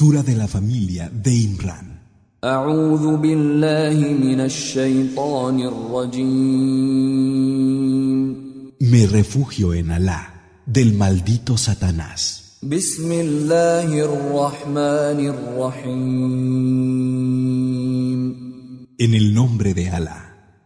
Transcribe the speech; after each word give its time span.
Sura 0.00 0.22
de 0.22 0.34
la 0.34 0.48
familia 0.48 1.10
de 1.12 1.34
Imran. 1.34 2.00
Me 8.80 9.06
refugio 9.06 9.74
en 9.74 9.90
Alá 9.90 10.62
del 10.64 10.94
maldito 10.94 11.58
Satanás. 11.58 12.56
En 19.02 19.14
el 19.14 19.34
nombre 19.34 19.74
de 19.74 19.90
Alá, 19.90 20.64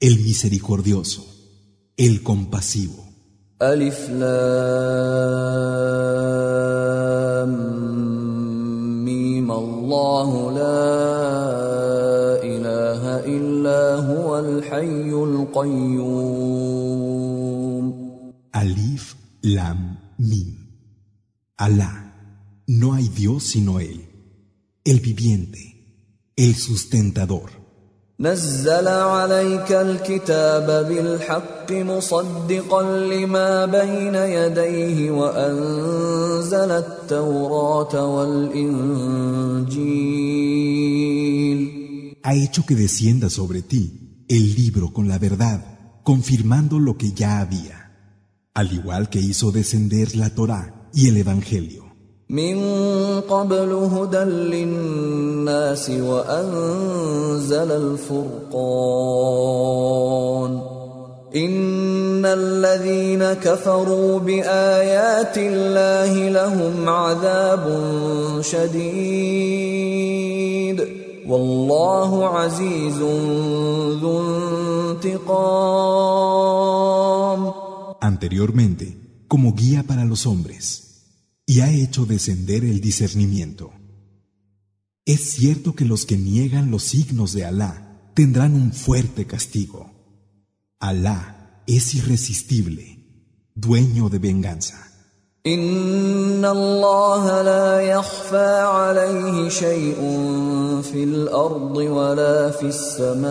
el 0.00 0.18
misericordioso, 0.18 1.24
el 1.96 2.24
compasivo. 2.24 3.04
الله 9.83 10.51
لا 10.51 10.89
إله 12.43 13.01
إلا 13.25 13.81
هو 14.09 14.39
الحي 14.39 15.09
القيوم 15.11 16.59
Alif 18.51 19.15
Lam 19.43 19.97
Mim. 20.17 20.49
Alá, 21.57 21.93
no 22.67 22.93
hay 22.93 23.07
Dios 23.07 23.43
sino 23.43 23.79
Él, 23.79 23.99
el 24.83 24.99
viviente, 24.99 26.33
el 26.35 26.55
sustentador. 26.55 27.51
نزل 28.19 28.87
عليك 28.87 29.71
الكتاب 29.71 30.87
بالحق 30.89 31.71
مصدقا 31.71 32.83
لما 32.83 33.65
بين 33.65 34.15
يديه 34.15 35.11
وأنزل 35.11 36.71
التوراة 36.71 38.05
والإنجيل 38.15 39.39
Ha 42.21 42.35
hecho 42.35 42.65
que 42.65 42.75
descienda 42.75 43.29
sobre 43.29 43.61
ti 43.61 44.25
el 44.27 44.53
libro 44.53 44.91
con 44.91 45.07
la 45.07 45.17
verdad, 45.17 46.03
confirmando 46.03 46.77
lo 46.77 46.97
que 46.97 47.13
ya 47.13 47.39
había, 47.39 47.77
al 48.53 48.73
igual 48.73 49.09
que 49.09 49.19
hizo 49.19 49.51
descender 49.51 50.17
la 50.17 50.29
Torá 50.35 50.89
y 50.93 51.07
el 51.07 51.15
Evangelio. 51.17 51.82
من 52.30 52.56
قبل 53.20 53.72
هدى 53.72 54.24
للناس 54.24 55.90
وأنزل 55.90 57.72
الفرقان. 57.72 58.54
إن 61.36 62.24
الذين 62.24 63.32
كفروا 63.32 64.18
بآيات 64.18 65.38
الله 65.38 66.28
لهم 66.28 66.88
عذاب 66.88 67.80
شديد. 68.40 69.84
والله 71.28 72.28
عزيز 72.28 72.98
ذو 74.02 74.20
انتقام. 74.90 75.44
Anteriormente, 78.00 78.96
como 79.28 79.54
guía 79.54 79.82
para 79.82 80.04
los 80.04 80.26
hombres, 80.26 80.83
y 81.45 81.61
ha 81.61 81.71
hecho 81.71 82.05
descender 82.05 82.63
el 82.63 82.79
discernimiento. 82.81 83.71
Es 85.05 85.21
cierto 85.31 85.73
que 85.73 85.85
los 85.85 86.05
que 86.05 86.17
niegan 86.17 86.69
los 86.69 86.83
signos 86.83 87.33
de 87.33 87.45
Alá 87.45 88.11
tendrán 88.13 88.53
un 88.53 88.73
fuerte 88.73 89.25
castigo. 89.25 89.91
Alá 90.79 91.63
es 91.65 91.95
irresistible, 91.95 93.05
dueño 93.55 94.09
de 94.09 94.19
venganza. 94.19 94.89
إن 95.45 96.45
الله 96.45 97.41
لا 97.41 97.81
يخفى 97.81 98.61
عليه 98.61 99.49
شيء 99.49 99.95
في 100.81 101.03
الأرض 101.03 101.77
ولا 101.77 102.51
في 102.51 102.65
السماء 102.65 103.29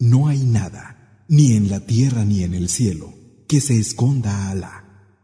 No 0.00 0.28
hay 0.28 0.44
nada, 0.44 1.24
ni 1.28 1.56
en 1.56 1.70
la 1.70 1.80
tierra 1.80 2.24
ni 2.24 2.42
en 2.42 2.52
el 2.54 2.68
cielo, 2.68 3.14
que 3.48 3.60
se 3.62 3.78
esconda 3.78 4.30
a 4.30 4.50
Alá. 4.50 4.77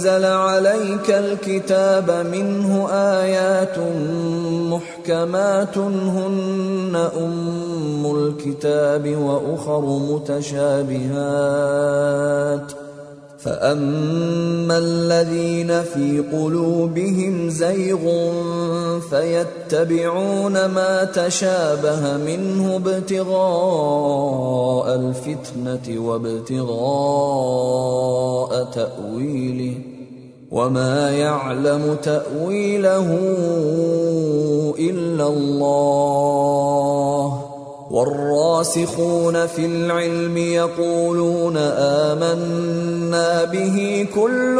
أنزل 0.00 0.24
عليك 0.24 1.10
الكتاب 1.10 2.10
منه 2.32 2.88
آيات 2.90 3.78
محكمات 4.70 5.78
هن 5.78 7.08
أم 7.16 8.16
الكتاب 8.16 9.16
وأخر 9.16 9.98
متشابهات 10.10 11.20
فأما 13.38 14.78
الذين 14.78 15.82
في 15.82 16.24
قلوبهم 16.32 17.50
زيغ 17.50 18.30
فيتبعون 19.10 20.66
ما 20.66 21.04
تشابه 21.04 22.16
منه 22.16 22.76
ابتغاء 22.76 24.20
الفتنة 24.94 26.00
وابتغاء 26.00 27.40
تأويله 28.64 29.89
وما 30.50 31.10
يعلم 31.10 31.96
تأويله 32.02 33.18
إلا 34.78 35.26
الله 35.26 36.70
والراسخون 37.90 39.46
في 39.46 39.66
العلم 39.66 40.36
يقولون 40.36 41.56
آمنا 42.06 43.44
به 43.44 44.06
كل 44.14 44.56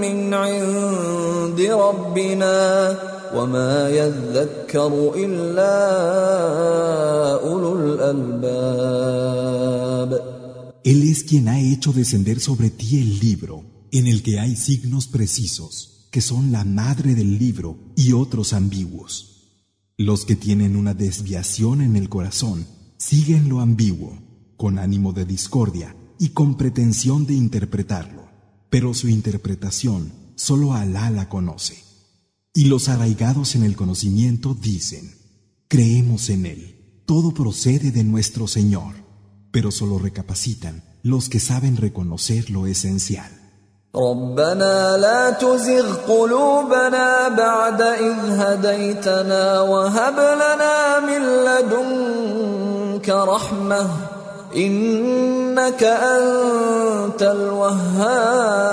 من 0.00 0.34
عند 0.34 1.60
ربنا 1.60 2.96
وما 3.36 3.90
يذكر 3.90 5.12
إلا 5.16 5.76
أولو 7.48 7.72
الألباب 7.76 9.10
Él 10.82 11.02
es 11.12 11.24
quien 11.24 11.46
ha 11.48 11.60
hecho 11.60 11.92
descender 11.92 12.40
sobre 12.40 12.70
ti 12.70 13.00
el 13.02 13.18
libro, 13.20 13.69
en 13.92 14.06
el 14.06 14.22
que 14.22 14.38
hay 14.38 14.56
signos 14.56 15.06
precisos, 15.06 16.08
que 16.10 16.20
son 16.20 16.52
la 16.52 16.64
madre 16.64 17.14
del 17.14 17.38
libro 17.38 17.78
y 17.96 18.12
otros 18.12 18.52
ambiguos. 18.52 19.30
Los 19.96 20.24
que 20.24 20.36
tienen 20.36 20.76
una 20.76 20.94
desviación 20.94 21.82
en 21.82 21.96
el 21.96 22.08
corazón 22.08 22.66
siguen 22.96 23.48
lo 23.48 23.60
ambiguo, 23.60 24.18
con 24.56 24.78
ánimo 24.78 25.12
de 25.12 25.24
discordia 25.24 25.96
y 26.18 26.30
con 26.30 26.56
pretensión 26.56 27.26
de 27.26 27.34
interpretarlo, 27.34 28.28
pero 28.68 28.94
su 28.94 29.08
interpretación 29.08 30.12
solo 30.36 30.74
Alá 30.74 31.10
la 31.10 31.28
conoce. 31.28 31.82
Y 32.54 32.64
los 32.64 32.88
arraigados 32.88 33.54
en 33.54 33.62
el 33.62 33.76
conocimiento 33.76 34.54
dicen, 34.54 35.14
creemos 35.68 36.30
en 36.30 36.46
Él, 36.46 37.02
todo 37.06 37.32
procede 37.32 37.90
de 37.90 38.04
nuestro 38.04 38.46
Señor, 38.46 38.94
pero 39.52 39.70
solo 39.70 39.98
recapacitan 39.98 40.84
los 41.02 41.28
que 41.28 41.40
saben 41.40 41.76
reconocer 41.76 42.50
lo 42.50 42.66
esencial. 42.66 43.39
ربنا 43.95 44.97
لا 44.97 45.29
تزغ 45.29 45.95
قلوبنا 45.95 47.27
بعد 47.27 47.81
إذ 47.81 48.15
هديتنا 48.29 49.61
وهب 49.61 50.13
لنا 50.13 50.99
من 50.99 51.21
لدنك 51.45 53.09
رحمة 53.09 53.89
إنك 54.55 55.83
أنت 55.83 57.21
الوهاب 57.21 58.65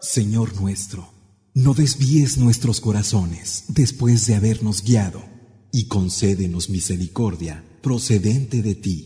Señor 0.00 0.54
nuestro, 0.60 1.12
no 1.52 1.74
desvíes 1.74 2.38
nuestros 2.38 2.80
corazones 2.80 3.64
después 3.68 4.26
de 4.26 4.34
habernos 4.36 4.82
guiado 4.82 5.20
y 5.72 5.88
concédenos 5.88 6.70
misericordia 6.70 7.62
procedente 7.82 8.62
de 8.62 8.74
ti. 8.74 8.98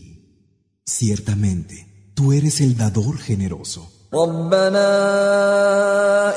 Ciertamente, 0.85 1.84
tú 2.15 2.33
eres 2.33 2.61
el 2.61 2.77
dador 2.77 3.17
generoso. 3.17 3.91
ربنا 4.13 4.87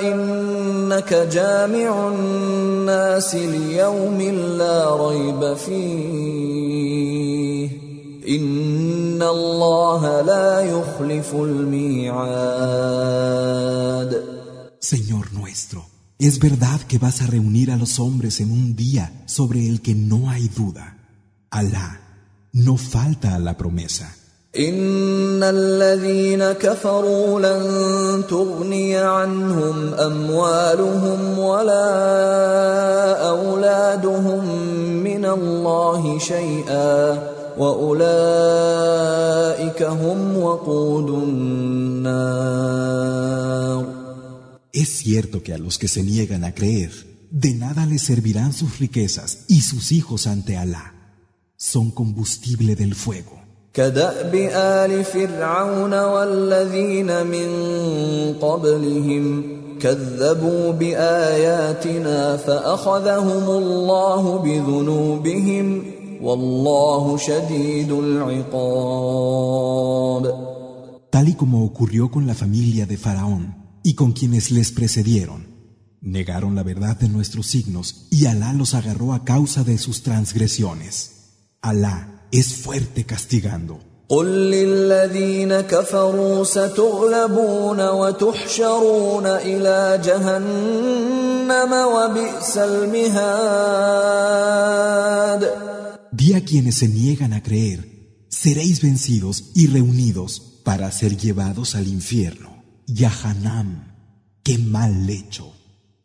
إنك 0.00 1.14
جامع 1.14 2.08
الناس 2.08 3.34
ليوم 3.34 4.20
لا 4.58 4.96
ريب 5.08 5.54
فيه 5.54 6.84
إن 8.28 9.22
الله 9.22 10.20
لا 10.20 10.60
يخلف 10.60 11.34
الميعاد 11.34 12.74
Señor 14.80 15.32
nuestro, 15.32 15.86
Es 16.18 16.38
verdad 16.38 16.80
que 16.82 16.98
vas 16.98 17.22
a 17.22 17.26
reunir 17.26 17.72
a 17.72 17.76
los 17.76 17.98
hombres 17.98 18.38
en 18.40 18.52
un 18.52 18.76
día 18.76 19.24
sobre 19.26 19.66
el 19.68 19.80
que 19.80 19.94
no 19.94 20.30
hay 20.30 20.46
duda. 20.48 20.98
Alá 21.50 22.00
no 22.52 22.76
falta 22.76 23.34
a 23.34 23.38
la 23.40 23.56
promesa. 23.56 24.14
ان 24.57 25.43
الذين 25.43 26.51
كفروا 26.51 27.39
لن 27.39 28.23
تغني 28.27 28.97
عنهم 28.97 29.93
اموالهم 29.93 31.39
ولا 31.39 33.29
اولادهم 33.29 34.45
من 35.03 35.25
الله 35.25 36.19
شيئا 36.19 37.29
واولئك 37.57 38.23
هم 39.83 40.37
وقود 40.37 41.09
النار 41.09 42.39
Es 44.71 44.89
cierto 44.89 45.43
que 45.43 45.53
a 45.53 45.57
los 45.57 45.77
que 45.77 45.87
se 45.87 46.03
niegan 46.03 46.43
a 46.43 46.53
creer, 46.53 46.91
de 47.31 47.53
nada 47.53 47.85
les 47.85 48.01
servirán 48.03 48.53
sus 48.53 48.79
riquezas 48.79 49.45
y 49.47 49.61
sus 49.61 49.91
hijos 49.91 50.25
ante 50.25 50.57
Alá. 50.57 50.93
Son 51.57 51.91
combustible 51.91 52.75
del 52.75 52.95
fuego. 52.95 53.38
كداب 53.73 54.35
ال 54.35 55.03
فرعون 55.03 55.93
والذين 55.93 57.27
من 57.27 57.49
قبلهم 58.41 59.43
كذبوا 59.79 60.71
باياتنا 60.71 62.37
فاخذهم 62.37 63.49
الله 63.49 64.37
بذنوبهم 64.37 65.83
والله 66.21 67.17
شديد 67.17 67.91
العقاب 67.91 69.39
Tal 71.11 71.27
y 71.27 71.33
como 71.33 71.65
ocurrió 71.65 72.11
con 72.11 72.27
la 72.27 72.35
familia 72.35 72.85
de 72.85 72.95
Faraón 72.95 73.55
y 73.83 73.95
con 73.95 74.11
quienes 74.11 74.51
les 74.51 74.71
precedieron, 74.71 75.47
negaron 76.01 76.53
la 76.55 76.61
verdad 76.61 76.97
de 76.99 77.09
nuestros 77.09 77.47
signos 77.47 78.05
y 78.11 78.27
Alá 78.27 78.53
los 78.53 78.75
agarró 78.75 79.13
a 79.13 79.23
causa 79.25 79.63
de 79.63 79.79
sus 79.79 80.03
transgresiones. 80.03 80.93
Alá 81.61 82.18
es 82.30 82.54
fuerte 82.54 83.04
castigando. 83.04 83.80
قل 84.08 84.26
للذين 84.26 85.60
كفروا 85.60 86.44
ستغلبون 86.44 87.88
وتحشرون 87.88 89.26
إلى 89.26 90.00
جهنم 90.04 91.72
وبئس 91.72 92.58
المهاد 92.58 93.94
Di 96.12 96.34
a 96.34 96.44
quienes 96.44 96.76
se 96.76 96.86
niegan 96.86 97.32
a 97.32 97.42
creer, 97.42 97.80
seréis 98.28 98.80
vencidos 98.80 99.50
y 99.54 99.66
reunidos 99.66 100.40
para 100.62 100.92
ser 100.92 101.16
llevados 101.16 101.74
al 101.74 101.88
infierno. 101.88 102.62
Yahanam, 102.86 103.94
qué 104.44 104.58
mal 104.58 105.06
lecho. 105.06 105.52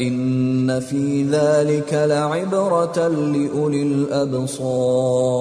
إن 0.00 0.80
في 0.80 1.24
ذلك 1.24 1.92
لعبرة 1.94 3.08
لأولي 3.08 3.82
الأبصار 3.82 5.38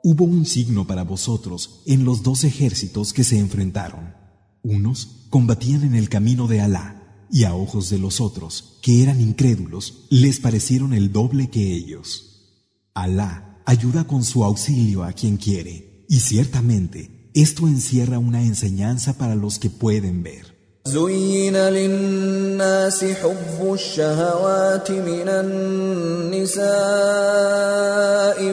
Hubo 0.00 0.24
un 0.24 0.46
signo 0.46 0.86
para 0.86 1.02
vosotros 1.04 1.82
en 1.84 2.04
los 2.04 2.22
dos 2.22 2.44
ejércitos 2.44 3.12
que 3.12 3.24
se 3.24 3.38
enfrentaron. 3.38 4.14
Unos 4.62 5.26
combatían 5.28 5.82
en 5.82 5.94
el 5.94 6.08
camino 6.08 6.46
de 6.46 6.60
Alá, 6.62 7.26
y 7.30 7.44
a 7.44 7.54
ojos 7.54 7.90
de 7.90 7.98
los 7.98 8.20
otros, 8.20 8.78
que 8.80 9.02
eran 9.02 9.20
incrédulos, 9.20 10.06
les 10.08 10.40
parecieron 10.40 10.94
el 10.94 11.12
doble 11.12 11.50
que 11.50 11.74
ellos. 11.74 12.62
Alá 12.94 13.60
ayuda 13.66 14.06
con 14.06 14.24
su 14.24 14.44
auxilio 14.44 15.04
a 15.04 15.12
quien 15.12 15.36
quiere, 15.36 16.06
y 16.08 16.20
ciertamente 16.20 17.30
esto 17.34 17.68
encierra 17.68 18.18
una 18.18 18.42
enseñanza 18.42 19.18
para 19.18 19.34
los 19.34 19.58
que 19.58 19.68
pueden 19.68 20.22
ver. 20.22 20.51
زين 20.85 21.57
للناس 21.57 23.05
حب 23.05 23.73
الشهوات 23.73 24.91
من 24.91 25.29
النساء 25.29 26.63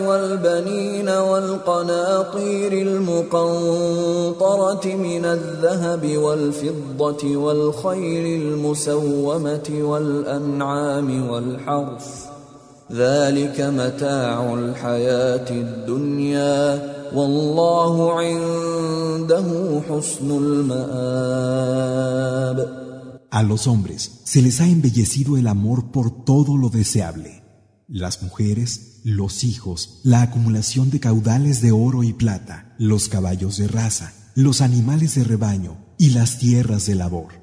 والبنين 0.08 1.08
والقناطير 1.08 2.72
المقنطرة 2.72 3.66
من 4.86 5.24
الذهب 5.24 6.16
والفضة 6.16 7.36
والخيل 7.36 8.42
المسومة 8.42 9.70
والأنعام 9.70 11.30
والحرث 11.30 12.29
ذلك 12.91 13.61
متاع 13.61 14.53
الحياة 14.53 15.49
الدنيا 15.49 16.95
والله 17.15 18.13
عنده 18.13 19.81
حسن 19.89 20.31
المآب 20.31 21.95
A 23.31 23.43
los 23.43 23.67
hombres 23.67 24.21
se 24.23 24.41
les 24.41 24.61
ha 24.61 24.67
embellecido 24.67 25.35
el 25.35 25.47
amor 25.47 25.91
por 25.91 26.23
todo 26.23 26.55
lo 26.55 26.69
deseable. 26.69 27.43
Las 27.87 28.23
mujeres, 28.23 29.01
los 29.03 29.43
hijos, 29.43 29.99
la 30.03 30.21
acumulación 30.21 30.89
de 30.89 31.01
caudales 31.01 31.59
de 31.61 31.73
oro 31.73 32.03
y 32.03 32.13
plata, 32.13 32.73
los 32.77 33.09
caballos 33.09 33.57
de 33.57 33.67
raza, 33.67 34.13
los 34.35 34.61
animales 34.61 35.15
de 35.15 35.25
rebaño 35.25 35.75
y 35.97 36.11
las 36.11 36.37
tierras 36.37 36.85
de 36.85 36.95
labor. 36.95 37.33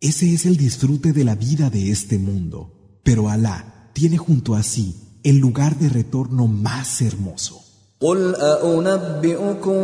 Ese 0.00 0.32
es 0.32 0.46
el 0.46 0.56
disfrute 0.56 1.12
de 1.12 1.24
la 1.24 1.34
vida 1.34 1.68
de 1.68 1.90
este 1.90 2.18
mundo. 2.18 3.00
Pero 3.04 3.28
Alá 3.28 3.76
tiene 3.93 4.17
junto 4.17 4.55
a 4.55 4.63
sí 4.63 4.95
el 5.23 5.37
lugar 5.37 5.77
de 5.77 5.89
retorno 5.89 6.47
más 6.47 7.01
hermoso. 7.01 7.61
قل 8.01 8.35
أأنبئكم 8.35 9.81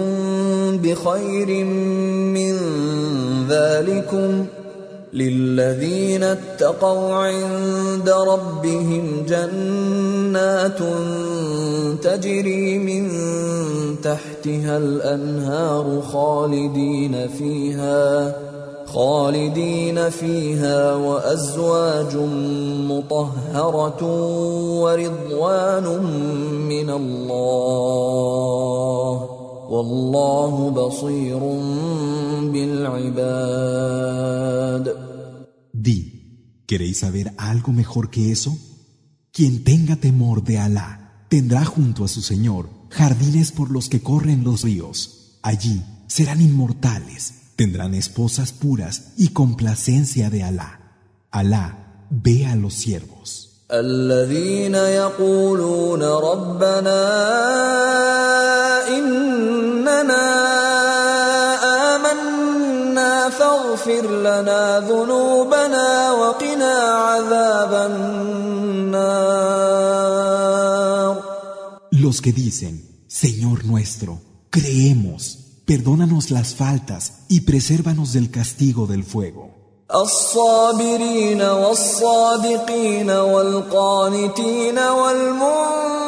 بخير 0.81 1.65
من 2.33 2.53
ذلكم 3.49 4.45
للذين 5.13 6.23
اتقوا 6.23 7.13
عند 7.13 8.09
ربهم 8.09 9.25
جنات 9.29 10.79
تجري 12.01 12.77
من 12.77 13.11
تحتها 14.03 14.77
الأنهار 14.77 16.01
خالدين 16.01 17.27
فيها 17.27 18.35
خالدين 18.96 20.10
فيها 20.10 20.94
وازواج 20.94 22.16
مطهره 22.90 24.02
ورضوان 24.82 25.86
من 26.68 26.90
الله 26.90 28.02
والله 29.70 30.70
بصير 30.70 31.40
بالعباد 32.52 33.92
Di, 35.72 36.00
¿queréis 36.66 36.98
saber 36.98 37.32
algo 37.38 37.72
mejor 37.72 38.10
que 38.10 38.30
eso? 38.30 38.56
Quien 39.32 39.64
tenga 39.64 39.96
temor 39.96 40.44
de 40.44 40.58
Alá 40.58 41.26
tendrá 41.28 41.64
junto 41.64 42.04
a 42.04 42.08
su 42.08 42.20
Señor 42.20 42.68
jardines 42.90 43.50
por 43.50 43.70
los 43.70 43.88
que 43.88 44.02
corren 44.02 44.44
los 44.44 44.62
ríos. 44.62 45.38
Allí 45.42 45.82
serán 46.06 46.40
inmortales 46.40 47.22
Tendrán 47.56 47.94
esposas 47.94 48.52
puras 48.52 49.12
y 49.16 49.28
complacencia 49.28 50.30
de 50.30 50.42
Alá. 50.42 50.80
Alá 51.30 52.06
ve 52.10 52.46
a 52.46 52.56
los 52.56 52.74
siervos. 52.74 53.52
الذين 53.72 54.74
يقولون 54.74 56.02
ربنا 56.02 57.02
إننا 58.88 60.26
آمنا 61.96 63.30
فاغفر 63.30 64.20
لنا 64.20 64.80
ذنوبنا 64.80 66.12
وقنا 66.12 66.74
عذاب 66.74 67.72
النار 67.90 68.32
Los 71.92 72.20
que 72.20 72.32
dicen, 72.32 73.04
Señor 73.06 73.64
nuestro, 73.64 74.20
creemos 74.50 75.45
Perdónanos 75.66 76.30
las 76.30 76.54
faltas 76.54 77.24
y 77.28 77.40
presérvanos 77.42 78.12
del 78.12 78.30
castigo 78.30 78.86
del 78.86 79.04
fuego. 79.04 79.62
الصابرين 79.94 81.42
والصادقين 81.42 83.10
والقانتين 83.10 84.78
والمنفقين 84.78 86.04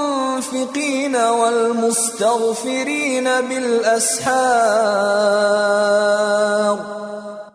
والمستغفرين 1.16 3.24
بالأسحار 3.24 4.24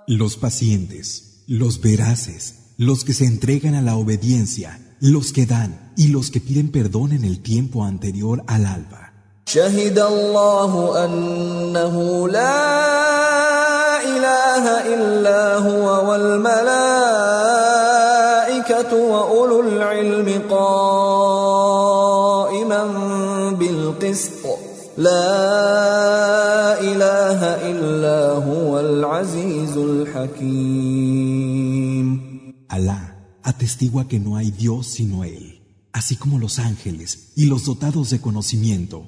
Los 0.07 0.37
pacientes, 0.37 1.43
los 1.47 1.81
veraces, 1.81 2.73
los 2.77 3.03
que 3.03 3.13
se 3.13 3.25
entregan 3.25 3.75
a 3.75 3.81
la 3.81 3.95
obediencia 3.95 4.79
los 4.99 5.31
que 5.31 5.45
dan 5.45 5.93
y 5.95 6.07
los 6.07 6.29
que 6.29 6.41
piden 6.41 6.71
perdón 6.71 7.13
en 7.13 7.23
el 7.23 7.41
tiempo 7.41 7.85
anterior 7.85 8.43
al 8.47 8.65
alba. 8.65 9.02
شهد 9.45 9.99
الله 9.99 11.05
أنه 11.05 12.27
لا 12.29 14.01
إله 14.01 14.93
إلا 14.93 15.55
هو 15.57 16.09
والملائكة 16.09 16.69
وأولو 18.95 19.61
العلم 19.61 20.41
قائما 20.49 21.71
بالقسط 23.59 24.45
لا 24.97 26.81
إله 26.81 27.41
إلا 27.71 28.31
هو 28.43 28.79
العزيز 28.79 29.77
الحكيم 29.77 31.29
Alá 32.69 33.01
atestigua 33.41 34.07
que 34.07 34.19
no 34.19 34.37
hay 34.37 34.51
Dios 34.51 34.85
sino 34.85 35.23
Él, 35.23 35.61
así 35.91 36.15
como 36.15 36.37
los 36.37 36.59
ángeles 36.59 37.31
y 37.35 37.45
los 37.45 37.65
dotados 37.65 38.11
de 38.11 38.21
conocimiento, 38.21 39.07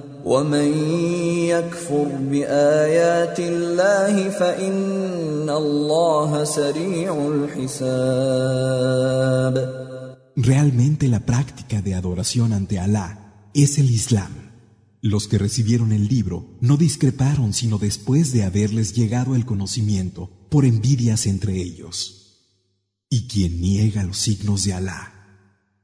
ومن 0.24 0.72
يكفر 1.48 2.08
بآيات 2.30 3.40
الله 3.40 4.30
فإن 4.30 5.50
الله 5.50 6.44
سريع 6.44 7.28
الحساب 7.28 8.76
Realmente 10.36 11.08
la 11.08 11.24
práctica 11.24 11.80
de 11.80 11.94
adoración 11.94 12.52
ante 12.52 12.78
Alá 12.78 13.48
es 13.54 13.78
el 13.78 13.90
Islam. 13.90 14.52
Los 15.00 15.28
que 15.28 15.38
recibieron 15.38 15.92
el 15.92 16.08
libro 16.08 16.58
no 16.60 16.76
discreparon 16.76 17.54
sino 17.54 17.78
después 17.78 18.32
de 18.32 18.44
haberles 18.44 18.94
llegado 18.94 19.34
el 19.34 19.46
conocimiento 19.46 20.30
por 20.50 20.66
envidias 20.66 21.26
entre 21.26 21.54
ellos. 21.56 22.42
Y 23.08 23.28
quien 23.28 23.62
niega 23.62 24.02
los 24.02 24.18
signos 24.18 24.64
de 24.64 24.74
Alá, 24.74 25.14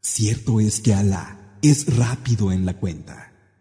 cierto 0.03 0.61
es 0.61 0.81
que 0.81 0.93
Alá 0.93 1.59
es 1.63 1.97
rápido 1.97 2.53
en 2.53 2.67
la 2.67 2.79
cuenta. 2.79 3.26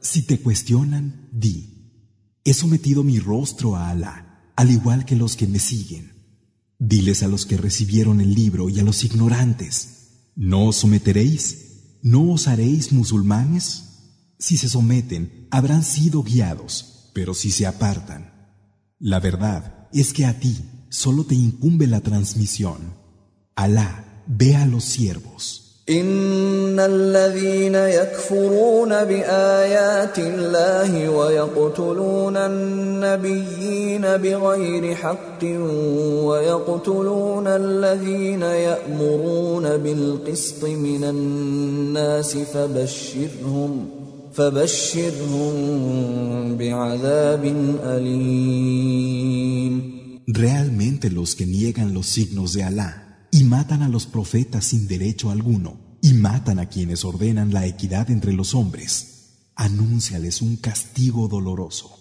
Si 0.00 0.26
te 0.26 0.40
cuestionan, 0.40 1.28
di, 1.32 2.38
he 2.44 2.52
sometido 2.52 3.02
mi 3.04 3.18
rostro 3.18 3.76
a 3.76 3.90
Alá, 3.90 4.52
al 4.56 4.70
igual 4.70 5.04
que 5.04 5.16
los 5.16 5.36
que 5.36 5.46
me 5.46 5.58
siguen. 5.58 6.12
Diles 6.78 7.22
a 7.22 7.28
los 7.28 7.46
que 7.46 7.56
recibieron 7.56 8.20
el 8.20 8.34
libro 8.34 8.68
y 8.68 8.80
a 8.80 8.82
los 8.82 9.04
ignorantes, 9.04 10.30
¿no 10.34 10.66
os 10.66 10.76
someteréis? 10.76 11.98
¿No 12.02 12.32
os 12.32 12.48
haréis 12.48 12.92
musulmanes? 12.92 13.84
Si 14.38 14.56
se 14.56 14.68
someten, 14.68 15.46
habrán 15.50 15.84
sido 15.84 16.22
guiados, 16.22 17.10
pero 17.14 17.32
si 17.34 17.50
se 17.50 17.66
apartan. 17.66 18.32
La 18.98 19.20
verdad 19.20 19.88
es 19.92 20.12
que 20.12 20.26
a 20.26 20.40
ti 20.40 20.58
solo 20.90 21.24
te 21.24 21.34
incumbe 21.34 21.86
la 21.86 22.00
transmisión. 22.00 23.01
Alá 23.55 24.05
ve 24.27 24.55
a 24.55 24.65
los 24.65 24.83
siervos. 24.83 25.67
إن 25.89 26.79
الذين 26.79 27.75
يكفرون 27.75 28.89
بآيات 28.89 30.19
الله 30.19 31.09
ويقتلون 31.09 32.37
النبيين 32.37 34.01
بغير 34.01 34.95
حق 34.95 35.43
ويقتلون 36.27 37.47
الذين 37.47 38.41
يأمرون 38.41 39.77
بالقسط 39.77 40.63
من 40.63 41.03
الناس 41.03 42.37
فبشرهم 42.37 43.89
فبشرهم 44.33 45.53
بعذاب 46.57 47.45
أليم 47.83 49.17
Realmente 50.27 51.09
los 51.09 51.35
que 51.35 51.45
niegan 51.45 51.93
los 51.93 52.07
signos 52.07 52.51
de 52.53 52.63
Alá 52.63 53.07
y 53.32 53.44
matan 53.44 53.82
a 53.82 53.88
los 53.88 54.06
profetas 54.06 54.66
sin 54.66 54.86
derecho 54.86 55.30
alguno, 55.30 55.78
y 56.02 56.12
matan 56.12 56.58
a 56.58 56.68
quienes 56.68 57.02
ordenan 57.04 57.52
la 57.52 57.66
equidad 57.66 58.10
entre 58.10 58.34
los 58.34 58.54
hombres. 58.54 59.30
Anúnciales 59.56 60.42
un 60.42 60.56
castigo 60.56 61.28
doloroso. 61.28 61.98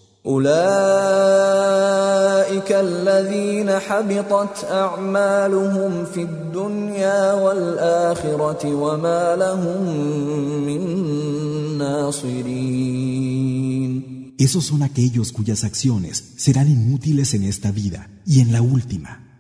Esos 14.38 14.66
son 14.66 14.84
aquellos 14.84 15.32
cuyas 15.32 15.64
acciones 15.64 16.34
serán 16.36 16.70
inútiles 16.70 17.34
en 17.34 17.44
esta 17.44 17.72
vida 17.72 18.10
y 18.26 18.42
en 18.42 18.52
la 18.52 18.62
última 18.62 19.31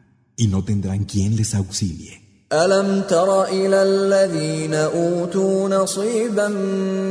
y 0.40 0.48
no 0.48 0.64
tendrán 0.64 1.04
quien 1.04 1.36
les 1.36 1.54
auxilie. 1.54 2.26
ألم 2.52 3.02
تر 3.08 3.44
إلى 3.44 3.82
الذين 3.82 4.74
أوتوا 4.74 5.68
نصيبا 5.68 6.48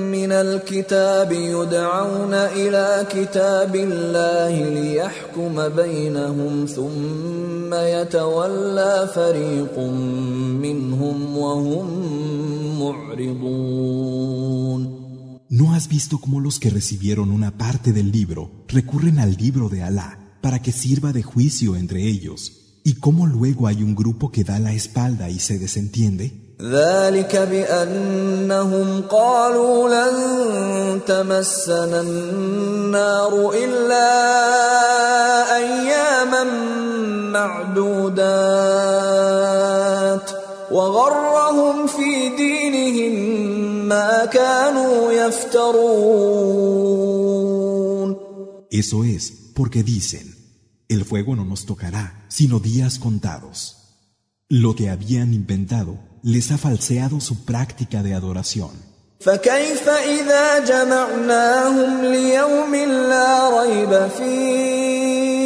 من 0.07 0.31
الكتاب 0.31 1.31
يدعون 1.31 2.33
إلى 2.33 3.07
كتاب 3.11 3.75
الله 3.75 4.69
ليحكم 4.69 5.69
بينهم 5.69 6.65
ثم 6.65 7.73
يتولى 7.73 9.09
فريق 9.15 9.79
منهم 10.59 11.37
وهم 11.37 11.87
معرضون 12.79 14.25
¿No 15.49 15.73
has 15.73 15.87
visto 15.87 16.17
cómo 16.19 16.39
los 16.39 16.59
que 16.59 16.69
recibieron 16.69 17.29
una 17.31 17.57
parte 17.57 17.91
del 17.91 18.11
libro 18.11 18.65
recurren 18.67 19.19
al 19.19 19.35
libro 19.35 19.67
de 19.69 19.83
Alá 19.83 20.39
para 20.41 20.61
que 20.61 20.71
sirva 20.71 21.11
de 21.11 21.23
juicio 21.23 21.75
entre 21.75 22.03
ellos? 22.07 22.58
¿Y 22.83 22.99
cómo 22.99 23.25
luego 23.25 23.67
hay 23.67 23.81
un 23.81 23.95
grupo 23.95 24.31
que 24.31 24.43
da 24.43 24.59
la 24.59 24.73
espalda 24.73 25.29
y 25.29 25.39
se 25.39 25.57
desentiende? 25.57 26.45
ذلك 26.61 27.35
بأنهم 27.35 29.01
قالوا 29.11 29.89
لن 29.89 30.15
تمسنا 31.07 32.01
النار 32.01 33.51
إلا 33.53 34.11
أياما 35.57 36.43
معدودات 38.85 40.31
وغرهم 40.71 41.87
في 41.87 42.29
دينهم 42.37 43.15
ما 43.89 44.25
كانوا 44.25 45.11
يفترون 45.11 46.55
Eso 48.71 49.03
es 49.05 49.31
porque 49.53 49.83
dicen, 49.83 50.35
el 50.89 51.05
fuego 51.05 51.35
no 51.35 51.45
nos 51.45 51.65
tocará, 51.65 52.25
sino 52.27 52.59
días 52.59 52.99
contados. 52.99 53.77
Lo 54.49 54.75
que 54.75 54.89
habían 54.89 55.33
inventado 55.33 55.97
les 56.21 56.51
ha 56.51 56.57
falseado 56.57 57.19
su 57.19 57.45
práctica 57.45 58.03
de 58.03 58.13
adoración. 58.13 58.71
فكيف 59.19 59.89
إذا 59.89 60.59
جمعناهم 60.59 62.01
ليوم 62.01 62.75
لا 63.09 63.61
ريب 63.61 64.07
فيه 64.07 65.38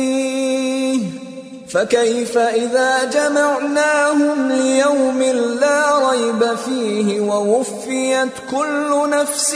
فكيف 1.73 2.37
إذا 2.37 3.09
جمعناهم 3.09 4.51
ليوم 4.51 5.21
لا 5.59 6.09
ريب 6.09 6.55
فيه 6.55 7.19
ووفيت 7.19 8.33
كل 8.51 9.09
نفس 9.09 9.53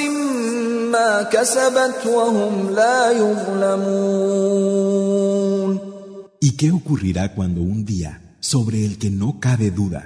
ما 0.91 1.23
كسبت 1.23 2.05
وهم 2.05 2.69
لا 2.75 3.11
يظلمون 3.11 4.53
¿Y 6.45 6.51
qué 6.57 6.71
ocurrirá 6.71 7.33
cuando 7.35 7.61
un 7.61 7.85
día, 7.85 8.35
sobre 8.41 8.85
el 8.85 8.97
que 8.97 9.09
no 9.09 9.39
cabe 9.39 9.71
duda, 9.71 10.03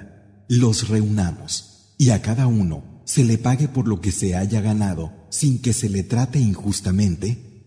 los 0.47 0.88
reunamos 0.88 1.93
y 1.97 2.12
a 2.12 2.21
cada 2.21 2.45
uno 2.45 3.01
se 3.05 3.24
le 3.24 3.38
pague 3.38 3.67
por 3.67 3.88
lo 3.88 4.01
que 4.01 4.12
se 4.12 4.36
haya 4.36 4.62
ganado 4.62 5.12
sin 5.29 5.62
que 5.62 5.74
se 5.74 5.89
le 5.89 6.03
trate 6.03 6.39
injustamente 6.39 7.50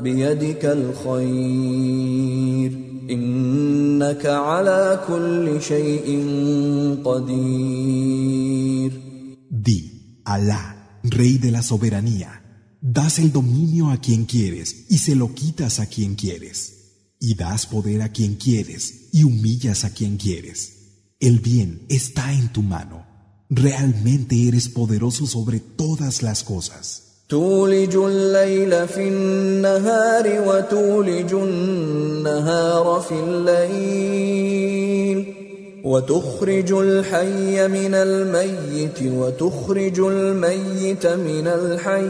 بيدك 0.00 0.64
الخير 0.64 1.70
انك 3.10 4.26
على 4.26 5.00
كل 5.08 5.62
شيء 5.62 6.24
قدير 7.04 8.92
Di, 9.50 9.80
Alá, 10.24 11.00
Rey 11.02 11.38
de 11.38 11.50
la 11.50 11.62
soberanía, 11.62 12.42
das 12.80 13.18
el 13.18 13.30
dominio 13.32 13.90
a 13.90 13.98
quien 13.98 14.24
quieres 14.24 14.86
y 14.88 14.98
se 14.98 15.14
lo 15.14 15.34
quitas 15.34 15.80
a 15.80 15.86
quien 15.86 16.14
quieres, 16.14 17.16
y 17.20 17.34
das 17.34 17.66
poder 17.66 18.00
a 18.00 18.10
quien 18.10 18.36
quieres 18.36 19.08
y 19.12 19.24
humillas 19.24 19.84
a 19.84 19.90
quien 19.90 20.16
quieres. 20.16 20.60
El 21.20 21.40
bien 21.40 21.84
está 21.90 22.32
en 22.32 22.48
tu 22.50 22.62
mano. 22.62 23.04
Realmente 23.50 24.48
eres 24.48 24.68
poderoso 24.68 25.26
sobre 25.26 25.60
todas 25.60 26.22
las 26.22 26.42
cosas. 26.44 27.03
تولج 27.29 27.95
الليل 27.95 28.87
في 28.87 29.07
النهار 29.07 30.43
وتولج 30.47 31.33
النهار 31.33 32.99
في 33.09 33.15
الليل 33.27 34.65
وتخرج 35.83 36.71
الحي 36.71 37.67
من 37.67 37.93
الميت 37.93 39.01
وتخرج 39.03 39.99
الميت 39.99 41.07
من 41.07 41.47
الحي 41.47 42.09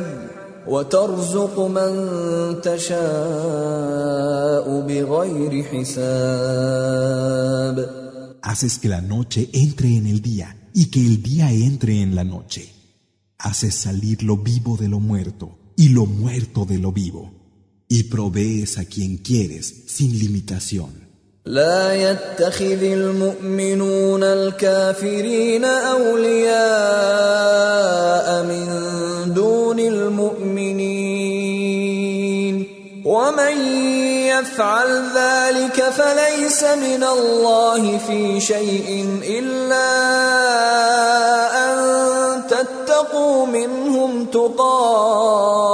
وترزق 0.67 1.59
من 1.59 1.91
تشاء 2.61 3.05
بغير 4.87 5.63
حساب 5.63 7.05
Haces 8.41 8.77
que 8.77 8.89
la 8.89 9.01
noche 9.01 9.49
entre 9.53 9.87
en 9.97 10.05
el 10.05 10.21
día 10.21 10.55
y 10.71 10.91
que 10.91 10.99
el 10.99 11.23
día 11.23 11.51
entre 11.51 11.99
en 12.03 12.13
la 12.13 12.23
noche. 12.23 12.75
Haces 13.44 13.74
salir 13.74 14.22
lo 14.22 14.36
vivo 14.36 14.76
de 14.76 14.88
lo 14.88 15.00
muerto 15.00 15.58
y 15.76 15.88
lo 15.88 16.06
muerto 16.06 16.64
de 16.64 16.78
lo 16.78 16.92
vivo. 16.92 17.32
Y 17.88 18.04
provees 18.04 18.78
a 18.78 18.84
quien 18.84 19.18
quieres 19.18 19.84
sin 19.86 20.18
limitación. 20.18 21.10
لا 21.46 21.94
يتخذ 21.94 22.82
المؤمنون 22.82 24.22
الكافرين 24.22 25.64
اولياء 25.64 26.62
من 28.44 28.66
دون 29.34 29.80
المؤمنين 29.80 31.40
ومن 33.04 33.56
يفعل 34.28 35.02
ذلك 35.16 35.82
فليس 35.82 36.64
من 36.64 37.04
الله 37.04 37.98
في 37.98 38.40
شيء 38.40 39.20
الا 39.22 39.90
ان 43.64 43.64
تتقوا 43.64 43.64
منهم 43.64 44.24
تقاه 44.24 45.70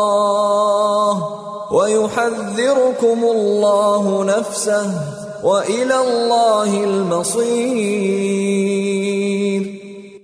ويحذركم 1.73 3.25
الله 3.25 4.25
نفسه 4.25 4.87
والى 5.45 5.95
الله 5.95 6.85
المصير 6.85 8.07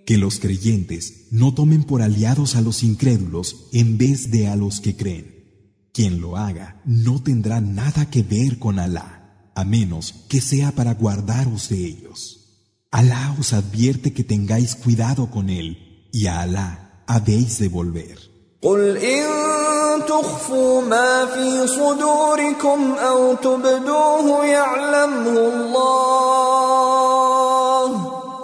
Que 0.05 0.18
los 0.18 0.40
creyentes 0.40 1.29
no 1.31 1.55
tomen 1.55 1.85
por 1.85 2.03
aliados 2.03 2.57
a 2.57 2.61
los 2.61 2.83
incrédulos 2.83 3.68
en 3.73 3.99
vez 3.99 4.31
de 4.31 4.49
a 4.49 4.57
los 4.57 4.81
que 4.81 4.97
creen. 4.97 5.27
Quien 5.95 6.21
lo 6.21 6.37
haga 6.37 6.83
no 6.85 7.23
tendrá 7.23 7.61
nada 7.61 8.11
que 8.11 8.23
ver 8.23 8.59
con 8.59 8.79
Alá, 8.79 9.51
a 9.55 9.64
menos 9.64 10.12
que 10.29 10.40
sea 10.40 10.73
para 10.73 10.95
guardaros 10.95 11.68
de 11.68 11.87
ellos. 11.87 12.21
Alá 12.90 13.35
os 13.38 13.53
advierte 13.53 14.12
que 14.12 14.25
tengáis 14.25 14.75
cuidado 14.75 15.31
con 15.31 15.49
él, 15.49 16.09
y 16.12 16.27
a 16.27 16.40
Alá 16.40 16.86
habéis 17.07 17.59
de 17.59 17.68
volver. 17.68 18.33
قل 18.62 18.97
إن 18.97 19.27
تخفوا 20.07 20.83
ما 20.83 21.27
في 21.27 21.66
صدوركم 21.66 22.95
أو 22.95 23.35
تبدوه 23.35 24.45
يعلمه 24.45 25.38
الله 25.55 26.73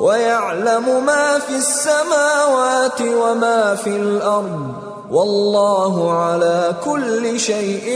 ويعلم 0.00 1.04
ما 1.06 1.38
في 1.38 1.56
السماوات 1.56 3.00
وما 3.00 3.74
في 3.74 3.96
الأرض 3.96 4.88
والله 5.10 6.12
على 6.12 6.76
كل 6.84 7.40
شيء 7.40 7.86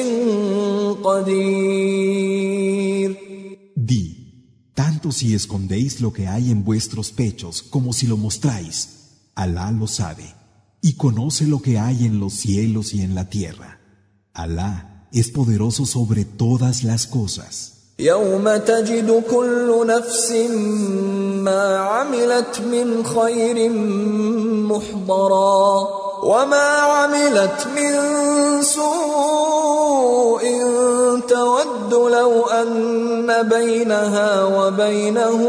قدير 1.05 2.53
Di, 3.77 4.05
tanto 4.75 5.11
si 5.11 5.35
escondéis 5.35 6.01
lo 6.01 6.13
que 6.13 6.29
hay 6.29 6.51
en 6.51 6.65
vuestros 6.65 7.11
pechos 7.11 7.63
como 7.63 7.93
si 7.93 8.07
lo 8.07 8.17
mostráis, 8.17 8.89
Alá 9.35 9.71
lo 9.73 9.87
sabe, 9.87 10.27
y 10.87 10.97
conoce 10.97 11.47
lo 11.47 11.63
que 11.63 11.79
hay 11.79 12.07
en 12.07 12.21
los 12.21 12.33
cielos 12.35 12.95
y 12.95 13.03
en 13.03 13.15
la 13.15 13.29
tierra. 13.29 13.81
Alá 14.35 15.07
es 15.13 15.31
poderoso 15.31 15.87
sobre 15.87 16.25
todas 16.25 16.85
las 16.85 17.07
cosas. 17.07 17.73
يوم 17.99 18.57
تجد 18.57 19.23
كل 19.31 19.87
نفس 19.87 20.33
ما 21.45 21.77
عملت 21.77 22.61
من 22.61 23.05
خير 23.05 23.71
محضرا 24.71 25.89
وما 26.23 26.69
عملت 26.95 27.67
من 27.77 27.93
سوء 28.63 30.43
تود 31.29 31.95
لو 31.95 32.47
ان 32.47 33.43
بينها 33.49 34.45
وبينه 34.45 35.49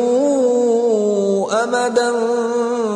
امدا 1.63 2.12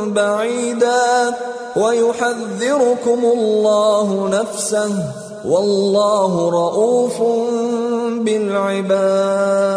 بعيدا 0.05 1.35
ويحذركم 1.75 3.19
الله 3.25 4.29
نفسه 4.29 5.13
والله 5.45 6.49
رؤوف 6.49 7.21
بالعباد 8.23 9.67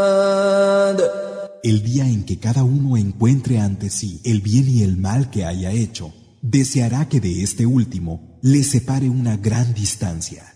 El 1.62 1.83
día 1.83 2.06
en 2.06 2.24
que 2.24 2.38
cada 2.38 2.64
uno 2.64 2.96
encuentre 2.96 3.61
ante 3.61 3.90
sí 3.90 4.22
el 4.24 4.40
bien 4.40 4.66
y 4.66 4.83
el 4.83 4.96
mal 4.96 5.28
que 5.28 5.44
haya 5.44 5.72
hecho, 5.72 6.11
deseará 6.40 7.06
que 7.11 7.20
de 7.20 7.42
este 7.42 7.66
último 7.66 8.38
le 8.40 8.64
separe 8.64 9.11
una 9.11 9.37
gran 9.37 9.74
distancia. 9.74 10.54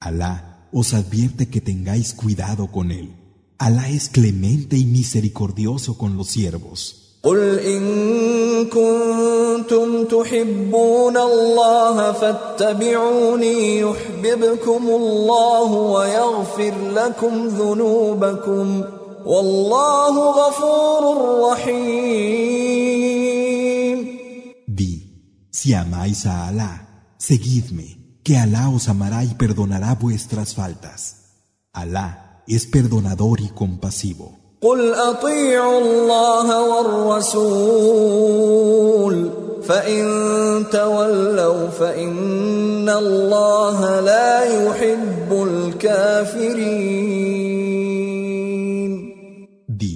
Alá 0.00 0.68
os 0.72 0.94
advierte 0.94 1.48
que 1.48 1.60
tengáis 1.60 2.14
cuidado 2.14 2.68
con 2.72 2.90
él. 2.90 3.14
Alá 3.58 3.90
es 3.90 4.08
clemente 4.08 4.78
y 4.78 4.86
misericordioso 4.86 5.98
con 5.98 6.16
los 6.16 6.28
siervos. 6.28 7.05
قل 7.26 7.58
إن 7.58 7.82
كنتم 8.66 10.04
تحبون 10.04 11.16
الله 11.16 12.12
فاتبعوني 12.12 13.80
يحببكم 13.80 14.82
الله 14.88 15.72
ويغفر 15.72 16.74
لكم 16.94 17.46
ذنوبكم 17.46 18.84
والله 19.24 20.30
غفور 20.30 21.02
رحيم 21.50 22.92
Di, 24.66 24.94
si 25.50 25.74
amáis 25.74 26.26
a 26.26 26.48
Alá, 26.48 26.72
seguidme, 27.18 27.88
que 28.24 28.36
Alá 28.36 28.68
os 28.70 28.88
amará 28.88 29.22
y 29.22 29.34
perdonará 29.34 29.94
vuestras 29.94 30.54
faltas. 30.54 31.00
Alá 31.72 32.42
es 32.48 32.66
perdonador 32.66 33.40
y 33.40 33.48
compasivo. 33.48 34.42
قل 34.66 34.94
اطيعوا 34.94 35.80
الله 35.80 36.62
والرسول 37.22 38.62
فان 39.62 40.64
تولوا 40.72 41.68
فان 41.68 42.88
الله 42.88 44.00
لا 44.00 44.42
يحب 44.44 45.32
الكافرين 45.32 46.92
Di, 49.68 49.94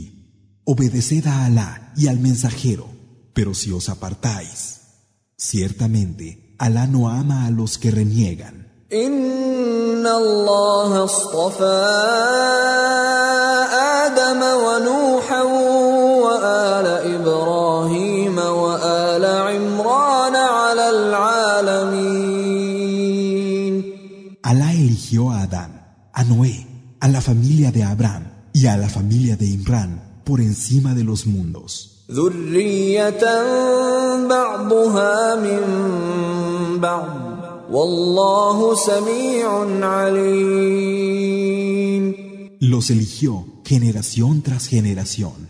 obedeced 0.65 1.27
a 1.27 1.47
Alá 1.47 1.93
y 1.97 2.09
al 2.09 2.19
mensajero, 2.19 2.87
pero 3.35 3.55
si 3.55 3.71
os 3.73 3.89
apartáis, 3.89 4.81
ciertamente 5.37 6.57
Alá 6.59 6.87
no 6.87 7.09
ama 7.09 7.47
a 7.47 7.51
los 7.51 7.79
que 7.79 7.91
reniegan. 7.91 8.67
ان 8.93 10.07
الله 10.07 11.05
اصطفى 11.05 11.83
آدم 14.32 14.44
ونوحا 14.66 15.42
وال 16.24 16.88
إبراهيم 17.16 18.38
وال 18.38 19.26
العالمين 20.80 22.22
Alá 24.44 24.74
eligió 24.74 25.32
a 25.32 25.44
Adán, 25.44 25.72
a 26.14 26.24
Noé, 26.24 26.68
a 27.00 27.08
la 27.08 27.22
familia 27.22 27.72
de 27.72 27.84
Abraham 27.84 28.24
y 28.54 28.66
a 28.68 28.76
la 28.76 28.90
familia 28.90 29.36
de 29.38 29.46
Imran 29.46 30.22
por 30.26 30.42
encima 30.42 30.94
de 30.94 31.04
los 31.04 31.28
mundos. 31.28 31.88
ذرية 32.12 33.24
بعضها 34.28 35.36
من 35.36 35.62
بعض 36.80 37.08
والله 37.72 38.76
سميع 38.76 39.48
عليم 39.88 41.02
Los 42.61 42.91
eligió 42.91 43.47
generación 43.65 44.43
tras 44.43 44.67
generación. 44.67 45.49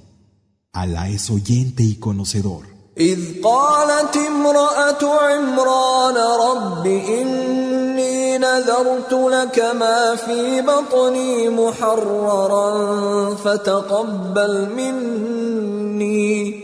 Alá 0.73 1.09
es 1.09 1.31
oyente 1.31 1.83
y 1.83 1.97
conocedor. 1.97 2.77
إذ 2.99 3.43
قالت 3.43 4.17
امرأة 4.17 5.05
عمران 5.05 6.17
رب 6.17 6.87
إني 6.87 8.39
نذرت 8.39 9.13
لك 9.13 9.59
ما 9.81 10.17
في 10.17 10.61
بطني 10.61 11.49
محررا 11.49 13.35
فتقبل 13.35 14.69
مني 14.77 16.55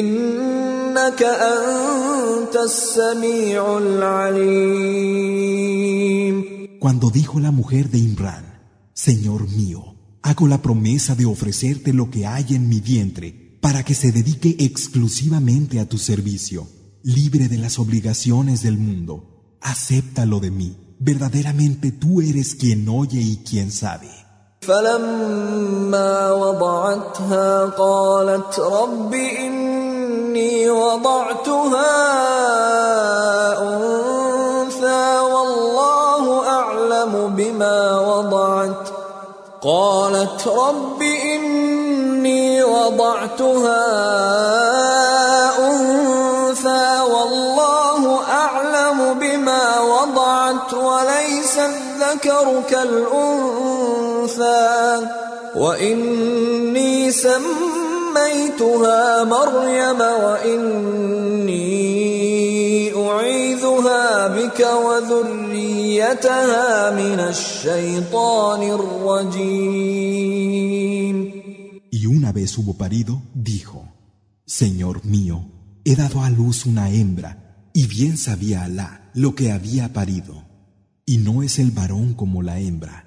إنك 0.00 1.22
أنت 1.22 2.56
السميع 2.56 3.78
العليم 3.78 5.38
Cuando 6.80 7.10
dijo 7.10 7.40
la 7.40 7.50
mujer 7.50 7.88
de 7.88 7.98
Imran, 7.98 8.44
Señor 8.92 9.48
mío, 9.48 9.91
hago 10.23 10.47
la 10.47 10.61
promesa 10.61 11.15
de 11.15 11.25
ofrecerte 11.25 11.93
lo 11.93 12.09
que 12.09 12.25
hay 12.25 12.55
en 12.55 12.69
mi 12.69 12.79
vientre 12.79 13.59
para 13.61 13.83
que 13.83 13.93
se 13.93 14.11
dedique 14.11 14.55
exclusivamente 14.59 15.79
a 15.79 15.87
tu 15.87 15.97
servicio, 15.97 16.67
libre 17.03 17.47
de 17.47 17.57
las 17.57 17.77
obligaciones 17.77 18.63
del 18.63 18.77
mundo. 18.77 19.57
Acéptalo 19.61 20.39
de 20.39 20.51
mí. 20.51 20.95
Verdaderamente 20.99 21.91
tú 21.91 22.21
eres 22.21 22.55
quien 22.55 22.87
oye 22.87 23.19
y 23.19 23.37
quien 23.37 23.71
sabe. 23.71 24.09
قالت 39.63 40.47
رب 40.47 41.01
إني 41.01 42.63
وضعتها 42.63 43.85
أنثى 45.71 46.99
والله 47.01 48.19
أعلم 48.31 49.13
بما 49.19 49.79
وضعت 49.79 50.73
وليس 50.73 51.57
الذكر 51.57 52.61
كالأنثى 52.69 54.43
وإني 55.55 57.11
سميتها 57.11 58.63
مريم 59.23 60.01
وإني 60.01 61.73
بك 64.32 64.60
وذريتها 64.84 66.70
من 66.90 67.20
الشيطان 67.20 68.62
الرجيم 68.62 70.38
Y 71.90 72.06
una 72.06 72.32
vez 72.32 72.56
hubo 72.58 72.74
parido, 72.74 73.22
dijo, 73.34 73.88
Señor 74.46 75.04
mío, 75.04 75.46
he 75.84 75.96
dado 75.96 76.22
a 76.22 76.30
luz 76.30 76.66
una 76.66 76.90
hembra, 76.90 77.70
y 77.72 77.86
bien 77.86 78.16
sabía 78.16 78.64
Alá 78.64 79.10
lo 79.14 79.34
que 79.34 79.52
había 79.52 79.92
parido, 79.92 80.44
y 81.06 81.18
no 81.18 81.42
es 81.42 81.58
el 81.58 81.70
varón 81.70 82.14
como 82.14 82.42
la 82.42 82.60
hembra. 82.60 83.04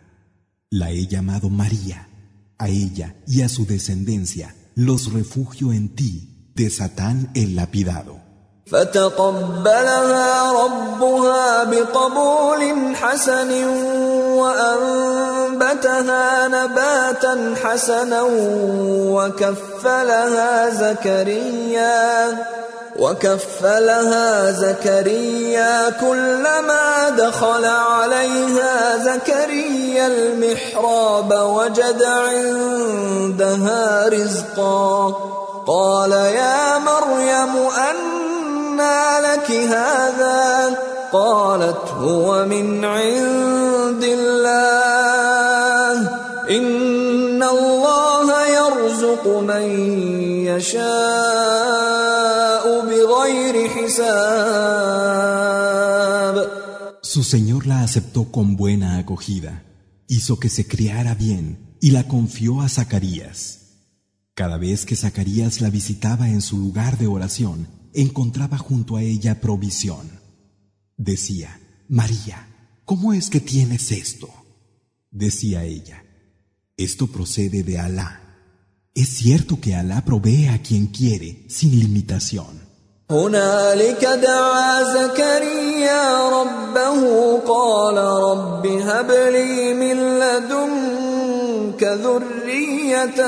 La 0.69 0.91
he 0.91 1.07
llamado 1.07 1.49
María, 1.49 2.09
a 2.57 2.69
ella 2.69 3.15
y 3.27 3.41
a 3.41 3.49
su 3.49 3.65
descendencia 3.65 4.55
los 4.75 5.11
refugio 5.11 5.73
en 5.73 5.89
ti 5.89 6.51
de 6.55 6.69
Satán 6.69 7.31
el 7.33 7.55
lapidado. 7.55 8.24
فتقبلها 8.72 10.52
ربها 10.52 11.64
بقبول 11.64 12.72
حسن 12.96 13.66
وأنبتها 14.38 16.48
نباتا 16.48 17.54
حسنا 17.64 18.22
وكفلها 19.14 20.70
زكريا 20.70 22.36
وكفلها 22.98 24.50
زكريا 24.52 25.90
كلما 25.90 27.10
دخل 27.18 27.64
عليها 27.64 28.96
زكريا 28.96 30.06
المحراب 30.06 31.32
وجد 31.32 32.02
عندها 32.02 34.08
رزقا 34.08 35.14
قال 35.66 36.12
يا 36.12 36.78
مريم 36.78 37.56
أنى 38.75 39.03
لك 39.27 39.51
هذا 39.51 40.77
قالت 41.11 41.87
هو 41.87 42.45
من 42.45 42.85
عند 42.85 44.03
الله 44.03 45.41
إن 46.49 47.43
الله 47.43 48.47
يرزق 48.47 49.27
من 49.27 49.65
يشاء 50.51 50.81
بغير 52.85 53.69
حساب 53.69 54.61
Su 57.03 57.23
señor 57.23 57.67
la 57.67 57.81
aceptó 57.83 58.31
con 58.31 58.55
buena 58.55 58.97
acogida, 58.97 59.63
hizo 60.07 60.39
que 60.39 60.47
se 60.47 60.65
criara 60.65 61.13
bien 61.13 61.75
y 61.81 61.91
la 61.91 62.07
confió 62.07 62.61
a 62.61 62.69
Zacarías. 62.69 63.59
Cada 64.33 64.57
vez 64.57 64.85
que 64.85 64.95
Zacarías 64.95 65.59
la 65.59 65.69
visitaba 65.69 66.29
en 66.29 66.41
su 66.41 66.57
lugar 66.57 66.97
de 66.97 67.07
oración, 67.07 67.67
encontraba 67.95 68.57
junto 68.57 68.95
a 68.95 69.03
ella 69.03 69.41
provisión. 69.41 70.19
Decía, 70.97 71.59
María, 71.87 72.47
¿cómo 72.85 73.13
es 73.13 73.29
que 73.29 73.39
tienes 73.39 73.91
esto? 73.91 74.29
Decía 75.11 75.63
ella, 75.63 76.03
esto 76.77 77.07
procede 77.07 77.63
de 77.63 77.79
Alá. 77.79 78.21
Es 78.93 79.09
cierto 79.09 79.59
que 79.59 79.75
Alá 79.75 80.05
provee 80.05 80.47
a 80.47 80.61
quien 80.61 80.87
quiere, 80.87 81.45
sin 81.49 81.79
limitación. 81.79 82.71
هنالك 83.11 84.05
دعا 84.05 84.83
زكريا 84.83 86.29
ربه 86.29 87.39
قال 87.39 87.97
رب 87.97 88.67
هب 88.67 89.11
لي 89.11 89.73
من 89.73 90.19
لدنك 90.19 91.83
ذرية 91.83 93.21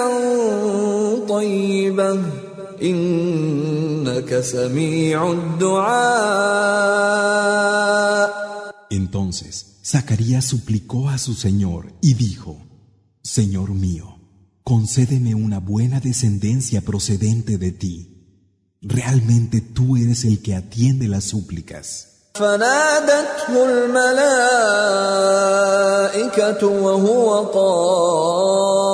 طيبة 1.28 2.22
إنك 2.82 3.04
سميع 3.04 3.14
الدعاء 3.54 3.87
Entonces 8.90 9.80
Zacarías 9.86 10.46
suplicó 10.46 11.10
a 11.10 11.18
su 11.18 11.34
Señor 11.34 11.94
y 12.02 12.14
dijo, 12.14 12.58
Señor 13.22 13.72
mío, 13.72 14.20
concédeme 14.64 15.36
una 15.36 15.60
buena 15.60 16.00
descendencia 16.00 16.82
procedente 16.82 17.58
de 17.58 17.72
ti. 17.72 18.10
Realmente 18.82 19.62
tú 19.62 19.98
eres 19.98 20.26
el 20.26 20.42
que 20.42 20.56
atiende 20.56 21.08
las 21.08 21.24
súplicas. 21.24 22.10
فنادته 22.34 23.66
الملائكة 23.66 25.14
وهو 26.68 27.44
قائم 27.54 28.94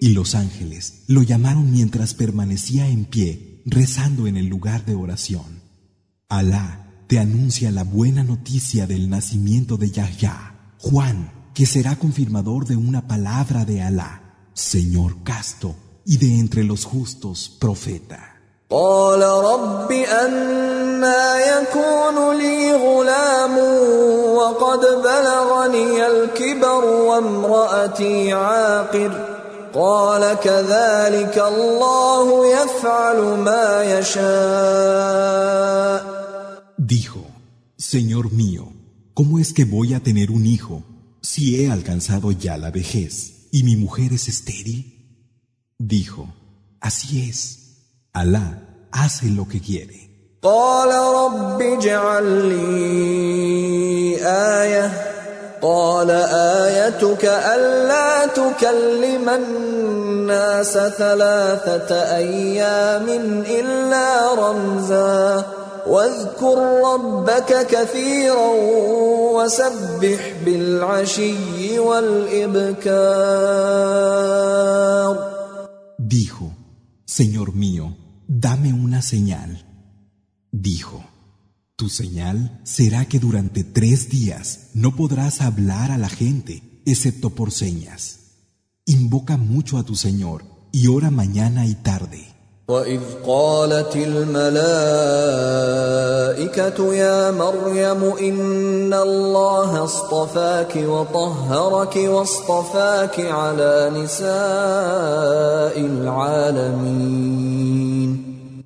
Y 0.00 0.08
los 0.08 0.34
ángeles 0.34 1.04
lo 1.06 1.22
llamaron 1.22 1.70
mientras 1.70 2.14
permanecía 2.14 2.88
en 2.88 3.04
pie, 3.04 3.62
rezando 3.66 4.26
en 4.26 4.36
el 4.36 4.46
lugar 4.46 4.84
de 4.84 4.94
oración. 4.94 5.62
Alá 6.28 7.04
te 7.06 7.18
anuncia 7.18 7.70
la 7.70 7.84
buena 7.84 8.24
noticia 8.24 8.86
del 8.86 9.10
nacimiento 9.10 9.76
de 9.76 9.90
Yahya, 9.90 10.74
Juan, 10.78 11.30
que 11.54 11.66
será 11.66 11.96
confirmador 11.96 12.66
de 12.66 12.76
una 12.76 13.06
palabra 13.06 13.64
de 13.64 13.82
Alá, 13.82 14.48
Señor 14.54 15.22
casto, 15.22 15.76
y 16.04 16.16
de 16.16 16.38
entre 16.38 16.64
los 16.64 16.84
justos, 16.84 17.56
profeta. 17.60 18.28
قال 18.70 19.22
رب 19.22 19.92
أنا 19.92 21.36
يكون 21.36 22.02
يكون 22.12 22.36
لي 22.36 22.72
غلام 22.72 23.58
وقد 24.34 24.80
بلغني 24.80 26.06
الكبر 26.06 26.84
وامرأتي 26.84 28.32
عاقر 28.32 29.35
قال 29.76 30.34
كذلك 30.40 31.38
الله 31.38 32.46
يفعل 32.46 33.18
ما 33.38 33.82
يشاء 33.98 35.42
Dijo, 36.78 37.24
Señor 37.78 38.32
mío, 38.32 38.72
¿cómo 39.14 39.38
es 39.38 39.52
que 39.52 39.64
voy 39.64 39.94
a 39.94 40.00
tener 40.00 40.30
un 40.30 40.44
hijo 40.46 40.82
si 41.22 41.56
he 41.56 41.70
alcanzado 41.70 42.32
ya 42.32 42.56
la 42.58 42.70
vejez 42.70 43.48
y 43.52 43.62
mi 43.62 43.76
mujer 43.76 44.12
es 44.12 44.28
estéril? 44.28 44.80
Dijo, 45.78 46.28
así 46.80 47.28
es, 47.28 47.58
Alá 48.12 48.88
hace 48.90 49.26
lo 49.30 49.48
que 49.48 49.60
quiere. 49.60 50.12
قال 50.42 50.88
رب 50.90 51.62
اجعل 51.62 52.48
لي 52.48 54.16
آية 54.26 55.05
قال 55.61 56.11
آيتك 56.61 57.25
ألا 57.25 58.25
تكلم 58.25 59.29
الناس 59.29 60.73
ثلاثة 60.73 61.95
أيام 62.15 63.09
إلا 63.49 64.33
رمزا 64.33 65.45
واذكر 65.87 66.81
ربك 66.93 67.67
كثيرا 67.67 68.51
وسبح 69.33 70.33
بالعشي 70.45 71.79
والإبكار 71.79 73.27
Dijo, 75.99 76.51
Señor 77.05 77.53
mío, 77.53 77.95
dame 78.27 78.71
una 78.73 79.01
señal. 79.01 79.65
Dijo, 80.51 81.03
tu 81.76 81.88
señal 81.88 82.60
será 82.64 83.06
que 83.06 83.18
durante 83.18 83.64
tres 83.64 84.08
días 84.08 84.70
no 84.74 84.94
podrás 84.94 85.40
hablar 85.40 85.90
a 85.90 85.98
la 85.98 86.08
gente, 86.08 86.82
excepto 86.86 87.30
por 87.30 87.50
señas. 87.50 88.18
Invoca 88.86 89.36
mucho 89.36 89.78
a 89.78 89.82
tu 89.84 89.94
Señor 89.96 90.44
y 90.72 90.86
ora 90.88 91.10
mañana 91.10 91.66
y 91.66 91.74
tarde. 91.74 92.32
وإذ 92.68 93.00
قالت 93.26 93.96
الملائكة 93.96 94.62
يا 96.94 97.30
مريم 97.30 98.02
إن 98.04 98.94
الله 98.94 99.84
اصطفاك 99.84 100.76
وطهرك 100.76 101.96
واصطفاك 101.96 103.20
على 103.20 103.90
نساء 103.94 105.80
العالمين 105.80 107.52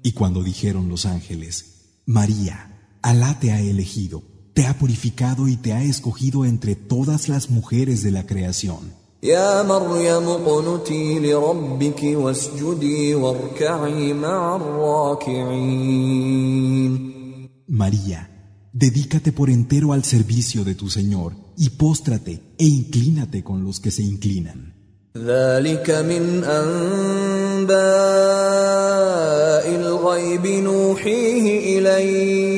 Y 0.03 0.13
cuando 0.13 0.43
dijeron 0.45 0.89
los 0.89 1.05
ángeles, 1.07 1.65
María, 2.07 2.70
Alá 3.03 3.39
te 3.39 3.53
ha 3.53 3.61
elegido, 3.61 4.23
te 4.55 4.67
ha 4.67 4.79
purificado 4.79 5.49
y 5.49 5.57
te 5.57 5.73
ha 5.73 5.83
escogido 5.83 6.45
entre 6.45 6.75
todas 6.75 7.29
las 7.29 7.51
mujeres 7.51 8.03
de 8.03 8.11
la 8.11 8.27
creación. 8.27 8.93
يا 9.23 9.63
مريم 9.63 10.29
اقنتي 10.29 11.19
لربك 11.19 12.03
واسجدي 12.05 13.15
واركعي 13.15 14.13
مع 14.13 14.57
الراكعين 14.57 15.97
María, 17.69 18.21
dedícate 18.73 19.33
por 19.33 19.51
entero 19.51 19.93
al 19.93 20.05
servicio 20.05 20.63
de 20.65 20.75
tu 20.77 20.89
Señor 20.89 21.33
y 21.57 21.71
póstrate 21.71 22.55
e 22.59 22.65
inclínate 22.65 23.43
con 23.43 23.65
los 23.65 23.81
que 23.81 23.91
se 23.91 24.03
inclinan. 24.03 24.73
ذلك 25.17 25.91
من 25.91 26.45
أنباء 26.45 27.77
الغيب 29.75 30.47
نوحيه 30.47 31.79
إليك 31.79 32.50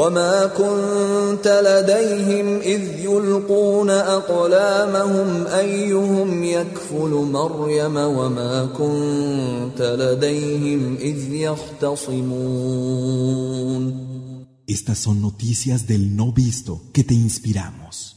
وما 0.00 0.46
كنت 0.46 1.46
لديهم 1.64 2.60
إذ 2.60 2.98
يلقون 2.98 3.90
أقلامهم 3.90 5.46
أيهم 5.46 6.44
يكفل 6.44 7.10
مريم 7.32 7.96
وما 7.96 8.66
كنت 8.66 9.82
لديهم 9.82 10.96
إذ 10.96 11.32
يختصمون 11.32 12.66
Estas 14.68 14.98
son 14.98 15.20
noticias 15.22 15.86
del 15.86 16.16
no 16.16 16.32
visto 16.32 16.90
que 16.92 17.04
te 17.04 17.14
inspiramos. 17.14 18.16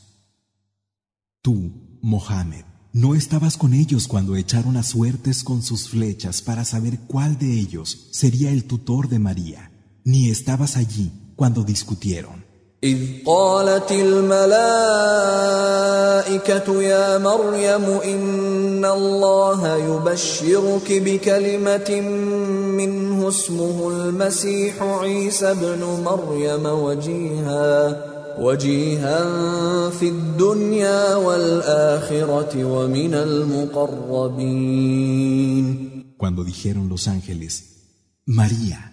Tú, 1.44 1.56
Mohammed, 2.02 2.66
no 2.92 3.14
estabas 3.14 3.56
con 3.56 3.76
ellos 3.76 4.08
cuando 4.08 4.36
echaron 4.36 4.76
a 4.76 4.82
suertes 4.82 5.44
con 5.44 5.62
sus 5.62 5.90
flechas 5.90 6.42
para 6.42 6.66
saber 6.66 7.02
cuál 7.08 7.38
de 7.38 7.60
ellos 7.60 8.08
sería 8.12 8.50
el 8.50 8.64
tutor 8.64 9.10
de 9.10 9.20
María, 9.20 9.72
ni 10.04 10.32
estabas 10.32 10.76
allí 10.76 11.12
cuando 11.36 11.64
discutieron. 11.64 12.50
إذ 12.84 13.00
قالت 13.26 13.92
الملائكة 13.92 14.42
يا 16.82 17.18
مريم 17.18 17.84
إن 17.84 18.86
الله 18.86 19.76
يبشرك 19.76 20.88
بكلمة 20.92 22.02
منه 22.80 23.28
اسمه 23.28 23.90
المسيح 23.90 24.84
عيسى 24.84 25.52
ابن 25.52 25.84
مريم 26.06 26.66
وجيها 26.66 28.06
وجيها 28.40 29.20
في 29.90 30.08
الدنيا 30.10 31.16
والآخرة 31.16 32.64
ومن 32.64 33.14
المقربين 34.50 35.90
Cuando 36.18 36.44
dijeron 36.44 36.90
los 36.90 37.08
ángeles, 37.08 37.54
María, 38.26 38.93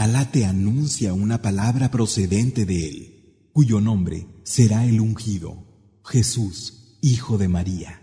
Alá 0.00 0.30
te 0.30 0.44
anuncia 0.44 1.14
una 1.14 1.40
palabra 1.40 1.90
procedente 1.90 2.66
de 2.66 2.88
él, 2.88 3.48
cuyo 3.52 3.80
nombre 3.80 4.26
será 4.44 4.84
el 4.84 5.00
ungido, 5.00 5.64
Jesús, 6.04 6.98
hijo 7.00 7.38
de 7.38 7.48
María. 7.48 8.02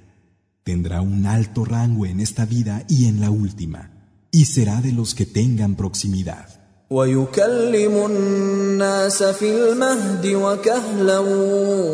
Tendrá 0.63 1.01
un 1.01 1.25
alto 1.25 1.65
rango 1.65 2.05
en 2.05 2.19
esta 2.19 2.45
vida 2.45 2.83
y 2.87 3.05
en 3.05 3.21
la 3.21 3.29
última, 3.29 3.91
y 4.31 4.45
será 4.45 4.81
de 4.81 4.91
los 4.91 5.13
que 5.13 5.25
tengan 5.25 5.75
proximidad. 5.75 6.63
ويكلم 6.89 8.05
الناس 8.05 9.23
في 9.23 9.55
المهد 9.55 10.25
وكهلا 10.25 11.19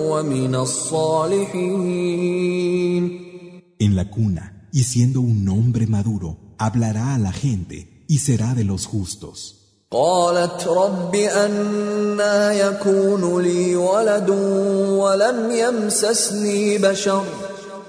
ومن 0.10 0.56
الصالحين 0.56 2.00
En 3.80 3.96
la 3.96 4.10
cuna, 4.10 4.68
y 4.74 4.84
siendo 4.84 5.22
un 5.22 5.48
hombre 5.48 5.88
maduro, 5.88 6.38
hablará 6.58 7.16
a 7.16 7.18
la 7.18 7.32
gente 7.32 8.04
y 8.10 8.18
será 8.18 8.54
de 8.56 8.66
los 8.66 8.86
justos. 8.86 9.63
قالت 9.95 10.67
رب 10.67 11.15
أنا 11.15 12.53
يكون 12.53 13.43
لي 13.43 13.77
ولد 13.77 14.31
ولم 14.91 15.51
يمسسني 15.51 16.79
بشر. 16.79 17.25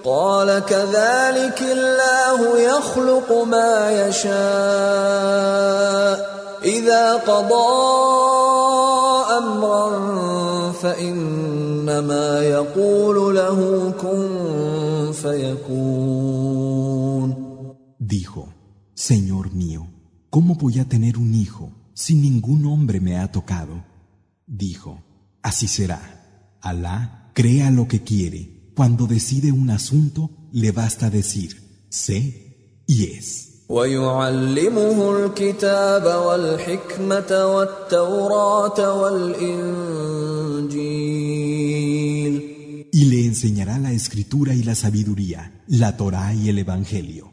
قال 0.04 0.60
كذلك 0.66 1.62
الله 1.62 2.60
يخلق 2.60 3.44
ما 3.44 4.08
يشاء. 4.08 4.36
إذا 6.64 7.14
قضى 7.14 7.74
أمرا 9.38 9.90
فإنما 10.72 12.44
يقول 12.44 13.36
له 13.36 13.92
كن 14.02 15.12
فيكون. 15.12 16.66
Dijo, 18.00 18.44
Señor 18.94 19.52
mío, 19.54 19.88
¿cómo 20.30 20.54
voy 20.56 20.80
a 20.80 20.86
tener 20.86 21.18
un 21.18 21.34
hijo? 21.34 21.85
si 21.95 22.15
ningún 22.15 22.67
hombre 22.67 23.01
me 23.01 23.19
ha 23.19 23.31
tocado? 23.31 23.85
Dijo, 24.47 25.03
así 25.43 25.69
será. 25.69 26.59
Alá 26.61 27.31
crea 27.35 27.71
lo 27.71 27.89
que 27.89 28.03
quiere. 28.03 28.73
Cuando 28.75 29.07
decide 29.07 29.53
un 29.53 29.71
asunto, 29.71 30.31
le 30.53 30.73
basta 30.73 31.11
decir, 31.11 31.87
sé 31.89 32.83
y 32.87 33.05
es. 33.05 33.51
ويعلمه 33.71 35.17
الكتاب 35.17 36.05
والحكمة 36.27 37.47
والتوراة 37.47 39.01
والإنجيل 39.01 40.51
Y 42.93 43.05
le 43.05 43.25
enseñará 43.25 43.79
la 43.79 43.93
escritura 43.93 44.53
y 44.55 44.65
la 44.65 44.75
sabiduría, 44.75 45.63
la 45.69 45.97
Torá 45.97 46.35
y 46.35 46.49
el 46.49 46.59
Evangelio. 46.59 47.33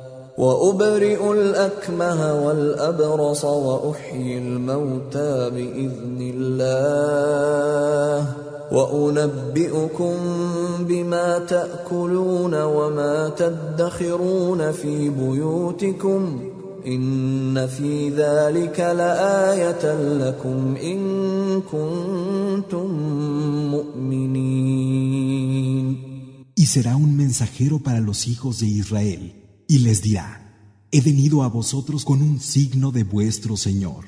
وأبرئ 0.37 1.31
الأكمه 1.31 2.45
والأبرص 2.45 3.45
وأحيي 3.45 4.37
الموتى 4.37 5.49
بإذن 5.49 6.33
الله. 6.35 8.27
وأنبئكم 8.71 10.15
بما 10.79 11.39
تأكلون 11.39 12.61
وما 12.61 13.29
تدخرون 13.37 14.71
في 14.71 15.09
بيوتكم. 15.09 16.51
إن 16.87 17.67
في 17.67 18.09
ذلك 18.09 18.79
لآية 18.79 20.15
لكم 20.17 20.75
إن 20.83 21.61
كنتم 21.61 22.87
مؤمنين. 23.71 25.31
Y 26.55 26.65
será 26.65 26.95
un 26.95 27.15
mensajero 27.15 27.79
para 27.79 27.99
los 27.99 28.27
hijos 28.27 28.59
de 28.59 28.67
Israel, 28.67 29.40
y 29.71 29.77
les 29.77 30.01
dirá, 30.01 30.85
he 30.91 30.99
venido 30.99 31.43
a 31.43 31.47
vosotros 31.47 32.03
con 32.03 32.21
un 32.21 32.41
signo 32.41 32.91
de 32.91 33.05
vuestro 33.05 33.55
Señor. 33.55 34.03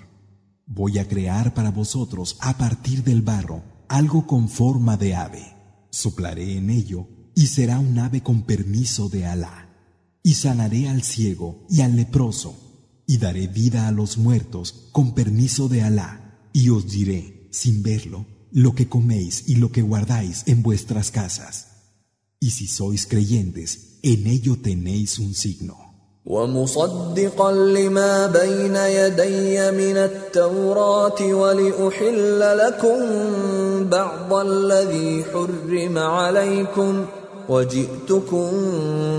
Voy 0.66 0.98
a 0.98 1.08
crear 1.08 1.54
para 1.54 1.72
vosotros 1.72 2.36
a 2.42 2.58
partir 2.58 3.02
del 3.02 3.22
barro 3.22 3.64
algo 3.88 4.28
con 4.28 4.50
forma 4.50 4.98
de 4.98 5.16
ave. 5.16 5.56
Soplaré 5.90 6.58
en 6.58 6.70
ello 6.70 7.08
y 7.34 7.48
será 7.48 7.80
un 7.80 7.98
ave 7.98 8.22
con 8.22 8.42
permiso 8.42 9.08
de 9.08 9.26
Alá. 9.26 9.70
Y 10.22 10.34
sanaré 10.34 10.90
al 10.90 11.02
ciego 11.02 11.66
y 11.70 11.80
al 11.80 11.96
leproso, 11.96 12.58
y 13.08 13.18
daré 13.18 13.48
vida 13.48 13.88
a 13.88 13.94
los 13.94 14.18
muertos 14.18 14.90
con 14.92 15.16
permiso 15.16 15.70
de 15.70 15.82
Alá. 15.82 16.50
Y 16.52 16.72
os 16.72 16.92
diré, 16.92 17.48
sin 17.54 17.84
verlo, 17.84 18.26
lo 18.52 18.76
que 18.76 18.90
coméis 18.90 19.46
y 19.48 19.56
lo 19.56 19.72
que 19.72 19.82
guardáis 19.82 20.44
en 20.46 20.62
vuestras 20.62 21.10
casas. 21.10 21.68
Y 22.42 22.52
si 22.52 22.68
sois 22.68 23.08
creyentes, 23.08 23.93
en 24.03 24.27
ello 24.27 24.57
tenéis 24.63 25.19
un 25.19 25.35
signo. 25.35 25.89
ومصدقا 26.29 27.53
لما 27.53 28.27
بين 28.27 28.77
يدي 28.77 29.71
من 29.71 29.97
التوراة 29.97 31.23
ولأحل 31.23 32.59
لكم 32.59 32.99
بعض 33.89 34.33
الذي 34.33 35.25
حرم 35.33 35.99
عليكم 35.99 37.05
وجئتكم 37.49 38.51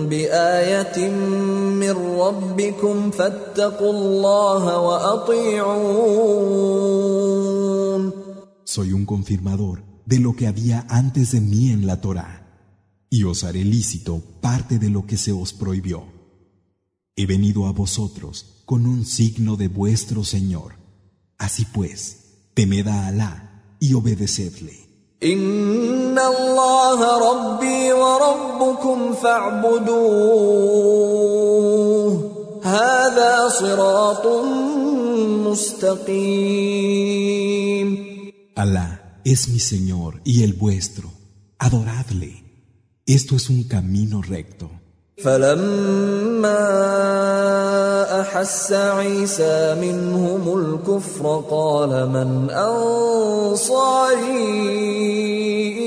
بآية 0.10 1.10
من 1.82 1.96
ربكم 2.20 3.12
فاتقوا 3.12 3.94
الله 3.94 4.82
وأطيعون 4.82 6.20
Soy 8.66 8.94
un 8.94 9.06
confirmador 9.06 9.82
de 10.06 10.20
lo 10.20 10.34
que 10.34 10.46
había 10.46 10.86
antes 10.90 11.32
de 11.32 11.42
mí 11.42 11.72
en 11.72 11.88
la 11.88 12.02
Torá, 12.02 12.43
y 13.15 13.23
os 13.23 13.45
haré 13.45 13.63
lícito 13.65 14.21
parte 14.41 14.81
de 14.81 14.91
lo 14.91 15.07
que 15.07 15.17
se 15.17 15.31
os 15.31 15.53
prohibió. 15.53 16.03
He 17.15 17.27
venido 17.27 17.69
a 17.69 17.73
vosotros 17.73 18.65
con 18.65 18.87
un 18.87 19.07
signo 19.07 19.55
de 19.55 19.69
vuestro 19.69 20.25
Señor. 20.25 20.73
Así 21.39 21.65
pues, 21.73 22.49
temed 22.55 22.89
a 22.89 23.07
Alá 23.07 23.77
y 23.79 23.95
obedecedle. 23.95 24.81
Alá 38.57 39.21
es 39.25 39.49
mi 39.51 39.61
Señor 39.61 40.21
y 40.25 40.43
el 40.43 40.55
vuestro. 40.55 41.13
Adoradle. 41.61 42.44
Esto 43.07 43.37
es 43.37 43.51
un 43.51 43.65
camino 43.65 44.23
recto. 44.23 44.71
فلما 45.23 46.61
احس 48.21 48.73
عيسى 48.73 49.75
منهم 49.81 50.59
الكفر 50.59 51.45
قال 51.51 52.09
من 52.09 52.51
انصاري 52.51 53.71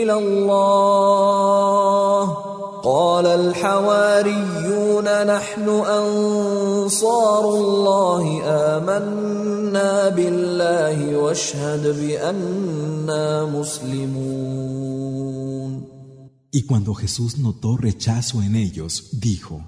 إلى 0.03 0.13
الله 0.13 1.17
قال 2.84 3.25
الحواريون 3.25 5.06
نحن 5.25 5.69
انصار 5.69 7.49
الله 7.49 8.41
امنا 8.77 10.10
بالله 10.10 11.17
واشهد 11.17 11.99
بانا 11.99 13.45
مسلمون 13.45 15.08
Y 16.58 16.63
cuando 16.63 16.96
Jesús 16.96 17.38
notó 17.38 17.78
rechazo 17.78 18.41
en 18.41 18.56
ellos, 18.56 19.10
dijo, 19.12 19.67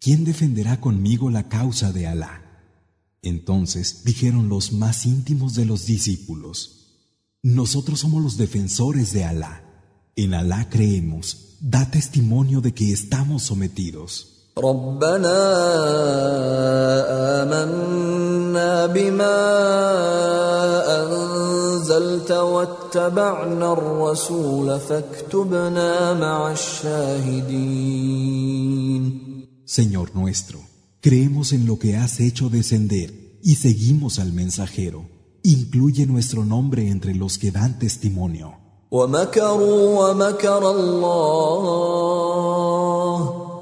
¿quién 0.00 0.24
defenderá 0.24 0.80
conmigo 0.80 1.30
la 1.30 1.48
causa 1.48 1.92
de 1.92 2.08
Alá? 2.08 2.42
Entonces 3.22 4.02
dijeron 4.02 4.48
los 4.48 4.72
más 4.72 5.06
íntimos 5.06 5.54
de 5.54 5.64
los 5.64 5.86
discípulos, 5.86 6.88
nosotros 7.44 8.00
somos 8.00 8.20
los 8.20 8.36
defensores 8.36 9.12
de 9.12 9.22
Alá. 9.22 9.62
En 10.16 10.34
Alá 10.34 10.68
creemos, 10.68 11.56
da 11.60 11.88
testimonio 11.88 12.60
de 12.60 12.74
que 12.74 12.90
estamos 12.90 13.44
sometidos. 13.44 14.50
ربنا 21.93 21.93
آمنا 21.93 21.93
بما 21.93 21.93
أنزلت 21.93 22.31
واتبعنا 22.31 23.73
الرسول 23.73 24.79
فاكتبنا 24.79 26.13
مع 26.13 26.51
الشاهدين 26.51 27.99
Señor 29.65 30.15
nuestro, 30.15 30.59
creemos 30.99 31.53
en 31.53 31.67
lo 31.67 31.77
que 31.77 31.95
has 31.95 32.19
hecho 32.19 32.49
descender 32.49 33.13
y 33.43 33.55
seguimos 33.55 34.17
al 34.19 34.33
mensajero. 34.33 35.05
Incluye 35.43 36.05
nuestro 36.07 36.43
nombre 36.43 36.89
entre 36.89 37.13
los 37.15 37.37
que 37.37 37.51
dan 37.51 37.77
testimonio. 37.79 38.55
ومكروا 38.91 40.09
ومكر 40.09 40.71
الله 40.71 41.59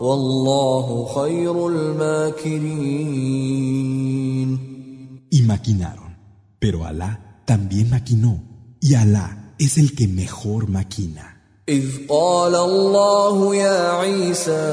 والله 0.01 1.05
خير 1.15 1.67
الماكرين 1.67 3.07
Y 5.29 5.41
maquinaron, 5.41 6.15
pero 6.59 6.85
Alá 6.85 7.20
también 7.44 7.90
maquinó, 7.90 8.42
y 8.80 8.94
Alá 8.94 9.54
es 9.58 9.78
el 9.78 9.94
que 9.94 10.08
mejor 10.08 10.68
maquina. 10.68 11.32
إذ 11.68 12.06
قال 12.08 12.54
الله 12.54 13.54
يا 13.54 13.90
عيسى 13.92 14.66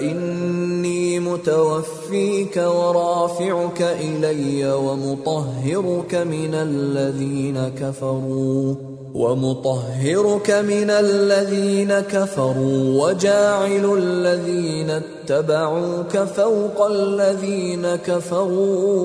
إني 0.00 1.20
متوفيك 1.20 2.56
ورافعك 2.56 3.82
إلي 3.82 4.72
ومطهرك 4.72 6.14
من 6.14 6.54
الذين 6.54 7.68
كفروا 7.68 8.74
ومطهرك 9.14 10.50
من 10.50 10.90
الذين 10.90 12.00
كفروا 12.00 13.06
وجاعل 13.06 13.98
الذين 13.98 14.90
اتبعوك 14.90 16.18
فوق 16.18 16.86
الذين 16.86 17.96
كفروا 17.96 19.00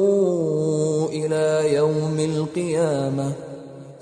إلى 1.10 1.74
يوم 1.74 2.20
القيامة 2.20 3.34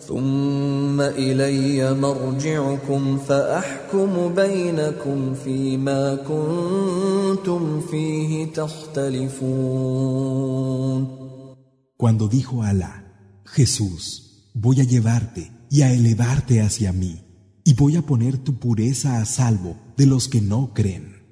ثم 0.07 1.01
الي 1.01 1.93
مرجعكم 1.93 3.17
فاحكم 3.17 4.33
بينكم 4.35 5.33
فيما 5.33 6.15
كنتم 6.15 7.81
فيه 7.91 8.53
تختلفون 8.53 10.03
Cuando 11.95 12.27
dijo 12.27 12.63
Alá, 12.63 13.05
Jesús, 13.45 14.51
voy 14.53 14.81
a 14.81 14.83
llevarte 14.83 15.51
y 15.73 15.81
a 15.81 15.91
elevarte 15.91 16.61
hacia 16.61 16.93
mí, 16.93 17.23
y 17.63 17.73
voy 17.73 17.95
a 17.95 18.03
poner 18.03 18.37
tu 18.37 18.59
pureza 18.59 19.17
a 19.17 19.25
salvo 19.25 19.75
de 19.97 20.05
los 20.05 20.27
que 20.27 20.39
no 20.39 20.71
creen. 20.71 21.23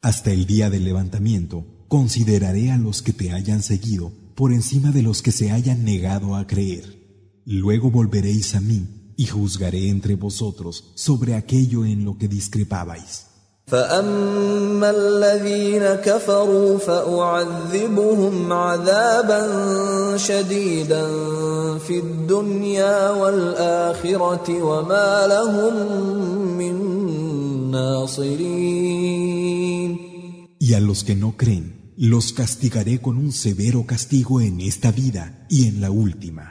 Hasta 0.00 0.32
el 0.32 0.46
día 0.46 0.70
del 0.70 0.84
levantamiento, 0.84 1.84
consideraré 1.88 2.70
a 2.72 2.78
los 2.78 3.02
que 3.02 3.12
te 3.12 3.32
hayan 3.32 3.62
seguido 3.62 4.10
por 4.36 4.54
encima 4.54 4.90
de 4.90 5.02
los 5.02 5.20
que 5.20 5.32
se 5.32 5.50
hayan 5.50 5.84
negado 5.84 6.34
a 6.34 6.46
creer. 6.46 7.42
Luego 7.44 7.90
volveréis 7.90 8.54
a 8.54 8.62
mí 8.62 9.12
y 9.18 9.26
juzgaré 9.26 9.90
entre 9.90 10.14
vosotros 10.14 10.92
sobre 10.94 11.34
aquello 11.34 11.84
en 11.84 12.06
lo 12.06 12.16
que 12.16 12.26
discrepabais. 12.26 13.26
فاما 13.69 14.89
الذين 14.89 15.83
كفروا 16.01 16.77
فاعذبهم 16.77 18.53
عذابا 18.53 19.41
شديدا 20.17 21.07
في 21.77 21.99
الدنيا 21.99 23.09
والاخره 23.09 24.63
وما 24.63 25.27
لهم 25.27 25.73
من 26.57 26.75
ناصرين 27.71 29.29
Y 30.61 30.73
a 30.73 30.79
los 30.79 31.03
que 31.03 31.15
no 31.15 31.35
creen, 31.37 31.93
los 31.97 32.33
castigaré 32.33 33.01
con 33.01 33.17
un 33.17 33.31
severo 33.31 33.85
castigo 33.85 34.39
en 34.41 34.61
esta 34.61 34.91
vida 34.91 35.47
y 35.49 35.67
en 35.67 35.81
la 35.81 35.89
última. 35.89 36.45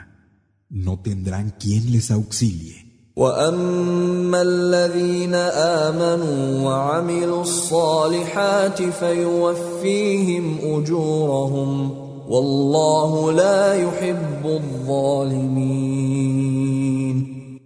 No 0.69 0.99
tendrán 0.99 1.55
quien 1.59 1.91
les 1.93 2.11
auxilie. 2.11 2.82
واما 3.15 4.41
الذين 4.41 5.33
امنوا 5.35 6.63
وعملوا 6.63 7.41
الصالحات 7.41 8.81
فيوفيهم 8.81 10.57
اجورهم 10.63 11.91
والله 12.29 13.31
لا 13.31 13.73
يحب 13.73 14.45
الظالمين 14.45 15.99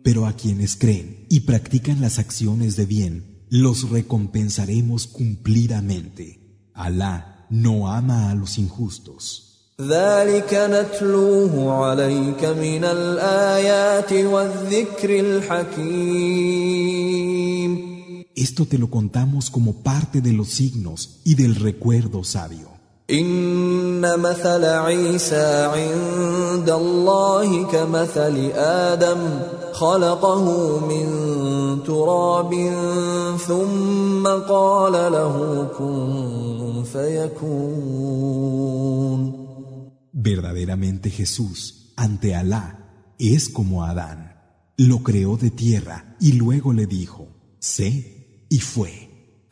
Pero 0.03 0.25
a 0.25 0.33
quienes 0.33 0.75
creen 0.75 1.25
y 1.29 1.41
practican 1.41 2.01
las 2.01 2.19
acciones 2.19 2.75
de 2.75 2.85
bien, 2.85 3.45
los 3.49 3.89
recompensaremos 3.89 5.07
cumplidamente. 5.07 6.25
Alá 6.73 7.45
no 7.49 7.87
ama 7.89 8.29
a 8.31 8.35
los 8.35 8.57
injustos. 8.57 9.46
ذلك 9.81 10.53
نتلوه 10.53 11.73
عليك 11.73 12.45
من 12.45 12.83
الآيات 12.83 14.13
والذكر 14.13 15.19
الحكيم 15.19 16.53
Esto 18.35 18.65
te 18.65 18.77
lo 18.79 18.89
contamos 18.89 19.51
como 19.51 19.83
parte 19.83 20.19
de 20.19 20.33
los 20.33 20.49
signos 20.49 21.19
y 21.23 21.35
del 21.35 21.55
recuerdo 21.55 22.23
sabio. 22.23 22.73
إن 23.11 24.19
مثل 24.19 24.65
عيسى 24.65 25.69
عند 25.75 26.69
الله 26.69 27.63
كمثل 27.63 28.51
آدم 28.55 29.17
خلقه 29.73 30.45
من 30.79 31.07
تراب 31.83 32.53
ثم 33.47 34.27
قال 34.27 34.93
له 34.93 35.67
كن 35.77 36.83
فيكون 36.93 38.53
Verdaderamente 40.20 41.10
Jesús, 41.10 41.92
ante 41.94 42.34
Alá, 42.34 43.14
es 43.20 43.48
como 43.48 43.84
Adán. 43.84 44.34
Lo 44.76 45.04
creó 45.04 45.36
de 45.36 45.52
tierra 45.52 46.16
y 46.18 46.32
luego 46.32 46.72
le 46.72 46.86
dijo, 46.86 47.28
sé 47.60 48.44
y 48.48 48.58
fue. 48.58 49.46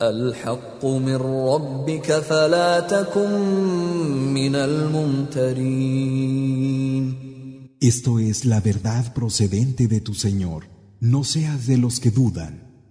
Esto 7.80 8.18
es 8.18 8.44
la 8.44 8.60
verdad 8.60 9.14
procedente 9.14 9.86
de 9.86 10.00
tu 10.00 10.14
Señor. 10.14 10.64
No 10.98 11.22
seas 11.22 11.68
de 11.68 11.76
los 11.78 12.00
que 12.00 12.10
dudan. 12.10 12.90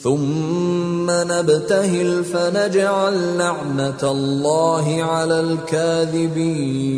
ثم 0.00 1.10
نبتهل 1.10 2.24
فنجعل 2.24 3.38
لعنة 3.38 4.02
الله 4.02 5.02
على 5.02 5.40
الكاذبين 5.40 6.96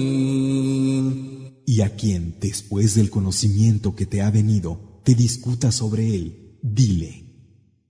Y 1.66 1.82
a 1.82 1.94
quien, 1.96 2.38
después 2.40 2.94
del 2.94 3.10
conocimiento 3.10 3.94
que 3.94 4.06
te 4.06 4.22
ha 4.22 4.30
venido, 4.30 5.02
te 5.04 5.14
discuta 5.14 5.70
sobre 5.70 6.14
él, 6.14 6.58
dile, 6.62 7.28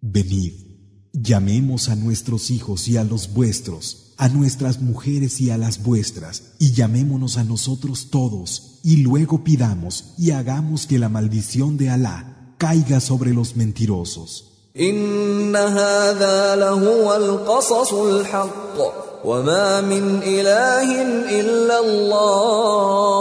venid, 0.00 0.52
llamemos 1.12 1.88
a 1.88 1.94
nuestros 1.94 2.50
hijos 2.50 2.88
y 2.88 2.96
a 2.96 3.04
los 3.04 3.32
vuestros, 3.32 4.14
a 4.18 4.28
nuestras 4.28 4.82
mujeres 4.82 5.40
y 5.40 5.50
a 5.50 5.58
las 5.58 5.82
vuestras, 5.84 6.54
y 6.58 6.72
llamémonos 6.72 7.38
a 7.38 7.44
nosotros 7.44 8.10
todos, 8.10 8.80
y 8.82 8.96
luego 8.96 9.44
pidamos 9.44 10.14
y 10.18 10.32
hagamos 10.32 10.88
que 10.88 10.98
la 10.98 11.08
maldición 11.08 11.76
de 11.76 11.90
Alá 11.90 12.54
caiga 12.58 12.98
sobre 13.00 13.32
los 13.32 13.54
mentirosos. 13.54 14.51
إن 14.80 15.56
هذا 15.56 16.56
لهو 16.56 17.16
القصص 17.16 17.92
الحق 17.92 18.78
وما 19.24 19.80
من 19.80 20.22
إله 20.22 21.02
إلا 21.40 21.80
الله 21.80 23.18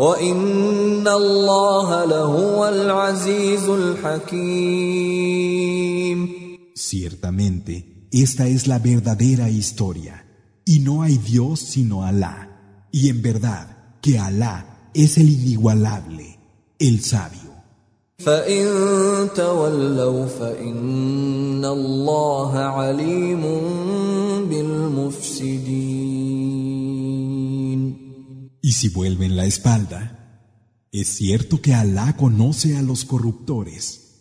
وإن 0.00 1.08
الله 1.08 2.04
لهو 2.04 2.68
العزيز 2.68 3.68
الحكيم 3.68 5.14
Ciertamente, 6.76 8.08
esta 8.12 8.46
es 8.46 8.66
la 8.66 8.78
verdadera 8.78 9.48
historia, 9.48 10.24
y 10.64 10.80
no 10.80 11.02
hay 11.02 11.18
Dios 11.18 11.60
sino 11.60 12.04
Alá, 12.04 12.88
y 12.92 13.08
en 13.08 13.22
verdad 13.22 13.66
que 14.00 14.18
Alá 14.18 14.90
es 14.94 15.18
el 15.18 15.30
inigualable, 15.30 16.38
el 16.78 17.02
sabio. 17.02 17.37
فإن 18.18 19.28
تولوا 19.34 20.26
فإن 20.26 21.64
الله 21.64 22.58
عليم 22.58 23.42
بالمفسدين 24.48 26.14
Y 28.62 28.72
si 28.72 28.88
vuelven 28.88 29.36
la 29.36 29.44
espalda, 29.44 30.00
es 30.90 31.08
cierto 31.08 31.60
que 31.60 31.74
Alá 31.74 32.16
conoce 32.16 32.78
a 32.78 32.82
los 32.82 33.04
corruptores. 33.04 34.07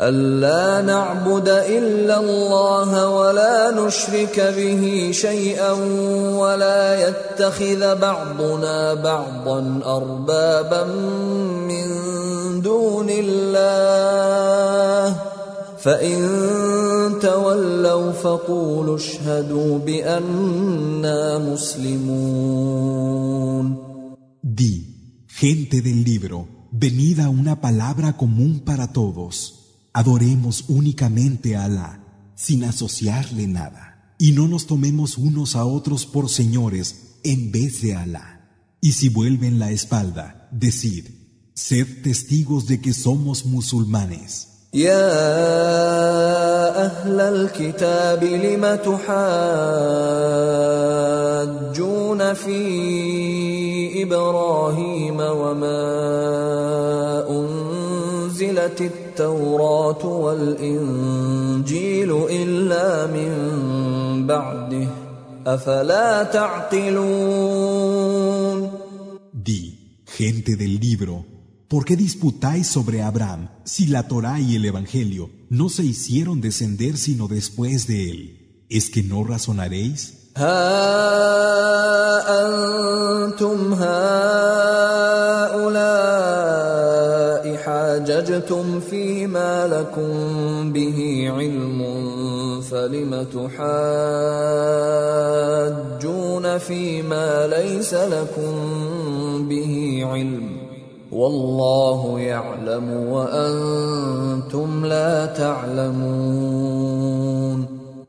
ألا 0.00 0.82
نعبد 0.82 1.48
إلا 1.48 2.20
الله 2.20 3.08
ولا 3.08 3.70
نشرك 3.70 4.40
به 4.56 5.10
شيئا 5.12 5.72
ولا 6.36 7.08
يتخذ 7.08 7.96
بعضنا 7.96 8.94
بعضا 8.94 9.80
أربابا 9.84 10.84
من 11.64 11.86
دون 12.60 13.06
الله 13.10 13.96
فإن 15.78 16.18
تولوا 17.22 18.12
فقولوا 18.12 18.96
اشهدوا 18.96 19.78
بأننا 19.78 21.38
مسلمون 21.38 22.66
Di, 24.42 24.74
gente 25.26 25.82
del 25.82 26.02
libro, 26.04 26.48
venid 26.70 27.20
a 27.20 27.28
una 27.28 27.60
palabra 27.60 28.16
común 28.16 28.60
para 28.64 28.92
todos. 28.92 29.55
Adoremos 29.95 30.65
únicamente 30.67 31.55
a 31.55 31.65
Alá, 31.65 32.03
sin 32.35 32.63
asociarle 32.63 33.47
nada, 33.47 34.15
y 34.17 34.31
no 34.31 34.47
nos 34.47 34.67
tomemos 34.67 35.17
unos 35.17 35.55
a 35.55 35.65
otros 35.65 36.05
por 36.05 36.29
señores 36.29 37.17
en 37.23 37.51
vez 37.51 37.81
de 37.81 37.95
Alá. 37.95 38.49
Y 38.81 38.93
si 38.93 39.09
vuelven 39.09 39.59
la 39.59 39.71
espalda, 39.71 40.47
decid, 40.51 41.05
sed 41.53 42.01
testigos 42.03 42.67
de 42.67 42.81
que 42.81 42.93
somos 42.93 43.45
musulmanes. 43.45 44.51
يا 44.73 45.11
أهل 46.85 47.19
الكتاب 47.19 48.23
لم 48.23 48.75
تحاجون 48.75 49.01
في 52.33 54.03
إبراهيم 54.03 55.19
وما 55.19 56.34
أنزلت 58.65 58.81
التوراة 58.81 60.05
والإنجيل 60.05 62.11
إلا 62.11 63.07
من 63.07 64.27
بعده 64.27 64.87
أفلا 65.45 66.23
تعقلون 66.23 68.01
Di, 69.33 70.03
gente 70.05 70.55
del 70.55 70.79
libro, 70.79 71.25
¿por 71.67 71.83
qué 71.85 71.95
disputáis 71.95 72.65
sobre 72.67 73.01
Abraham 73.03 73.49
si 73.63 73.85
la 73.87 74.07
Torá 74.07 74.39
y 74.39 74.55
el 74.55 74.65
Evangelio 74.65 75.29
no 75.49 75.69
se 75.69 75.83
hicieron 75.83 76.41
descender 76.41 76.97
sino 76.97 77.27
después 77.27 77.85
de 77.87 78.09
él? 78.09 78.65
¿Es 78.69 78.89
que 78.89 79.03
no 79.03 79.23
razonaréis? 79.23 80.17
ها 80.37 82.21
أنتم 82.45 83.73
هؤلاء 83.73 85.11
حاججتم 87.65 88.79
فيما 88.79 89.67
لكم 89.67 90.11
به 90.73 91.29
علم 91.35 91.81
فلم 92.61 93.23
تحاجون 93.23 93.61
فيما 96.57 97.47
ليس 97.47 97.93
لكم 97.93 98.53
به 99.49 100.01
علم 100.05 100.57
والله 101.11 102.19
يعلم 102.19 102.89
وأنتم 102.89 104.85
لا 104.85 105.25
تعلمون 105.25 106.71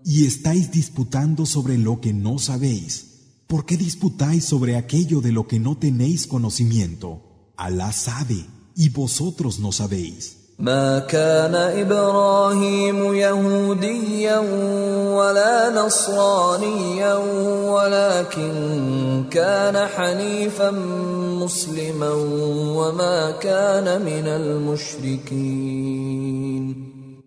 Y 0.05 0.27
estáis 0.27 0.71
disputando 0.73 1.47
sobre 1.47 1.79
lo 1.79 2.01
que 2.01 2.13
no 2.13 2.39
sabéis. 2.39 2.93
¿Por 3.47 3.65
qué 3.67 3.77
disputáis 3.77 4.45
sobre 4.45 4.77
aquello 4.77 5.21
de 5.21 5.33
lo 5.33 5.47
que 5.47 5.61
no 5.61 5.77
tenéis 5.79 6.27
conocimiento? 6.27 7.09
Alá 7.57 7.93
sabe 7.93 8.47
y 8.77 8.89
vosotros 8.91 9.59
no 9.59 9.73
sabéis. 9.73 10.43
ما 10.59 10.99
كان 10.99 11.55
ابراهيم 11.55 13.15
يهوديا 13.15 14.39
ولا 15.19 15.71
نصرانيا 15.71 17.15
ولكن 17.67 19.25
كان 19.31 19.87
حنيفا 19.89 20.71
مسلما 21.41 22.13
وما 22.79 23.31
كان 23.31 24.03
من 24.03 24.27
المشركين 24.29 26.13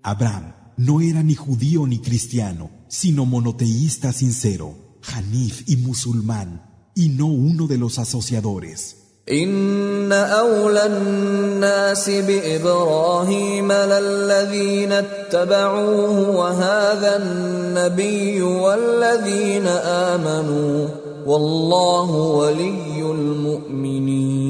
Abraham 0.04 0.54
no 0.78 1.02
era 1.02 1.24
ni 1.24 1.34
judío 1.36 1.88
ni 1.88 1.98
cristiano, 2.00 2.70
sino 2.88 3.26
monoteísta 3.26 4.14
sincero, 4.14 4.76
Hanif 5.02 5.64
y 5.68 5.78
musulmán, 5.78 6.62
y 6.96 7.10
no 7.10 7.26
uno 7.26 7.66
de 7.68 7.78
los 7.80 7.98
asociadores. 7.98 8.99
ان 9.32 10.12
اولى 10.12 10.86
الناس 10.86 12.10
بابراهيم 12.10 13.72
للذين 13.72 14.92
اتبعوه 14.92 16.30
وهذا 16.30 17.18
النبي 17.18 18.42
والذين 18.42 19.68
امنوا 19.68 20.88
والله 21.26 22.12
ولي 22.12 23.02
المؤمنين 23.02 24.46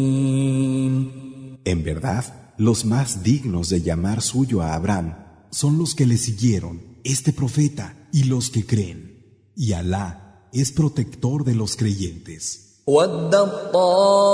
En 1.67 1.83
verdad, 1.83 2.25
los 2.57 2.85
más 2.85 3.23
dignos 3.23 3.69
de 3.69 3.81
llamar 3.81 4.21
suyo 4.21 4.61
a 4.61 4.75
Abraham 4.75 5.15
son 5.49 5.77
los 5.79 5.95
que 5.95 6.05
le 6.05 6.17
siguieron, 6.17 6.81
este 7.03 7.33
profeta, 7.33 7.95
y 8.11 8.23
los 8.25 8.49
que 8.49 8.65
creen. 8.65 8.99
Y 9.55 9.73
Alá 9.73 10.47
es 10.53 10.71
protector 10.71 11.43
de 11.43 11.55
los 11.55 11.75
creyentes. 11.75 12.68
ودت 12.89 13.71
طائفة 13.73 14.27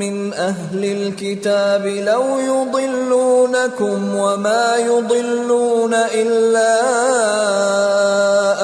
من 0.00 0.32
أهل 0.32 0.84
الكتاب 0.84 1.86
لو 1.86 2.38
يضلونكم 2.38 4.14
وما 4.14 4.76
يضلون 4.76 5.94
إلا 5.94 6.72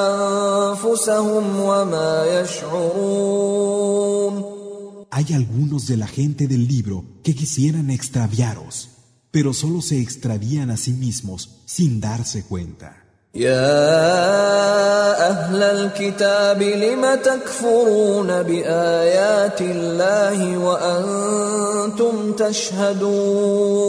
أنفسهم 0.09 1.61
وما 1.61 2.41
يشعرون 2.41 3.83
Hay 5.14 5.35
algunos 5.35 5.87
de 5.87 5.99
la 5.99 6.07
gente 6.07 6.49
del 6.49 6.66
libro 6.66 7.05
que 7.22 7.35
quisieran 7.35 7.91
extraviaros, 7.91 8.89
pero 9.30 9.53
solo 9.53 9.83
se 9.83 10.01
extravían 10.01 10.70
a 10.70 10.78
sí 10.78 10.93
mismos 10.93 11.61
sin 11.66 12.01
darse 12.01 12.45
cuenta. 12.45 13.03
يا 13.35 13.80
أهل 15.30 15.62
الكتاب 15.62 16.62
لم 16.62 17.14
تكفرون 17.24 18.43
بآيات 18.43 19.61
الله 19.61 20.59
وأنتم 20.59 22.33
تشهدون 22.33 23.83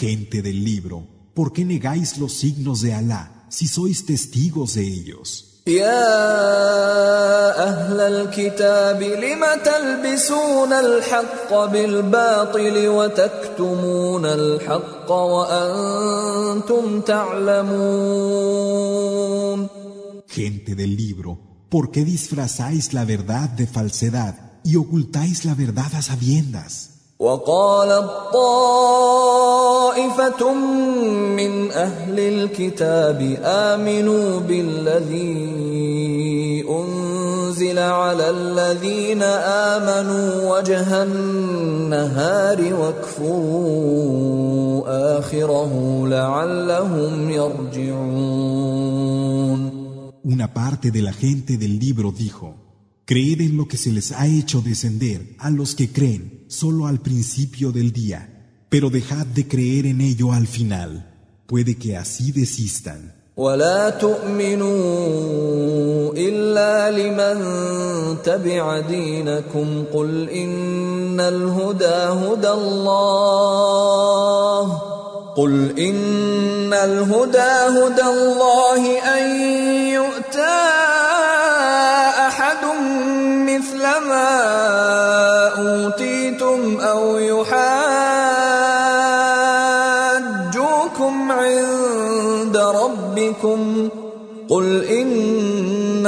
Gente 0.00 0.42
del 0.42 0.62
libro, 0.64 1.06
¿por 1.34 1.52
qué 1.52 1.64
negáis 1.64 2.18
los 2.18 2.34
signos 2.34 2.82
de 2.82 2.92
Alá 2.94 3.46
si 3.48 3.66
sois 3.66 4.04
testigos 4.04 4.74
de 4.74 4.82
ellos? 4.82 5.51
يا 5.67 6.03
أهل 7.63 7.99
الكتاب 7.99 9.01
لم 9.01 9.45
تلبسون 9.63 10.73
الحق 10.73 11.65
بالباطل 11.65 12.87
وتكتمون 12.87 14.25
الحق 14.25 15.11
وأنتم 15.11 17.01
تعلمون 17.01 18.23
Gente 20.27 20.75
del 20.75 20.97
libro, 20.97 21.39
¿por 21.69 21.91
qué 21.91 22.03
disfrazáis 22.03 22.93
la 22.93 23.05
verdad 23.05 23.47
de 23.49 23.65
falsedad 23.65 24.35
y 24.65 24.75
ocultáis 24.75 25.45
la 25.45 25.53
verdad 25.53 25.95
a 25.95 26.01
sabiendas? 26.01 26.92
وقالت 27.23 28.11
طائفة 28.33 29.73
من 31.39 31.71
أهل 31.71 32.19
الكتاب 32.19 33.37
آمنوا 33.43 34.39
بالذي 34.39 35.33
أنزل 36.69 37.79
على 37.79 38.29
الذين 38.29 39.23
آمنوا 39.71 40.51
وجه 40.51 41.03
النهار 41.03 42.73
واكفروا 42.73 44.03
آخره 45.19 46.03
لعلهم 46.07 47.29
يرجعون. 47.29 48.83
Una 50.25 50.47
parte 50.53 50.89
de 50.91 51.01
la 51.01 51.13
gente 51.13 51.57
del 51.57 51.79
libro 51.79 52.11
dijo, 52.11 52.55
Creed 53.05 53.41
en 53.41 53.57
lo 53.57 53.67
que 53.67 53.77
se 53.77 53.91
les 53.91 54.11
ha 54.13 54.27
hecho 54.27 54.61
descender 54.61 55.35
a 55.37 55.49
los 55.49 55.75
que 55.75 55.91
creen 55.91 56.42
solo 56.48 56.86
al 56.86 57.00
principio 57.00 57.72
del 57.72 57.92
día, 57.92 58.20
pero 58.68 58.90
dejad 58.90 59.26
de 59.26 59.46
creer 59.46 59.86
en 59.86 60.00
ello 60.00 60.32
al 60.32 60.46
final. 60.46 60.90
Puede 61.46 61.76
que 61.76 61.96
así 61.96 62.32
desistan. 62.32 63.18
ولا 63.38 63.90
تؤمنوا 63.90 64.68
إلا 66.16 66.90
لمن 66.90 67.38
تبع 68.22 68.80
دينكم 68.80 69.84
قل 69.94 70.28
إن 70.28 71.20
الهدى 71.20 71.84
هدى 71.86 72.50
الله 72.50 73.38
قل 75.36 75.78
إن 75.78 76.72
الهدى 76.72 77.78
هدى 77.78 78.02
الله 78.02 78.98
أن 78.98 79.40
يؤتى 79.86 80.71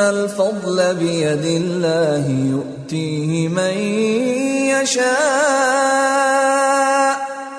الفضل 0.04 0.94
بيد 0.94 1.44
الله 1.44 2.28
يؤتيه 2.28 3.48
من 3.48 3.78
يشاء 4.72 6.00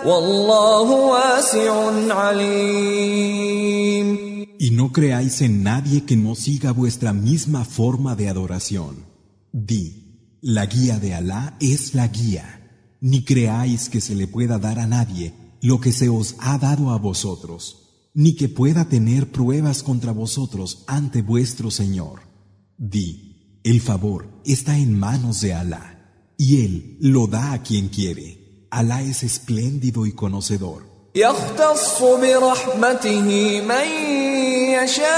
والله 0.05 0.91
واسع 0.91 1.73
عليم 2.13 3.81
Y 4.59 4.69
no 4.69 4.91
creáis 4.91 5.41
en 5.41 5.63
nadie 5.63 6.05
que 6.05 6.15
no 6.15 6.35
siga 6.35 6.71
vuestra 6.71 7.13
misma 7.13 7.65
forma 7.65 8.15
de 8.15 8.29
adoración. 8.29 9.07
Di, 9.51 10.37
la 10.41 10.67
guía 10.67 10.99
de 10.99 11.15
Alá 11.15 11.57
es 11.59 11.95
la 11.95 12.07
guía. 12.07 12.45
Ni 12.99 13.23
creáis 13.23 13.89
que 13.89 14.01
se 14.01 14.13
le 14.13 14.27
pueda 14.27 14.59
dar 14.59 14.77
a 14.77 14.85
nadie 14.85 15.33
lo 15.61 15.79
que 15.79 15.91
se 15.91 16.09
os 16.09 16.35
ha 16.39 16.59
dado 16.59 16.91
a 16.91 16.97
vosotros, 16.97 17.61
ni 18.13 18.35
que 18.35 18.49
pueda 18.49 18.85
tener 18.85 19.31
pruebas 19.31 19.81
contra 19.83 20.11
vosotros 20.11 20.83
ante 20.87 21.21
vuestro 21.21 21.71
Señor. 21.71 22.24
Di, 22.77 23.59
el 23.63 23.81
favor 23.81 24.27
está 24.45 24.77
en 24.77 24.97
manos 24.97 25.41
de 25.41 25.53
Alá, 25.53 25.85
y 26.37 26.63
Él 26.65 26.97
lo 26.99 27.27
da 27.27 27.53
a 27.53 27.61
quien 27.61 27.89
quiere. 27.89 28.67
Alá 28.71 29.01
es 29.01 29.23
espléndido 29.23 30.05
y 30.05 30.13
conocedor. 30.13 30.91
يختص 31.15 32.01
برحمته 32.01 33.61
من 33.61 33.87
يشاء 34.71 35.11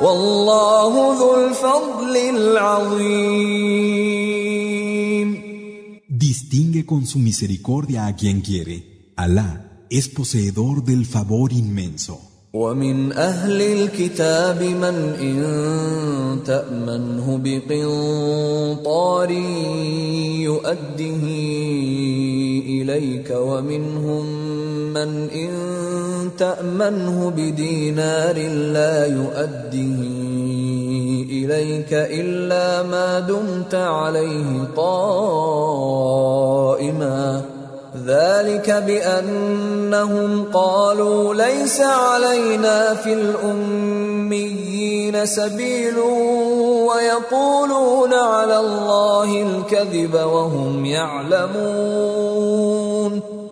والله 0.00 1.18
ذو 1.18 1.46
الفضل 1.46 2.16
العظيم 2.16 3.68
Distingue 6.08 6.84
con 6.86 7.06
su 7.06 7.18
misericordia 7.18 8.06
a 8.06 8.14
quien 8.14 8.40
quiere. 8.40 9.12
Alá 9.16 9.84
es 9.90 10.08
poseedor 10.08 10.84
del 10.84 11.06
favor 11.06 11.52
inmenso. 11.52 12.20
ومن 12.53 13.13
أهل 13.13 13.61
الكتاب 13.61 14.63
من 14.63 15.13
إن 15.21 15.43
تأمنه 16.45 17.39
بقنطار 17.43 19.31
يؤده 20.41 21.23
إليك 22.65 23.33
ومنهم 23.35 24.25
من 24.93 25.29
إن 25.29 25.51
تأمنه 26.37 27.29
بدينار 27.29 28.35
لا 28.49 29.05
يؤده 29.05 29.99
إليك 31.29 31.93
إلا 31.93 32.83
ما 32.83 33.19
دمت 33.19 33.75
عليه 33.75 34.67
قائماً 34.75 35.93
ذلك 38.02 38.70
بأنهم 38.70 40.44
قالوا 40.52 41.34
ليس 41.34 41.80
علينا 41.80 42.94
في 42.94 43.12
الأميين 43.12 44.78
سبيل 45.26 45.98
ويقولون 46.88 48.14
على 48.14 48.58
الله 48.60 49.42
الكذب 49.42 50.14
وهم 50.14 50.84
يعلمون 50.84 52.28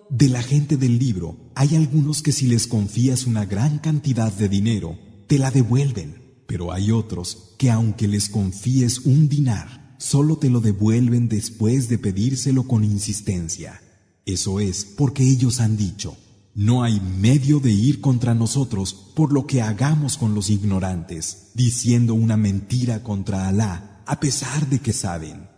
De 0.09 0.29
la 0.31 0.43
gente 0.43 0.77
del 0.79 0.99
libro 0.99 1.37
hay 1.55 1.77
algunos 1.77 2.22
que 2.22 2.33
si 2.33 2.47
les 2.47 2.66
confías 2.66 3.27
una 3.27 3.45
gran 3.45 3.79
cantidad 3.79 4.33
de 4.33 4.49
dinero, 4.49 4.97
te 5.27 5.39
la 5.39 5.51
devuelven. 5.51 6.43
Pero 6.47 6.72
hay 6.72 6.91
otros 6.91 7.55
que 7.59 7.70
aunque 7.70 8.09
les 8.09 8.31
confíes 8.31 9.01
un 9.01 9.29
dinar, 9.29 9.97
solo 9.99 10.37
te 10.39 10.49
lo 10.49 10.61
devuelven 10.61 11.29
después 11.29 11.89
de 11.91 11.99
pedírselo 11.99 12.62
con 12.66 12.83
insistencia. 12.83 13.83
Eso 14.26 14.59
es 14.59 14.86
porque 14.86 15.24
ellos 15.24 15.59
han 15.59 15.78
dicho, 15.78 16.15
no 16.53 16.84
hay 16.84 16.99
medio 16.99 17.59
de 17.59 17.72
ir 17.72 18.01
contra 18.01 18.36
nosotros 18.36 18.93
por 19.15 19.34
lo 19.34 19.47
que 19.47 19.61
hagamos 19.61 20.17
con 20.17 20.36
los 20.36 20.49
ignorantes, 20.49 21.51
diciendo 21.53 22.13
una 22.13 22.38
mentira 22.38 23.03
contra 23.03 23.47
Alá, 23.47 24.03
a 24.05 24.19
pesar 24.19 24.67
de 24.67 24.80
que 24.80 24.93
saben. 24.93 25.49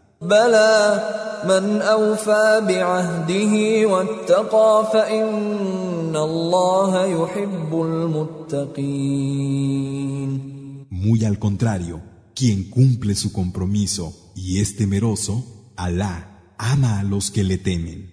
Muy 10.90 11.26
al 11.26 11.38
contrario, 11.40 12.02
quien 12.34 12.70
cumple 12.70 13.16
su 13.16 13.34
compromiso 13.34 14.32
y 14.36 14.60
es 14.60 14.78
temeroso, 14.78 15.72
Alá 15.76 16.54
ama 16.58 17.00
a 17.00 17.04
los 17.04 17.30
que 17.30 17.44
le 17.44 17.58
temen. 17.58 18.13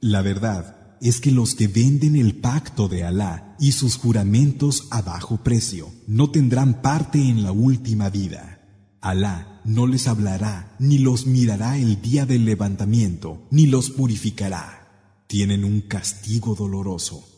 La 0.00 0.22
verdad 0.22 0.96
es 1.00 1.20
que 1.20 1.30
los 1.32 1.54
que 1.54 1.66
venden 1.66 2.14
el 2.16 2.36
pacto 2.36 2.88
de 2.88 3.04
Alá 3.04 3.56
y 3.58 3.72
sus 3.72 3.96
juramentos 3.96 4.86
a 4.90 5.02
bajo 5.02 5.38
precio 5.38 5.90
no 6.06 6.30
tendrán 6.30 6.82
parte 6.82 7.18
en 7.18 7.42
la 7.42 7.52
última 7.52 8.10
vida. 8.10 8.60
Alá 9.00 9.60
no 9.64 9.86
les 9.86 10.06
hablará 10.06 10.76
ni 10.78 10.98
los 10.98 11.26
mirará 11.26 11.78
el 11.78 12.00
día 12.00 12.26
del 12.26 12.44
levantamiento 12.44 13.46
ni 13.50 13.66
los 13.66 13.90
purificará. 13.90 15.24
Tienen 15.26 15.64
un 15.64 15.80
castigo 15.80 16.54
doloroso. 16.54 17.37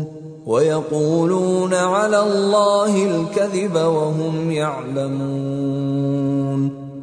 ويقولون 0.50 1.74
على 1.74 2.20
الله 2.22 3.06
الكذب 3.06 3.74
وهم 3.74 4.50
يعلمون 4.50 6.06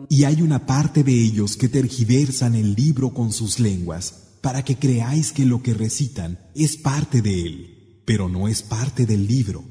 Y 0.09 0.26
hay 0.26 0.41
una 0.43 0.65
parte 0.67 1.03
de 1.03 1.13
ellos 1.13 1.57
que 1.57 1.69
tergiversan 1.69 2.53
el 2.53 2.76
libro 2.76 3.15
con 3.15 3.32
sus 3.32 3.59
lenguas, 3.59 4.13
para 4.41 4.63
que 4.63 4.78
creáis 4.78 5.32
que 5.32 5.43
lo 5.43 5.63
que 5.63 5.74
recitan 5.74 6.38
es 6.53 6.78
parte 6.78 7.24
de 7.24 7.41
él, 7.41 8.01
pero 8.05 8.30
no 8.30 8.47
es 8.47 8.61
parte 8.61 9.07
del 9.07 9.26
libro. 9.26 9.63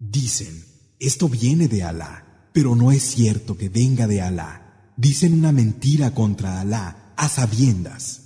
Dicen, 0.00 0.64
esto 0.98 1.28
viene 1.28 1.68
de 1.68 1.84
Alá, 1.84 2.48
pero 2.52 2.74
no 2.74 2.90
es 2.90 3.04
cierto 3.04 3.56
que 3.56 3.68
venga 3.68 4.08
de 4.08 4.20
Alá. 4.20 4.92
Dicen 4.96 5.32
una 5.32 5.52
mentira 5.52 6.12
contra 6.12 6.60
Alá 6.60 7.12
a 7.16 7.28
sabiendas. 7.28 8.25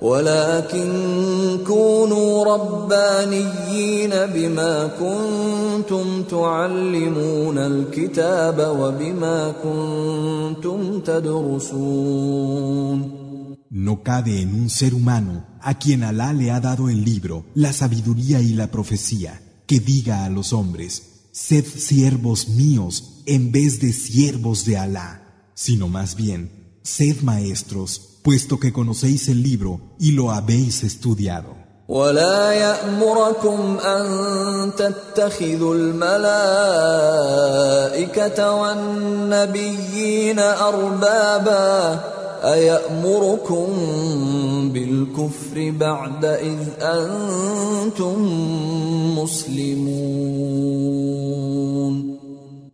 ولكن 0.00 0.88
كونوا 1.66 2.44
ربانيين 2.44 4.10
بما 4.10 4.90
كنتم 5.00 6.22
تعلمون 6.22 7.58
الكتاب 7.58 8.76
وبما 8.80 9.52
كنتم 9.62 11.00
تدرسون 11.00 12.50
No 13.72 14.02
cabe 14.02 14.42
en 14.42 14.52
un 14.62 14.68
ser 14.68 14.94
humano 14.94 15.46
a 15.60 15.78
quien 15.78 16.02
Alá 16.02 16.32
le 16.32 16.50
ha 16.50 16.58
dado 16.58 16.88
el 16.88 17.04
libro, 17.04 17.44
la 17.54 17.72
sabiduría 17.72 18.40
y 18.40 18.54
la 18.54 18.68
profecía, 18.68 19.40
que 19.68 19.78
diga 19.78 20.24
a 20.24 20.28
los 20.28 20.52
hombres, 20.52 21.28
sed 21.30 21.64
siervos 21.64 22.48
míos 22.48 23.22
en 23.26 23.52
vez 23.52 23.78
de 23.78 23.92
siervos 23.92 24.64
de 24.64 24.76
Alá, 24.76 25.52
sino 25.54 25.86
más 25.86 26.16
bien, 26.16 26.40
sed 26.82 27.22
maestros 27.22 28.13
puesto 28.24 28.58
que 28.60 28.72
conocéis 28.72 29.28
el 29.28 29.42
libro 29.42 29.80
y 29.98 30.12
lo 30.12 30.30
habéis 30.30 30.82
estudiado. 30.84 31.60
ولا 31.90 32.52
يأمركم 32.52 33.78
أن 33.82 34.70
تتخذوا 34.78 35.74
الملائكة 35.74 36.20
والنبيين 38.52 40.38
أربابا 40.38 42.00
أيأمركم 42.44 43.66
بالكفر 44.72 45.70
بعد 45.70 46.24
إذ 46.24 46.58
أنتم 46.80 48.28
مسلمون 49.18 50.60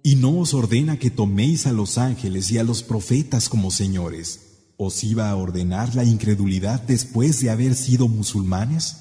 Y 0.02 0.14
no 0.14 0.38
os 0.38 0.54
ordena 0.54 0.98
que 0.98 1.10
toméis 1.10 1.66
a 1.66 1.72
los 1.72 1.98
ángeles 1.98 2.52
y 2.52 2.58
a 2.58 2.62
los 2.62 2.84
profetas 2.84 3.48
como 3.48 3.72
señores. 3.72 4.49
¿Os 4.83 5.03
iba 5.03 5.29
a 5.29 5.35
ordenar 5.35 5.93
la 5.93 6.03
incredulidad 6.03 6.81
después 6.81 7.39
de 7.39 7.51
haber 7.51 7.75
sido 7.75 8.07
musulmanes? 8.07 9.00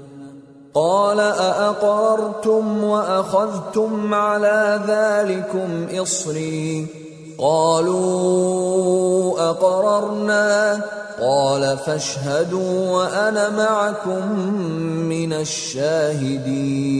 قال 0.73 1.19
أأقررتم 1.19 2.83
وأخذتم 2.83 4.13
على 4.13 4.81
ذلكم 4.87 5.99
إصري 6.01 6.87
قالوا 7.37 8.69
أقررنا 9.49 10.81
قال 11.21 11.77
فاشهدوا 11.77 12.89
وأنا 12.89 13.49
معكم 13.49 14.39
من 15.09 15.33
الشاهدين 15.33 16.91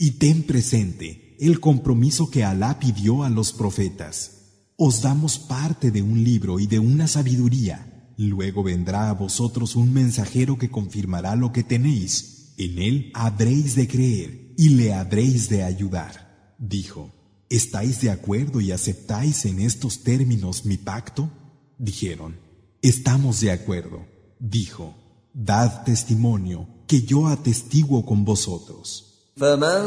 Y 0.00 0.12
ten 0.12 0.44
presente 0.44 1.36
el 1.40 1.58
compromiso 1.60 2.30
que 2.30 2.44
Alá 2.44 2.78
pidió 2.78 3.24
a 3.24 3.30
los 3.30 3.52
profetas. 3.52 4.30
Os 4.76 5.02
damos 5.02 5.38
parte 5.38 5.90
de 5.90 6.02
un 6.02 6.22
libro 6.22 6.60
y 6.60 6.66
de 6.68 6.78
una 6.78 7.08
sabiduría 7.08 7.97
Luego 8.20 8.64
vendrá 8.64 9.10
a 9.10 9.14
vosotros 9.14 9.76
un 9.76 9.92
mensajero 9.92 10.58
que 10.58 10.70
confirmará 10.70 11.36
lo 11.36 11.52
que 11.52 11.62
tenéis. 11.62 12.52
En 12.58 12.80
él 12.80 13.12
habréis 13.14 13.76
de 13.76 13.86
creer 13.86 14.54
y 14.56 14.70
le 14.70 14.92
habréis 14.92 15.48
de 15.48 15.62
ayudar. 15.62 16.56
Dijo, 16.58 17.12
¿estáis 17.48 18.00
de 18.00 18.10
acuerdo 18.10 18.60
y 18.60 18.72
aceptáis 18.72 19.44
en 19.44 19.60
estos 19.60 20.02
términos 20.02 20.64
mi 20.64 20.76
pacto? 20.76 21.30
Dijeron, 21.78 22.40
estamos 22.82 23.40
de 23.40 23.52
acuerdo. 23.52 24.04
Dijo, 24.40 24.96
dad 25.32 25.84
testimonio 25.84 26.66
que 26.88 27.02
yo 27.02 27.28
atestiguo 27.28 28.04
con 28.04 28.24
vosotros. 28.24 29.07
فمن 29.40 29.80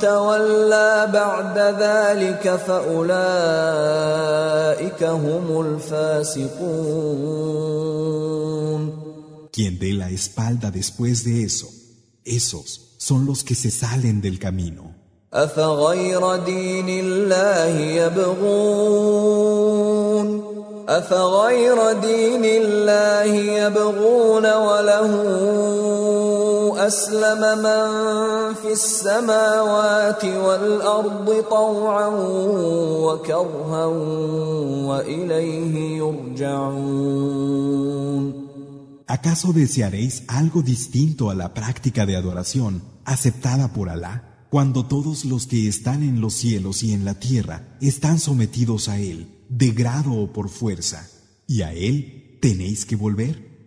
تولى 0.00 1.10
بعد 1.12 1.58
ذلك 1.58 2.56
فأولئك 2.66 3.04
هم 5.02 5.60
الفاسقون 5.60 7.04
Quien 9.56 9.78
dé 9.78 9.92
la 9.92 10.10
espalda 10.10 10.72
después 10.72 11.24
de 11.24 11.44
eso, 11.44 11.68
esos 12.24 12.96
son 12.98 13.24
los 13.24 13.44
que 13.44 13.54
se 13.54 13.70
salen 13.70 14.20
del 14.20 14.40
camino. 14.40 14.94
أفغير 15.34 16.36
دين 16.36 16.88
الله 16.88 17.78
يبغون 18.00 19.34
أفغير 20.88 21.92
دين 21.92 22.44
الله 22.44 23.34
يبغون 23.34 24.46
وله 24.54 25.10
أسلم 26.83 27.41
من 27.57 28.53
في 28.53 28.71
السماوات 28.71 30.25
والأرض 30.25 31.43
طوعا 31.49 32.07
وكرها 33.05 33.85
وإليه 34.85 35.97
يرجعون 35.97 37.49
¿Acaso 39.09 39.53
desearéis 39.53 40.23
algo 40.27 40.61
distinto 40.61 41.31
a 41.31 41.35
la 41.35 41.55
práctica 41.55 42.05
de 42.05 42.15
adoración 42.15 42.83
aceptada 43.05 43.73
por 43.73 43.89
Alá, 43.89 44.45
cuando 44.51 44.85
todos 44.85 45.25
los 45.25 45.47
que 45.47 45.67
están 45.67 46.03
en 46.03 46.21
los 46.21 46.35
cielos 46.35 46.83
y 46.83 46.93
en 46.93 47.05
la 47.05 47.15
tierra 47.15 47.75
están 47.81 48.19
sometidos 48.19 48.87
a 48.87 48.99
Él, 48.99 49.45
de 49.49 49.71
grado 49.71 50.13
o 50.13 50.31
por 50.31 50.49
fuerza, 50.49 51.09
y 51.47 51.63
a 51.63 51.73
Él 51.73 52.37
tenéis 52.39 52.85
que 52.85 52.95
volver? 52.95 53.49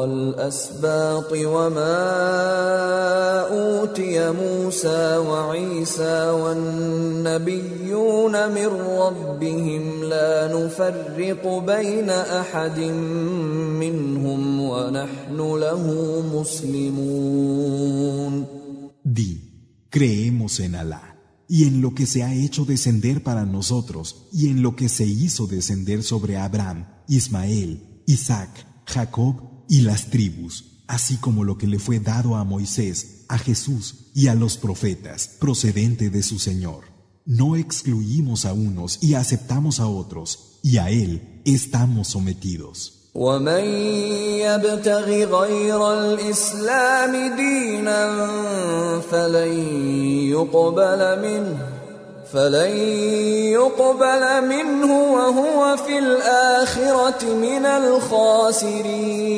والأسباط 0.00 1.32
وما 1.32 2.00
أوتي 3.52 4.30
موسى 4.32 5.16
وعيسى 5.16 6.30
والنبيون 6.42 7.74
من 8.54 8.66
ربهم 9.04 10.04
لا 10.04 10.48
نفرق 10.56 11.58
بين 11.66 12.10
أحد 12.10 12.78
منهم 13.80 14.60
ونحن 14.60 15.36
له 15.36 15.84
مسلمون 16.34 17.80
Di, 19.02 19.32
creemos 19.90 20.60
en 20.60 20.74
Alá 20.76 21.16
y 21.48 21.64
en 21.64 21.80
lo 21.82 21.94
que 21.94 22.06
se 22.06 22.22
ha 22.22 22.32
hecho 22.32 22.64
descender 22.64 23.24
para 23.24 23.44
nosotros 23.44 24.28
y 24.32 24.48
en 24.50 24.62
lo 24.62 24.76
que 24.76 24.88
se 24.88 25.04
hizo 25.04 25.48
descender 25.48 26.04
sobre 26.04 26.36
Abraham, 26.36 26.86
Ismael, 27.08 28.02
Isaac, 28.06 28.50
Jacob 28.86 29.49
y 29.69 29.81
las 29.81 30.09
tribus, 30.09 30.81
así 30.87 31.17
como 31.17 31.43
lo 31.43 31.57
que 31.57 31.67
le 31.67 31.79
fue 31.79 31.99
dado 31.99 32.35
a 32.35 32.43
Moisés, 32.43 33.25
a 33.27 33.37
Jesús 33.37 34.11
y 34.13 34.27
a 34.27 34.35
los 34.35 34.57
profetas, 34.57 35.37
procedente 35.39 36.09
de 36.09 36.23
su 36.23 36.39
Señor. 36.39 36.83
No 37.25 37.55
excluimos 37.55 38.45
a 38.45 38.53
unos 38.53 39.01
y 39.01 39.15
aceptamos 39.15 39.79
a 39.79 39.87
otros, 39.87 40.59
y 40.61 40.77
a 40.77 40.89
Él 40.89 41.41
estamos 41.45 42.07
sometidos. 42.07 42.91
ومن 43.15 43.63
يبتغ 44.43 45.07
غير 45.07 45.93
الإسلام 45.93 47.35
دينا 47.35 48.01
فلن 49.11 49.51
يقبل 50.29 51.21
منه 51.21 51.78
فلن 52.33 52.77
يقبل 53.57 54.47
منه 54.47 54.91
وهو 55.13 55.77
في 55.77 55.99
الآخرة 55.99 57.33
من 57.35 57.65
الخاسرين 57.65 59.35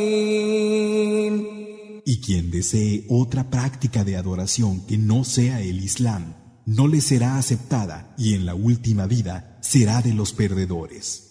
Y 2.05 2.21
quien 2.21 2.51
desee 2.51 3.05
otra 3.09 3.49
práctica 3.49 4.05
de 4.05 4.15
adoración 4.15 4.85
que 4.87 4.97
no 4.97 5.25
sea 5.25 5.59
el 5.61 5.83
Islam, 5.83 6.35
no 6.65 6.87
le 6.87 7.01
será 7.01 7.37
aceptada 7.37 8.15
y 8.17 8.33
en 8.33 8.45
la 8.45 8.55
última 8.55 9.07
vida 9.07 9.57
será 9.59 10.01
de 10.01 10.13
los 10.13 10.31
perdedores. 10.31 11.30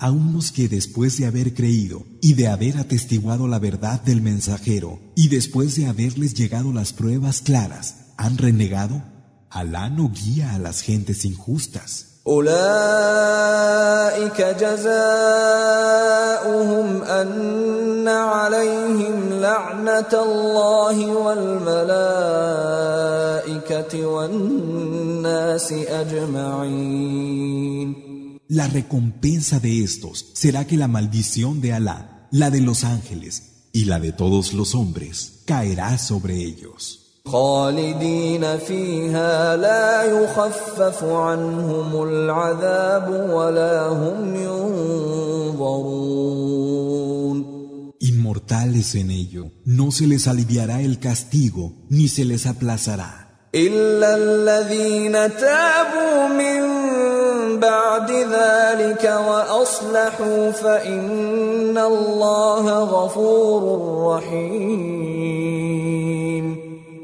a 0.00 0.10
unos 0.10 0.52
que 0.52 0.68
después 0.68 1.16
de 1.18 1.26
haber 1.26 1.54
creído 1.54 2.04
y 2.20 2.34
de 2.34 2.48
haber 2.48 2.78
atestiguado 2.78 3.48
la 3.48 3.58
verdad 3.58 4.00
del 4.02 4.20
mensajero 4.22 4.98
y 5.14 5.28
después 5.28 5.76
de 5.76 5.86
haberles 5.86 6.34
llegado 6.34 6.72
las 6.72 6.92
pruebas 6.92 7.40
claras 7.40 8.12
han 8.16 8.38
renegado? 8.38 9.02
Alá 9.50 9.88
no 9.88 10.10
guía 10.10 10.54
a 10.54 10.58
las 10.58 10.80
gentes 10.82 11.24
injustas. 11.24 12.16
أولئك 12.26 12.56
جزاؤهم 14.60 14.82
أن 17.02 18.08
عليهم 18.08 19.40
لعنة 19.40 20.12
الله 20.12 21.06
والملائكة 21.06 22.26
والناس 24.06 25.72
أجمعين 25.72 27.06
La 28.50 28.68
recompensa 28.68 29.60
de 29.60 29.82
estos 29.82 30.30
será 30.34 30.66
que 30.66 30.76
la 30.76 30.88
maldición 30.88 31.60
de 31.60 31.72
Alá, 31.72 32.28
la 32.30 32.50
de 32.50 32.60
los 32.60 32.84
ángeles 32.84 33.68
y 33.72 33.84
la 33.84 34.00
de 34.00 34.12
todos 34.12 34.52
los 34.52 34.74
hombres 34.74 35.42
caerá 35.46 35.98
sobre 35.98 36.36
ellos. 36.42 37.02
خالدين 37.26 38.58
فيها 38.58 39.56
لا 39.56 40.02
يخفف 40.02 41.04
عنهم 41.04 42.02
العذاب 42.02 43.30
ولا 43.30 43.88
هم 43.88 44.36
ينظرون 44.36 45.96
Inmortales 47.98 48.94
en 48.94 49.10
ello, 49.10 49.50
no 49.64 49.90
se 49.90 50.06
les 50.06 50.28
aliviará 50.28 50.80
el 50.82 51.00
castigo 51.00 51.72
ni 51.88 52.06
se 52.08 52.24
les 52.24 52.46
aplazará. 52.46 53.29
إلا 53.54 54.14
الذين 54.16 55.12
تابوا 55.36 56.28
من 56.28 56.62
بعد 57.60 58.10
ذلك 58.10 59.04
وأصلحوا 59.28 60.50
فإن 60.50 61.78
الله 61.78 62.78
غفور 62.78 63.62
رحيم 64.16 65.16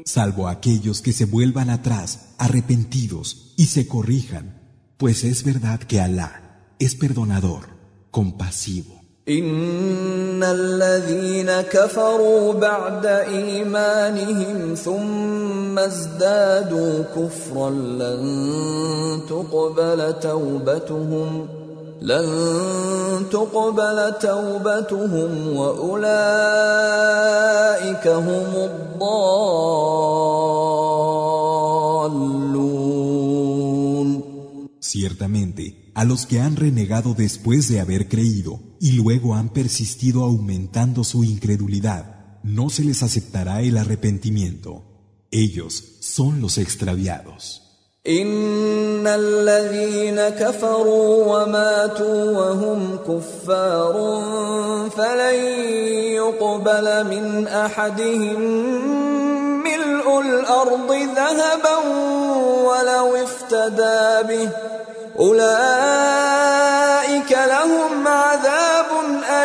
salvo 0.05 0.47
aquellos 0.47 1.01
que 1.01 1.11
se 1.11 1.25
vuelvan 1.25 1.71
atrás, 1.71 2.35
arrepentidos, 2.37 3.55
y 3.57 3.65
se 3.65 3.87
corrijan, 3.87 4.61
pues 4.97 5.23
es 5.23 5.43
verdad 5.43 5.79
que 5.79 6.01
Alá 6.01 6.43
es 6.77 6.93
perdonador, 6.93 7.63
compasivo. 8.11 8.96
إن 9.28 10.42
الذين 10.42 11.60
كفروا 11.60 12.52
بعد 12.52 13.06
إيمانهم 13.06 14.74
ثم 14.74 15.78
ازدادوا 15.78 17.02
كفرا 17.16 17.70
لن 17.70 19.20
تقبل 19.28 20.14
توبتهم 20.20 21.48
لن 22.02 22.28
تقبل 23.30 24.12
توبتهم 24.20 25.56
وأولئك 25.56 26.08
هم 28.08 28.68
الضالون 28.68 30.08
Ciertamente, 34.80 35.64
a 35.97 36.05
los 36.05 36.25
que 36.25 36.39
han 36.39 36.55
renegado 36.55 37.13
después 37.13 37.69
de 37.69 37.79
haber 37.79 38.07
creído 38.07 38.59
y 38.79 38.93
luego 38.93 39.35
han 39.35 39.49
persistido 39.49 40.23
aumentando 40.23 41.03
su 41.03 41.23
incredulidad, 41.23 42.39
no 42.43 42.69
se 42.69 42.83
les 42.83 43.03
aceptará 43.03 43.61
el 43.61 43.77
arrepentimiento. 43.77 44.83
Ellos 45.31 45.83
son 46.01 46.41
los 46.41 46.57
extraviados. 46.57 47.61
إن 48.05 49.07
الذين 49.07 50.19
كفروا 50.29 51.23
وماتوا 51.23 52.31
وهم 52.31 52.97
كفار 53.07 53.93
فلن 54.97 55.35
يقبل 56.19 57.03
من 57.07 57.47
أحدهم 57.47 58.41
ملء 59.63 59.93
ملء 60.03 60.21
الأرض 60.21 60.91
ذهبا 60.91 61.77
ولو 62.67 63.15
افتدى 63.15 64.27
به 64.27 64.49
أولئك 65.19 66.51
لهم 67.31 68.07
عذاب 68.07 68.85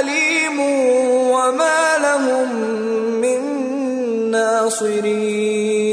أليم 0.00 0.60
وما 1.30 1.98
لهم 1.98 2.48
من 3.20 3.40
ناصرين 4.30 5.88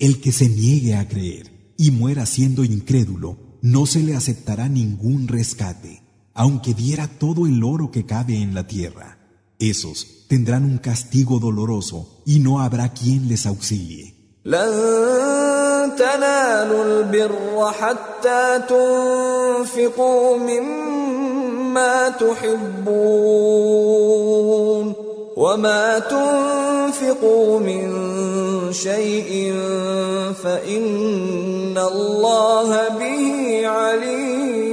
El 0.00 0.20
que 0.20 0.30
se 0.30 0.48
niegue 0.48 0.94
a 0.94 1.08
creer 1.08 1.74
y 1.76 1.90
muera 1.90 2.24
siendo 2.24 2.62
incrédulo, 2.64 3.36
no 3.62 3.84
se 3.86 4.00
le 4.00 4.14
aceptará 4.14 4.68
ningún 4.68 5.26
rescate, 5.26 6.02
aunque 6.34 6.72
diera 6.72 7.08
todo 7.08 7.46
el 7.46 7.64
oro 7.64 7.90
que 7.90 8.06
cabe 8.06 8.36
en 8.36 8.54
la 8.54 8.66
tierra. 8.66 9.18
Esos 9.58 10.26
tendrán 10.28 10.64
un 10.64 10.78
castigo 10.78 11.40
doloroso 11.40 12.22
y 12.24 12.38
no 12.38 12.60
habrá 12.60 12.92
quien 12.92 13.28
les 13.28 13.44
auxilie. 13.46 14.14
تنالوا 15.95 16.85
البر 16.85 17.71
حتى 17.71 18.59
تنفقوا 18.69 20.37
مما 20.37 22.09
تحبون 22.09 23.63
وما 25.37 25.99
تنفقوا 25.99 27.59
من 27.59 27.93
شيء 28.73 29.53
فإن 30.43 31.77
الله 31.77 32.89
به 32.99 33.67
عليم 33.67 34.63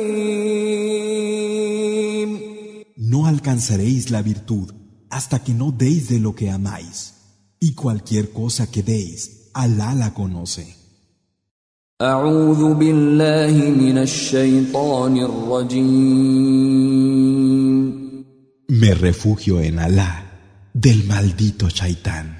No 2.97 3.27
alcanzaréis 3.27 4.11
la 4.11 4.23
virtud 4.23 4.69
hasta 5.11 5.37
que 5.45 5.53
no 5.53 5.73
deis 5.73 6.09
de 6.09 6.21
lo 6.21 6.35
que 6.37 6.49
amáis, 6.51 7.15
y 7.59 7.75
cualquier 7.75 8.31
cosa 8.31 8.71
que 8.71 8.83
deis, 8.85 9.51
Alá 9.53 9.95
la 9.95 10.15
conoce. 10.15 10.80
أعوذ 12.01 12.75
بالله 12.75 13.53
من 13.77 13.99
الشيطان 13.99 15.17
الرجيم 15.21 16.81
Me 18.71 18.95
refugio 18.95 19.61
en 19.61 19.79
Alá 19.79 20.23
del 20.73 21.05
maldito 21.05 21.69
Shaitán. 21.69 22.40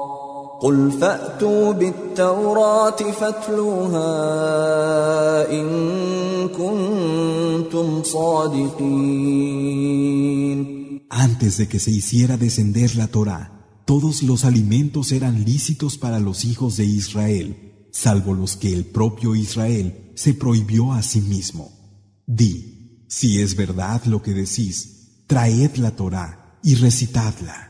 قل 0.60 0.90
فأتوا 1.00 1.72
بالتوراة 1.72 2.96
فاتلوها 2.96 4.02
إن 5.52 5.68
كنتم 6.48 8.02
صادقين 8.02 9.36
Antes 11.08 11.56
de 11.58 11.68
que 11.68 11.78
se 11.78 11.92
hiciera 11.92 12.36
descender 12.36 12.96
la 12.96 13.06
Torá, 13.06 13.82
todos 13.86 14.22
los 14.22 14.44
alimentos 14.44 15.12
eran 15.12 15.44
lícitos 15.44 15.96
para 15.96 16.18
los 16.18 16.44
hijos 16.44 16.76
de 16.76 16.84
Israel, 16.84 17.88
salvo 17.92 18.34
los 18.34 18.56
que 18.56 18.72
el 18.72 18.84
propio 18.84 19.36
Israel 19.36 20.12
se 20.16 20.34
prohibió 20.34 20.92
a 20.92 21.02
sí 21.02 21.20
mismo. 21.20 21.70
Di, 22.26 23.04
si 23.08 23.40
es 23.40 23.54
verdad 23.54 24.04
lo 24.06 24.20
que 24.20 24.34
decís, 24.34 25.22
traed 25.28 25.76
la 25.76 25.92
Torá 25.92 26.58
y 26.62 26.74
recitadla. 26.74 27.69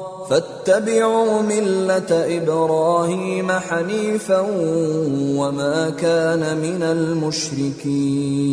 فاتبعوا 0.30 1.42
ملة 1.42 2.10
إبراهيم 2.10 3.52
حنيفا 3.52 4.40
وما 5.38 5.90
كان 5.90 6.56
من 6.58 6.82
المشركين 6.82 8.46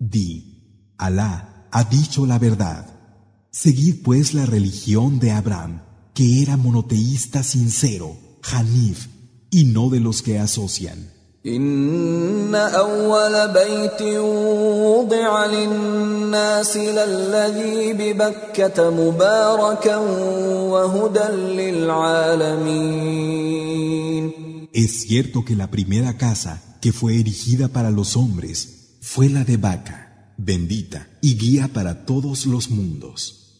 Di, 0.00 0.94
Alá 0.96 1.66
ha 1.70 1.84
dicho 1.84 2.24
la 2.24 2.38
verdad. 2.38 2.86
Seguid 3.50 4.02
pues 4.02 4.32
la 4.32 4.46
religión 4.46 5.18
de 5.18 5.32
Abraham, 5.32 5.82
que 6.14 6.42
era 6.42 6.56
monoteísta 6.56 7.42
sincero, 7.42 8.16
Hanif, 8.42 9.08
y 9.50 9.64
no 9.64 9.90
de 9.90 10.00
los 10.00 10.22
que 10.22 10.38
asocian. 10.38 11.11
إن 11.46 12.54
أول 12.54 13.48
بيت 13.52 14.02
وضع 14.18 15.46
للناس 15.46 16.76
للذي 16.76 17.92
ببكة 17.92 18.90
مباركا 18.90 19.96
وهدى 20.72 21.28
للعالمين 21.62 23.08
Es 24.72 24.90
cierto 25.08 25.44
que 25.44 25.56
la 25.56 25.70
primera 25.70 26.16
casa 26.16 26.62
que 26.80 26.92
fue 26.92 27.18
erigida 27.18 27.68
para 27.68 27.90
los 27.90 28.16
hombres 28.16 28.98
fue 29.00 29.28
la 29.28 29.42
de 29.44 29.56
Baca, 29.56 30.32
bendita 30.36 31.08
y 31.20 31.36
guía 31.36 31.68
para 31.72 32.04
todos 32.04 32.46
los 32.46 32.70
mundos. 32.70 33.41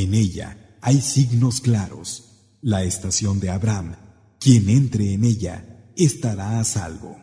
En 0.00 0.14
ella 0.14 0.76
hay 0.80 1.00
signos 1.00 1.60
claros. 1.60 2.54
La 2.62 2.84
estación 2.84 3.40
de 3.40 3.50
Abraham, 3.50 3.96
quien 4.38 4.68
entre 4.68 5.12
en 5.12 5.24
ella, 5.24 5.90
estará 5.96 6.60
a 6.60 6.64
salvo. 6.64 7.16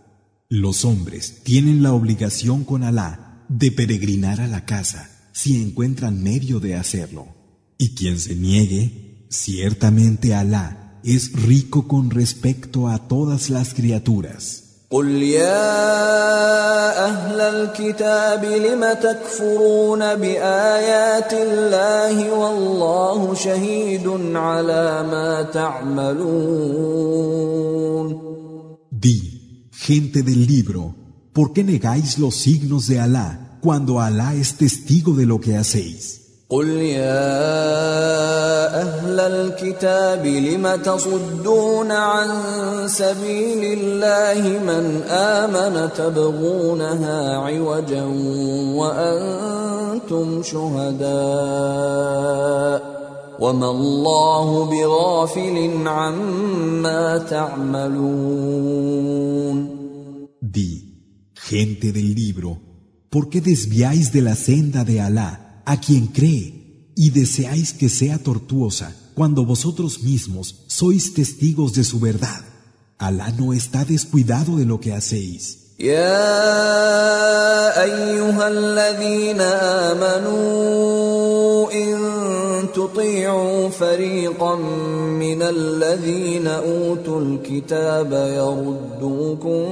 Los 0.49 0.83
hombres 0.83 1.41
tienen 1.43 1.81
la 1.81 1.93
obligación 1.93 2.65
con 2.65 2.83
Alá 2.83 3.45
de 3.47 3.71
peregrinar 3.71 4.41
a 4.41 4.47
la 4.47 4.65
casa 4.65 5.09
si 5.31 5.61
encuentran 5.61 6.21
medio 6.21 6.59
de 6.59 6.75
hacerlo. 6.75 7.27
Y 7.77 7.95
quien 7.95 8.19
se 8.19 8.35
niegue, 8.35 9.25
ciertamente 9.29 10.33
Alá 10.33 10.99
es 11.05 11.31
rico 11.31 11.87
con 11.87 12.09
respecto 12.09 12.89
a 12.89 13.07
todas 13.07 13.49
las 13.49 13.73
criaturas. 13.73 14.64
قل 14.89 15.09
يا 15.23 15.65
أهل 17.05 17.41
الكتاب 17.41 18.45
لم 18.45 18.93
تكفرون 19.01 19.99
بآيات 19.99 21.33
الله 21.33 22.31
والله 22.33 23.33
شهيد 23.33 24.07
على 24.35 25.03
ما 25.03 25.41
تعملون 25.53 26.75
Di, 28.91 29.69
gente 29.71 30.23
del 30.23 30.45
libro, 30.47 30.95
¿por 31.33 31.51
qué 31.53 31.63
negáis 31.63 32.17
los 32.17 32.35
signos 32.35 32.87
de 32.87 32.99
Alá 32.99 33.59
cuando 33.61 33.99
Alá 33.99 34.35
es 34.35 34.55
testigo 34.55 35.13
de 35.13 35.25
lo 35.25 35.39
que 35.39 35.57
hacéis? 35.57 36.24
قل 36.49 36.67
يا 36.69 37.31
أهل 38.81 39.19
الكتاب 39.19 40.25
لم 40.25 40.75
تصدون 40.75 41.91
عن 41.91 42.29
سبيل 42.87 43.79
الله 43.79 44.59
من 44.59 45.01
آمن 45.09 45.89
تبغونها 45.93 47.37
عوجا 47.37 48.03
وأنتم 48.77 50.43
شهداء 50.43 51.05
وما 53.39 53.69
الله 53.71 54.65
بغافل 54.65 55.87
عما 55.87 57.17
تعملون 57.17 58.65
Di, 60.41 60.71
gente 61.33 61.91
del 61.91 62.13
libro, 62.13 62.61
¿por 63.09 63.29
qué 63.29 63.41
desviáis 63.41 64.11
de 64.13 64.21
la 64.21 64.35
senda 64.35 64.83
de 64.85 65.01
Alá 65.01 65.44
a 65.64 65.80
quien 65.80 66.06
cree 66.08 66.92
y 66.94 67.10
deseáis 67.10 67.72
que 67.72 67.88
sea 67.88 68.18
tortuosa 68.18 68.94
cuando 69.14 69.44
vosotros 69.44 70.02
mismos 70.02 70.64
sois 70.66 71.14
testigos 71.14 71.72
de 71.74 71.84
su 71.84 72.00
verdad? 72.00 72.40
Alá 72.98 73.30
no 73.32 73.52
está 73.52 73.84
descuidado 73.84 74.56
de 74.56 74.66
lo 74.66 74.80
que 74.80 74.92
hacéis. 74.92 75.60
يا 75.80 76.12
ايها 77.82 78.48
الذين 78.48 79.40
امنوا 79.90 81.72
ان 81.72 81.96
تطيعوا 82.74 83.68
فريقا 83.68 84.56
من 85.24 85.42
الذين 85.42 86.46
اوتوا 86.46 87.20
الكتاب 87.20 88.12
يردوكم 88.12 89.64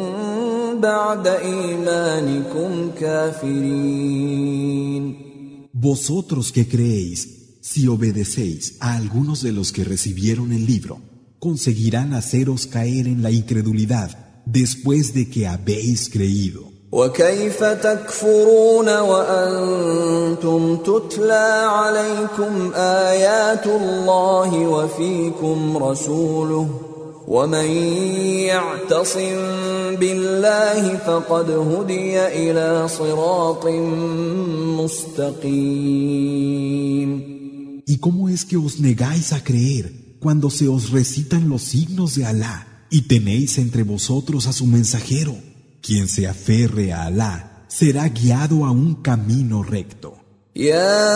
بعد 0.80 1.26
ايمانكم 1.26 2.90
كافرين 3.00 4.48
Vosotros 5.72 6.52
que 6.52 6.66
creéis, 6.66 7.58
si 7.60 7.86
obedecéis 7.86 8.76
a 8.80 8.94
algunos 8.96 9.42
de 9.42 9.52
los 9.52 9.72
que 9.72 9.84
recibieron 9.84 10.52
el 10.52 10.66
libro, 10.66 11.00
conseguirán 11.38 12.14
haceros 12.14 12.66
caer 12.66 13.06
en 13.06 13.22
la 13.22 13.30
incredulidad 13.30 14.42
después 14.46 15.14
de 15.14 15.28
que 15.28 15.46
habéis 15.46 16.08
creído. 16.08 16.68
وكيف 16.92 17.64
تكفرون 17.64 18.88
وانتم 18.98 20.76
تتلى 20.76 21.66
عليكم 21.68 22.72
ايات 22.74 23.66
الله 23.66 24.58
وفيكم 24.58 25.76
رسوله 25.76 26.68
ومن 27.28 27.70
يعتصم 28.48 29.36
بالله 30.00 30.96
فقد 30.96 31.50
هدي 31.50 32.26
الى 32.26 32.88
صراط 32.88 33.66
مستقيم 34.80 36.58
¿Y 37.90 37.96
cómo 37.98 38.28
es 38.28 38.44
que 38.44 38.58
os 38.58 38.80
negáis 38.80 39.32
a 39.32 39.42
creer 39.42 40.16
cuando 40.20 40.50
se 40.50 40.68
os 40.68 40.90
recitan 40.90 41.48
los 41.48 41.62
signos 41.62 42.14
de 42.16 42.26
Alá 42.26 42.86
y 42.90 43.02
tenéis 43.02 43.56
entre 43.56 43.82
vosotros 43.82 44.46
a 44.46 44.52
su 44.52 44.66
mensajero? 44.66 45.34
Quien 45.80 46.06
se 46.06 46.28
aferre 46.28 46.92
a 46.92 47.04
Alá 47.04 47.64
será 47.68 48.06
guiado 48.08 48.66
a 48.66 48.70
un 48.70 48.96
camino 48.96 49.62
recto. 49.62 50.21
يا 50.55 51.13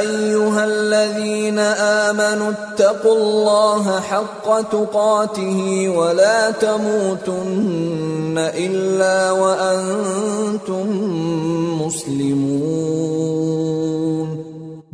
ايها 0.00 0.64
الذين 0.64 1.58
امنوا 1.58 2.50
اتقوا 2.50 3.16
الله 3.16 4.00
حق 4.00 4.60
تقاته 4.70 5.88
ولا 5.88 6.50
تموتن 6.50 8.34
الا 8.38 9.30
وأنتم 9.32 10.86
مسلمون 11.82 13.20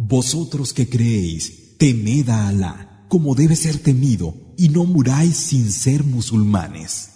Vosotros 0.08 0.72
que 0.72 0.86
creéis, 0.86 1.74
temed 1.80 2.30
a 2.30 2.46
Alá, 2.46 2.74
como 3.08 3.34
debe 3.34 3.56
ser 3.56 3.82
temido, 3.82 4.32
y 4.56 4.68
no 4.68 4.84
muráis 4.84 5.36
sin 5.36 5.72
ser 5.72 6.04
musulmanes. 6.04 7.15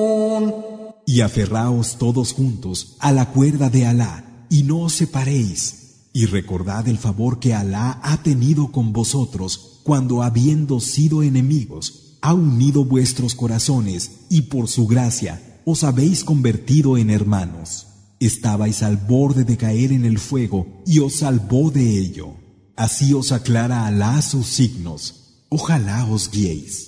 Y 1.11 1.19
aferraos 1.19 1.97
todos 1.97 2.31
juntos 2.31 2.95
a 2.99 3.11
la 3.11 3.31
cuerda 3.31 3.69
de 3.69 3.85
Alá, 3.85 4.45
y 4.49 4.63
no 4.63 4.79
os 4.79 4.93
separéis, 4.93 6.05
y 6.13 6.25
recordad 6.25 6.87
el 6.87 6.97
favor 6.97 7.37
que 7.37 7.53
Alá 7.53 7.99
ha 8.01 8.23
tenido 8.23 8.71
con 8.71 8.93
vosotros 8.93 9.81
cuando 9.83 10.23
habiendo 10.23 10.79
sido 10.79 11.21
enemigos, 11.21 12.15
ha 12.21 12.33
unido 12.33 12.85
vuestros 12.85 13.35
corazones, 13.35 14.21
y 14.29 14.43
por 14.43 14.69
su 14.69 14.87
gracia 14.87 15.59
os 15.65 15.83
habéis 15.83 16.23
convertido 16.23 16.97
en 16.97 17.09
hermanos. 17.09 17.87
Estabais 18.21 18.81
al 18.81 18.95
borde 18.95 19.43
de 19.43 19.57
caer 19.57 19.91
en 19.91 20.05
el 20.05 20.17
fuego, 20.17 20.81
y 20.85 20.99
os 20.99 21.15
salvó 21.15 21.71
de 21.71 21.97
ello. 21.99 22.35
Así 22.77 23.13
os 23.13 23.33
aclara 23.33 23.85
Alá 23.85 24.21
sus 24.21 24.47
signos. 24.47 25.43
Ojalá 25.49 26.05
os 26.05 26.31
guiéis. 26.31 26.87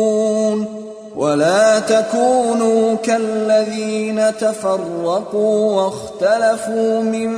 ولا 1.31 1.79
تكونوا 1.79 2.95
كالذين 2.95 4.37
تفرقوا 4.37 5.75
واختلفوا 5.75 7.03
من 7.03 7.29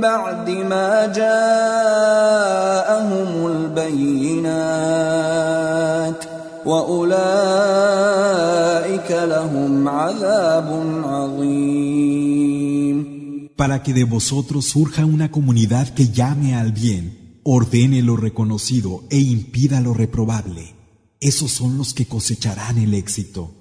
بعد 0.00 0.50
ما 0.50 1.06
جاءهم 1.06 1.46
البينات 3.46 4.52
واولئك 6.66 7.10
لهم 9.10 9.88
عذاب 9.88 10.82
عظيم 11.04 11.92
Para 13.56 13.82
que 13.82 13.92
de 13.94 14.04
vosotros 14.04 14.66
surja 14.66 15.02
una 15.06 15.30
comunidad 15.30 15.88
que 15.96 16.08
llame 16.08 16.56
al 16.56 16.72
bien, 16.72 17.04
ordene 17.44 18.02
lo 18.02 18.16
reconocido 18.16 19.04
e 19.08 19.18
impida 19.18 19.80
lo 19.80 19.94
reprobable. 19.94 20.81
Esos 21.22 21.52
son 21.52 21.78
los 21.78 21.94
que 21.94 22.06
cosecharán 22.06 22.78
el 22.78 22.94
éxito. 22.94 23.54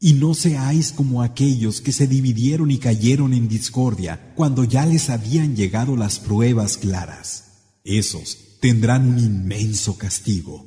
Y 0.00 0.14
no 0.14 0.34
seáis 0.34 0.90
como 0.90 1.22
aquellos 1.22 1.80
que 1.80 1.92
se 1.92 2.08
dividieron 2.08 2.72
y 2.72 2.78
cayeron 2.78 3.32
en 3.32 3.46
discordia 3.46 4.32
cuando 4.34 4.64
ya 4.64 4.84
les 4.84 5.08
habían 5.08 5.54
llegado 5.54 5.96
las 5.96 6.18
pruebas 6.18 6.76
claras. 6.76 7.44
Esos 7.84 8.58
tendrán 8.60 9.08
un 9.08 9.20
inmenso 9.20 9.96
castigo. 9.96 10.66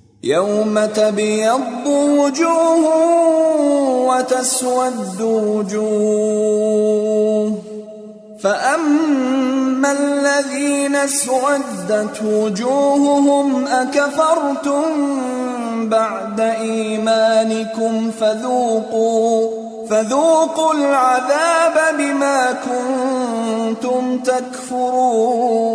فأما 8.41 9.93
الذين 9.93 10.97
اسودت 10.97 12.23
وجوههم 12.23 13.67
أكفرتم 13.67 14.85
بعد 15.89 16.41
إيمانكم 16.41 18.11
فذوقوا 18.11 19.65
فذوقوا 19.91 20.75
العذاب 20.75 21.97
بما 21.99 22.53
كنتم 22.53 24.19
تكفرون 24.19 25.75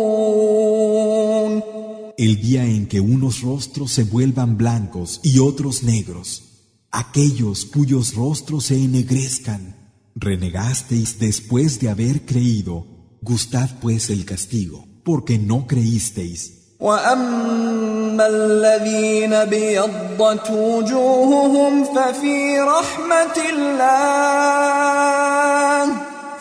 El 2.18 2.38
día 2.42 2.64
en 2.66 2.86
que 2.86 3.00
unos 3.00 3.40
rostros 3.40 3.92
se 3.92 4.04
vuelvan 4.04 4.58
blancos 4.58 5.20
y 5.22 5.38
otros 5.38 5.82
negros, 5.82 6.42
aquellos 6.90 7.64
cuyos 7.64 8.14
rostros 8.14 8.66
se 8.66 8.76
ennegrezcan, 8.76 9.73
renegasteis 10.14 11.18
después 11.18 11.80
de 11.80 11.88
haber 11.88 12.26
creído, 12.26 12.86
gustad 13.22 13.70
pues 13.80 14.10
el 14.10 14.24
castigo, 14.24 14.86
porque 15.04 15.38
no 15.38 15.66
creísteis. 15.66 16.60
واما 16.80 18.26
الذين 18.26 19.32
ابيضت 19.32 20.50
وجوههم 20.50 21.84
ففي 21.84 22.60
رحمه 22.60 23.36
الله 23.52 24.40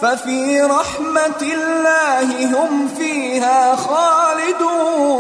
ففي 0.01 0.61
رحمه 0.61 1.41
الله 1.41 2.45
هم 2.45 2.87
فيها 2.87 3.75
خالدون 3.75 5.19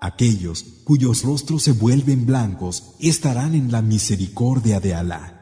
Aquellos 0.00 0.64
cuyos 0.84 1.24
rostros 1.24 1.64
se 1.64 1.72
vuelven 1.72 2.24
blancos 2.24 2.94
estarán 3.00 3.54
en 3.54 3.72
la 3.72 3.82
misericordia 3.82 4.80
de 4.80 4.94
Alá. 4.94 5.41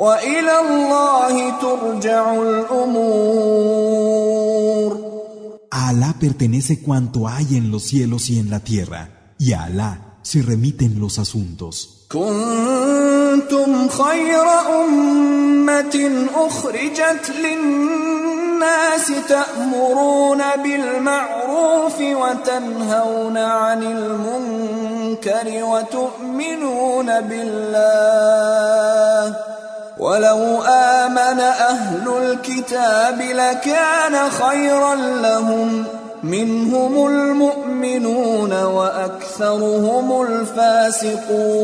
وإلى 0.00 0.54
الله 0.60 1.60
ترجع 1.60 2.34
الأمور 2.34 3.80
A 5.72 5.88
Alá 5.90 6.14
pertenece 6.18 6.82
cuanto 6.82 7.28
hay 7.28 7.56
en 7.56 7.70
los 7.70 7.84
cielos 7.84 8.30
y 8.30 8.38
en 8.40 8.50
la 8.50 8.60
tierra, 8.60 9.34
y 9.38 9.52
a 9.52 9.64
Alá 9.64 10.16
se 10.22 10.42
remiten 10.42 10.98
los 10.98 11.18
asuntos. 11.18 12.06
كنتم 12.10 13.88
خير 13.88 14.44
أمة 14.84 16.26
أخرجت 16.34 17.30
للناس 17.44 19.12
تأمرون 19.28 20.42
بالمعروف 20.62 22.00
وتنهون 22.00 23.36
عن 23.36 23.82
المنكر 23.82 25.64
وتؤمنون 25.64 27.20
بالله 27.20 28.70
ولو 29.99 30.61
آمن 30.63 31.39
أهل 31.39 32.07
الكتاب 32.07 33.21
لكان 33.21 34.29
خيرا 34.29 34.95
لهم 35.21 35.85
منهم 36.23 37.07
المؤمنون 37.07 38.53
وأكثرهم 38.53 40.21
الفاسقون 40.21 41.55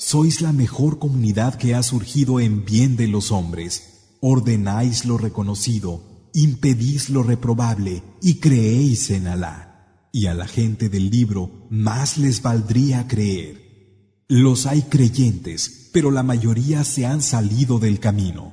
Sois 0.00 0.40
la 0.40 0.52
mejor 0.52 1.00
comunidad 1.00 1.56
que 1.56 1.74
ha 1.74 1.82
surgido 1.82 2.38
en 2.40 2.64
bien 2.64 2.96
de 2.96 3.08
los 3.08 3.32
hombres. 3.32 4.16
Ordenáis 4.20 5.04
lo 5.04 5.18
reconocido, 5.18 6.00
impedís 6.32 7.10
lo 7.10 7.22
reprobable 7.24 8.02
y 8.22 8.34
creéis 8.36 9.10
en 9.10 9.26
Alá. 9.26 10.08
Y 10.12 10.26
a 10.26 10.34
la 10.34 10.46
gente 10.46 10.88
del 10.88 11.10
libro 11.10 11.66
más 11.68 12.16
les 12.16 12.40
valdría 12.42 13.06
creer. 13.08 13.68
Los 14.28 14.66
hay 14.66 14.82
creyentes, 14.82 15.81
pero 15.93 16.11
la 16.11 16.23
mayoría 16.23 16.83
se 16.83 17.05
han 17.05 17.21
salido 17.21 17.79
del 17.79 18.01
camino. 18.01 18.51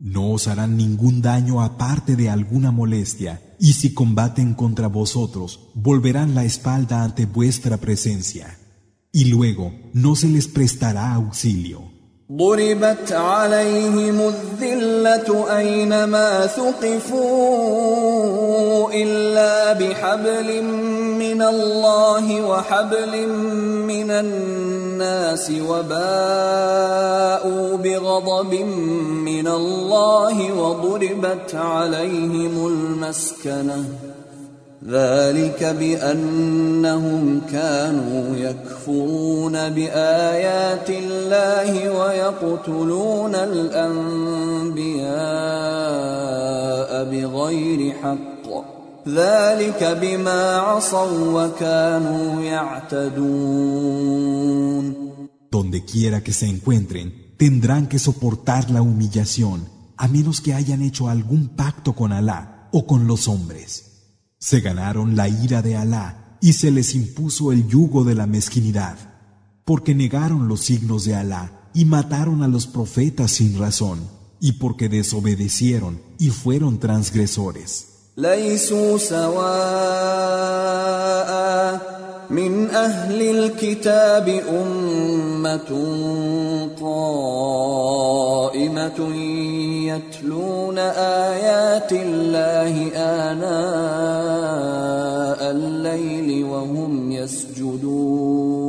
No 0.00 0.32
os 0.32 0.48
harán 0.48 0.76
ningún 0.76 1.20
daño 1.22 1.62
aparte 1.62 2.16
de 2.16 2.30
alguna 2.30 2.70
molestia, 2.70 3.42
y 3.58 3.74
si 3.74 3.92
combaten 3.94 4.54
contra 4.54 4.88
vosotros, 4.88 5.68
volverán 5.74 6.34
la 6.34 6.44
espalda 6.44 7.02
ante 7.04 7.26
vuestra 7.26 7.76
presencia. 7.76 8.59
Y 9.12 9.24
luego 9.26 9.72
no 9.92 10.14
se 10.14 10.28
les 10.28 10.48
prestará 10.48 11.14
auxilio. 11.14 11.90
ضربت 12.32 13.12
عليهم 13.12 14.20
الذلة 14.20 15.56
أينما 15.56 16.46
ثقفوا 16.46 17.30
إلا 18.92 19.72
بحبل 19.72 20.62
من 21.18 21.42
الله 21.42 22.46
وحبل 22.46 23.28
من 23.86 24.10
الناس 24.10 25.50
وباءوا 25.68 25.96
بغضب 27.76 28.54
من 29.24 29.46
الله 29.46 30.52
وضربت 30.52 31.54
عليهم 31.54 32.66
المسكنة 32.66 33.84
ذلك 34.88 35.64
بأنهم 35.64 37.40
كانوا 37.52 38.36
يكفرون 38.36 39.52
بآيات 39.52 40.90
الله 40.90 41.90
ويقتلون 41.90 43.34
الأنبياء 43.34 45.10
بغير 47.04 47.92
حق 47.92 48.46
ذلك 49.08 49.98
بما 50.00 50.56
عصوا 50.56 51.44
وكانوا 51.44 52.42
يعتدون 52.42 53.90
Donde 55.50 55.84
quiera 55.84 56.22
que 56.22 56.32
se 56.32 56.46
encuentren, 56.46 57.34
tendrán 57.36 57.88
que 57.88 57.98
soportar 57.98 58.70
la 58.70 58.82
humillación, 58.82 59.68
a 59.96 60.06
menos 60.06 60.40
que 60.40 60.54
hayan 60.54 60.80
hecho 60.80 61.08
algún 61.08 61.48
pacto 61.48 61.92
con 61.94 62.12
Alá 62.12 62.68
o 62.72 62.86
con 62.86 63.08
los 63.08 63.26
hombres. 63.26 63.89
Se 64.42 64.60
ganaron 64.60 65.16
la 65.16 65.28
ira 65.28 65.60
de 65.60 65.76
Alá 65.76 66.38
y 66.40 66.54
se 66.54 66.70
les 66.70 66.94
impuso 66.94 67.52
el 67.52 67.68
yugo 67.68 68.04
de 68.04 68.14
la 68.14 68.26
mezquinidad, 68.26 68.96
porque 69.66 69.94
negaron 69.94 70.48
los 70.48 70.60
signos 70.60 71.04
de 71.04 71.14
Alá 71.14 71.68
y 71.74 71.84
mataron 71.84 72.42
a 72.42 72.48
los 72.48 72.66
profetas 72.66 73.32
sin 73.32 73.58
razón, 73.58 74.00
y 74.40 74.52
porque 74.52 74.88
desobedecieron 74.88 76.00
y 76.18 76.30
fueron 76.30 76.80
transgresores. 76.80 77.88
ليسوا 82.29 82.29
سواء 82.29 82.29
من 82.29 82.69
أهل 82.69 83.21
الكتاب 83.21 84.29
أمة 84.29 85.69
قائمة 86.81 88.99
يتلون 89.85 90.77
آيات 90.77 91.91
الله 91.91 92.91
آناء 93.31 93.51
الليل 95.51 96.43
وهم 96.43 97.11
يسجدون 97.11 98.65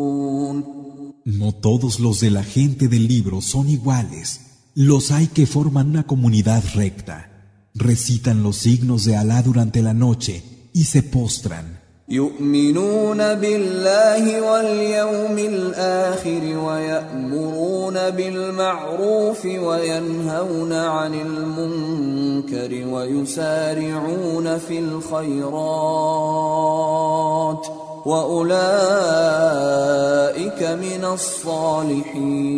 No 1.25 1.53
todos 1.53 1.99
los 1.99 2.21
de 2.21 2.31
la 2.31 2.45
gente 2.45 2.87
del 2.89 3.09
libro 3.09 3.41
son 3.41 3.69
iguales. 3.69 4.41
Los 4.75 5.11
hay 5.11 5.27
que 5.27 5.47
forman 5.47 5.91
una 5.91 6.05
comunidad 6.05 6.63
recta. 6.75 7.31
Recitan 7.75 8.45
los 8.45 8.59
signos 8.59 9.05
de 9.05 9.17
Alá 9.17 9.43
durante 9.43 9.83
la 9.83 9.93
noche 9.93 10.45
y 10.73 10.85
se 10.85 11.03
postran. 11.03 11.80
يؤمنون 12.12 13.18
بالله 13.18 14.42
واليوم 14.42 15.38
الآخر 15.38 16.58
ويأمرون 16.58 18.10
بالمعروف 18.10 19.46
وينهون 19.46 20.74
عن 20.74 21.14
المنكر 21.14 22.88
ويسارعون 22.88 24.58
في 24.58 24.80
الخيرات 24.80 25.52
وأولئك 28.06 28.62
من 30.64 31.06
الصالحين 31.14 32.52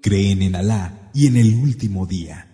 Creen 0.00 0.42
en 0.42 0.54
Alá 0.54 1.10
y 1.12 1.26
en 1.26 1.36
el 1.36 1.54
último 1.54 2.06
día. 2.06 2.46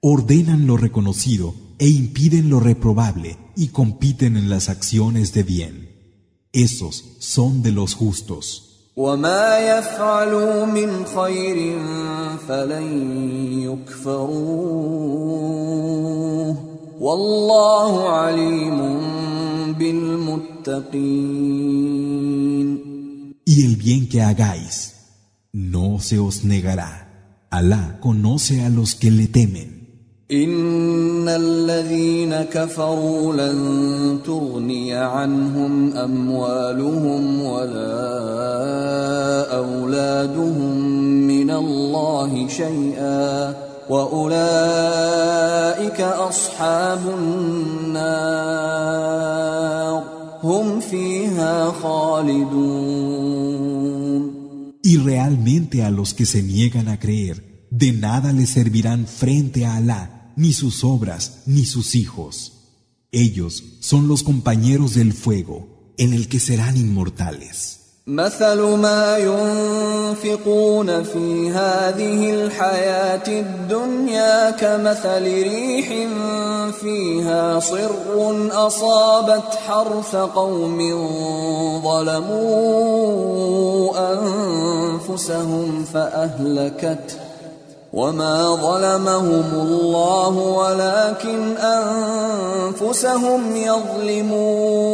Ordenan 0.00 0.66
lo 0.66 0.76
reconocido 0.76 1.54
e 1.78 1.86
impiden 1.88 2.50
lo 2.50 2.58
reprobable 2.60 3.47
y 3.57 3.67
compiten 3.69 4.37
en 4.37 4.49
las 4.49 4.69
acciones 4.69 5.33
de 5.33 5.43
bien. 5.43 5.89
Esos 6.51 7.15
son 7.19 7.61
de 7.63 7.71
los 7.71 7.93
justos. 7.95 8.69
وما 8.95 9.57
يفعلوا 9.57 10.65
من 10.65 11.05
خير 11.05 11.79
فلن 12.47 12.87
يكفروه 13.61 15.13
والله 16.99 18.09
عليم 18.09 18.99
بالمتقين 19.79 21.33
Y 23.45 23.65
el 23.65 23.75
bien 23.75 24.07
que 24.07 24.21
hagáis 24.21 24.93
no 25.51 25.99
se 25.99 26.17
os 26.17 26.43
negará. 26.45 27.47
Alá 27.49 27.99
conoce 27.99 28.63
a 28.63 28.69
los 28.69 28.95
que 28.95 29.11
le 29.11 29.27
temen. 29.27 29.76
إن 30.32 31.28
الذين 31.28 32.34
كفروا 32.52 33.32
لن 33.32 34.18
تغني 34.26 34.94
عنهم 34.94 35.96
أموالهم 35.96 37.42
ولا 37.42 37.96
أولادهم 39.56 40.78
من 41.26 41.50
الله 41.50 42.48
شيئا 42.48 43.54
واولئك 43.88 44.30
اصحاب 46.00 47.00
النار 47.18 48.18
هم 50.44 50.80
فيها 50.80 51.72
خالدون 51.82 53.08
Y 54.84 54.96
realmente 54.96 55.82
a 55.84 55.90
los 55.90 56.14
que 56.14 56.24
se 56.26 56.42
niegan 56.42 56.88
a 56.88 56.98
creer, 56.98 57.66
de 57.70 57.92
nada 57.92 58.32
les 58.32 58.50
servirán 58.50 59.06
frente 59.06 59.66
a 59.66 59.76
Alá 59.76 60.17
ni 60.37 60.53
sus 60.53 60.83
obras 60.83 61.43
ni 61.45 61.65
sus 61.65 61.95
hijos. 61.95 62.53
Ellos 63.11 63.63
son 63.79 64.07
los 64.07 64.23
compañeros 64.23 64.95
del 64.95 65.13
fuego, 65.13 65.67
en 65.97 66.13
el 66.13 66.27
que 66.27 66.39
serán 66.39 66.77
inmortales. 66.77 67.79
مثل 68.07 68.59
ما 68.61 69.17
ينفقون 69.17 71.03
في 71.03 71.51
هذه 71.51 72.31
الحياة 72.33 73.27
الدنيا 73.27 74.49
كمثل 74.51 75.23
ريح 75.23 75.87
فيها 76.81 77.59
صر 77.59 78.47
أصابت 78.51 79.55
حرث 79.67 80.15
قوم 80.15 80.79
ظلموا 81.83 83.13
أنفسهم 84.13 85.85
فأهلكته 85.93 87.26
وما 87.93 88.55
ظلمهم 88.55 89.53
الله 89.53 90.29
ولكن 90.29 91.57
أنفسهم 92.81 93.55
يظلمون 93.55 94.93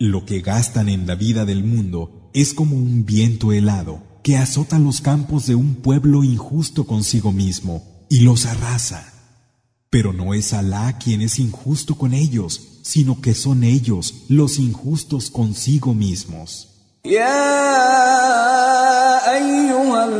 Lo 0.00 0.24
que 0.24 0.40
gastan 0.40 0.88
en 0.88 1.06
la 1.06 1.14
vida 1.14 1.44
del 1.44 1.62
mundo 1.62 2.30
es 2.32 2.54
como 2.54 2.74
un 2.76 3.04
viento 3.04 3.52
helado 3.52 4.00
que 4.22 4.38
azota 4.38 4.78
los 4.78 5.02
campos 5.02 5.46
de 5.46 5.54
un 5.54 5.74
pueblo 5.74 6.24
injusto 6.24 6.86
consigo 6.86 7.32
mismo 7.32 8.06
y 8.08 8.20
los 8.20 8.46
arrasa. 8.46 9.12
Pero 9.90 10.14
no 10.14 10.32
es 10.32 10.54
Alá 10.54 10.98
quien 10.98 11.20
es 11.20 11.38
injusto 11.38 11.96
con 11.96 12.14
ellos, 12.14 12.80
sino 12.82 13.20
que 13.20 13.34
son 13.34 13.62
ellos 13.62 14.24
los 14.28 14.58
injustos 14.58 15.28
consigo 15.30 15.92
mismos. 15.94 16.68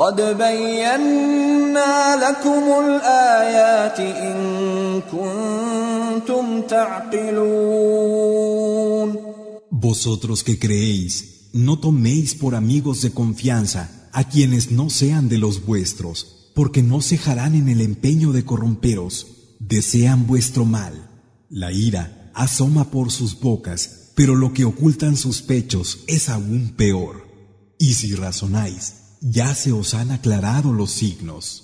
قد 0.00 0.20
بينا 0.20 2.16
لكم 2.16 2.64
الآيات 2.84 4.00
إن 4.00 4.36
كنتم 5.12 6.62
تعقلون 6.62 7.96
Vosotros 9.70 10.42
que 10.42 10.58
creéis, 10.58 11.12
no 11.52 11.78
toméis 11.78 12.34
por 12.34 12.54
amigos 12.54 13.02
de 13.02 13.10
confianza 13.12 14.08
a 14.12 14.24
quienes 14.24 14.70
no 14.70 14.88
sean 14.90 15.28
de 15.28 15.38
los 15.38 15.66
vuestros, 15.66 16.50
porque 16.54 16.82
no 16.82 17.02
cejarán 17.02 17.54
en 17.54 17.68
el 17.68 17.80
empeño 17.82 18.32
de 18.32 18.44
corromperos, 18.44 19.26
desean 19.60 20.26
vuestro 20.26 20.64
mal. 20.64 20.94
La 21.50 21.72
ira 21.72 22.30
asoma 22.34 22.90
por 22.90 23.12
sus 23.12 23.38
bocas, 23.38 24.12
pero 24.14 24.34
lo 24.34 24.52
que 24.54 24.64
ocultan 24.64 25.16
sus 25.16 25.42
pechos 25.42 26.00
es 26.06 26.28
aún 26.30 26.74
peor. 26.76 27.26
Y 27.78 27.94
si 27.94 28.14
razonáis, 28.14 28.94
ya 29.21 29.53
se 29.55 29.71
os 29.71 29.93
han 29.93 30.11
aclarado 30.11 30.73
los 30.73 30.91
signos. 30.91 31.63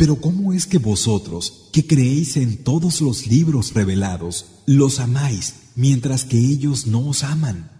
Pero 0.00 0.16
¿cómo 0.16 0.54
es 0.54 0.66
que 0.66 0.78
vosotros, 0.78 1.68
que 1.74 1.86
creéis 1.86 2.38
en 2.38 2.64
todos 2.64 3.02
los 3.02 3.26
libros 3.26 3.74
revelados, 3.74 4.46
los 4.64 4.98
amáis 4.98 5.56
mientras 5.76 6.24
que 6.24 6.38
ellos 6.38 6.86
no 6.86 7.06
os 7.06 7.22
aman? 7.22 7.70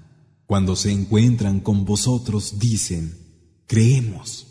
Cuando 0.45 0.77
se 0.77 0.93
encuentran 0.93 1.61
con 1.61 1.87
vosotros 1.87 2.59
dicen, 2.59 3.17
creemos. 3.67 4.49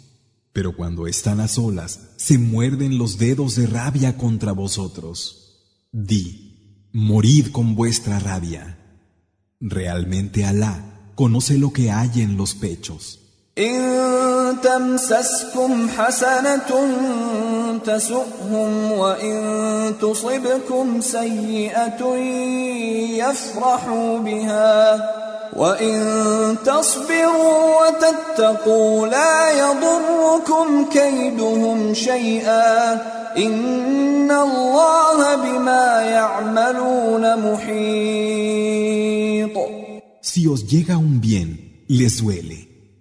Pero 0.52 0.76
cuando 0.76 1.06
están 1.06 1.40
a 1.41 1.48
solas, 1.48 2.10
se 2.18 2.40
muerden 2.40 2.98
los 2.98 3.20
dedos 3.20 3.56
de 3.56 3.68
rabia 3.68 4.18
contra 4.18 4.52
vosotros. 4.52 5.86
Di, 5.91 6.88
morid 6.91 7.50
con 7.52 7.76
vuestra 7.76 8.18
rabia. 8.18 8.80
Realmente 9.60 10.44
Alá 10.44 11.12
conoce 11.14 11.60
lo 11.60 11.72
que 11.72 11.91
hay 11.91 12.22
en 12.22 12.36
los 12.36 12.56
pechos. 12.56 13.19
إن 13.60 14.56
تمسسكم 14.64 15.90
حسنة 15.98 16.69
تسؤهم 17.86 18.91
وإن 18.91 19.94
تصبكم 20.02 21.02
سيئة 21.02 22.15
يفرحوا 23.19 24.18
بها 24.18 25.10
وإن 25.56 26.56
تصبروا 26.65 27.88
وتتقوا 27.88 29.07
لا 29.07 29.52
يضركم 29.52 30.86
كيدهم 30.86 31.94
شيئا 31.94 32.94
إن 33.38 34.31
الله 34.31 35.36
بما 35.36 36.02
يعملون 36.02 37.36
محيط 37.52 38.99
Si 40.22 40.48
os 40.48 40.61
llega 40.72 40.95
un 40.98 41.15
bien, 41.27 41.49
les 41.88 42.18
duele. 42.22 42.59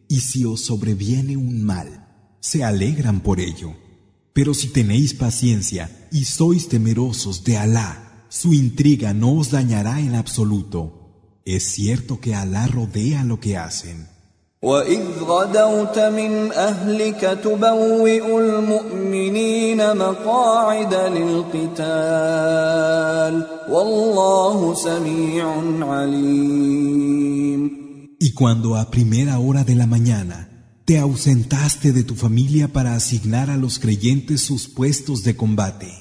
Y 0.09 0.21
si 0.21 0.45
os 0.45 0.65
sobreviene 0.65 1.37
un 1.37 1.63
mal, 1.63 2.07
se 2.41 2.65
alegran 2.65 3.21
por 3.21 3.41
ello. 3.41 3.75
Pero 4.33 4.55
si 4.55 4.69
tenéis 4.69 5.15
paciencia 5.15 6.09
y 6.11 6.25
sois 6.25 6.69
temerosos 6.69 7.45
de 7.45 7.59
Alá, 7.59 8.25
su 8.29 8.53
intriga 8.55 9.13
no 9.13 9.35
os 9.35 9.51
dañará 9.51 10.01
en 10.01 10.15
absoluto. 10.15 11.41
Es 11.45 11.65
cierto 11.65 12.21
que 12.21 12.35
Alá 12.35 12.67
rodea 12.67 13.25
lo 13.25 13.41
que 13.41 13.57
hacen. 13.57 14.09
Y 28.21 28.33
cuando 28.33 28.75
a 28.75 28.91
primera 28.91 29.39
hora 29.39 29.63
de 29.63 29.77
la 29.77 29.87
mañana 29.87 30.49
te 30.85 30.99
ausentaste 30.99 31.93
de 31.93 32.03
tu 32.03 32.17
familia 32.17 32.67
para 32.67 32.97
asignar 32.97 33.49
a 33.49 33.57
los 33.57 33.79
creyentes 33.79 34.41
sus 34.41 34.67
puestos 34.67 35.23
de 35.23 35.37
combate, 35.37 35.93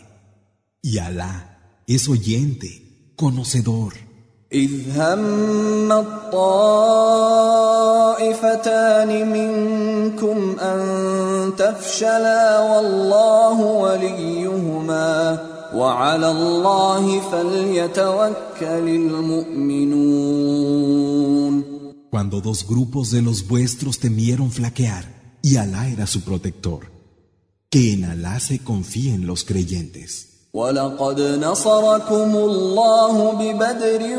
y 0.81 0.97
Alá 0.97 1.83
es 1.85 2.09
oyente, 2.09 3.13
conocedor 3.15 3.93
cuando 22.16 22.40
dos 22.40 22.66
grupos 22.66 23.10
de 23.10 23.22
los 23.22 23.46
vuestros 23.48 23.98
temieron 23.98 24.50
flaquear 24.50 25.38
y 25.42 25.56
Alá 25.56 25.88
era 25.88 26.06
su 26.06 26.22
protector. 26.22 26.90
Que 27.70 27.94
en 27.94 28.04
Alá 28.04 28.38
se 28.40 28.58
confíen 28.58 29.26
los 29.26 29.44
creyentes. 29.44 30.32
ولقد 30.54 31.20
نصركم 31.20 32.36
الله 32.36 33.32
ببدر 33.32 34.18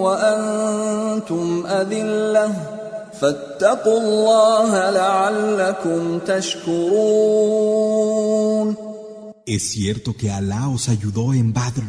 وأنتم 0.00 1.66
أذلة 1.66 2.54
فاتقوا 3.20 4.00
الله 4.00 4.90
لعلكم 4.90 6.18
تشكرون 6.18 7.30
Es 9.46 9.62
cierto 9.72 10.16
que 10.16 10.30
Alá 10.30 10.68
os 10.68 10.88
ayudó 10.88 11.34
en 11.34 11.52
Badr, 11.52 11.82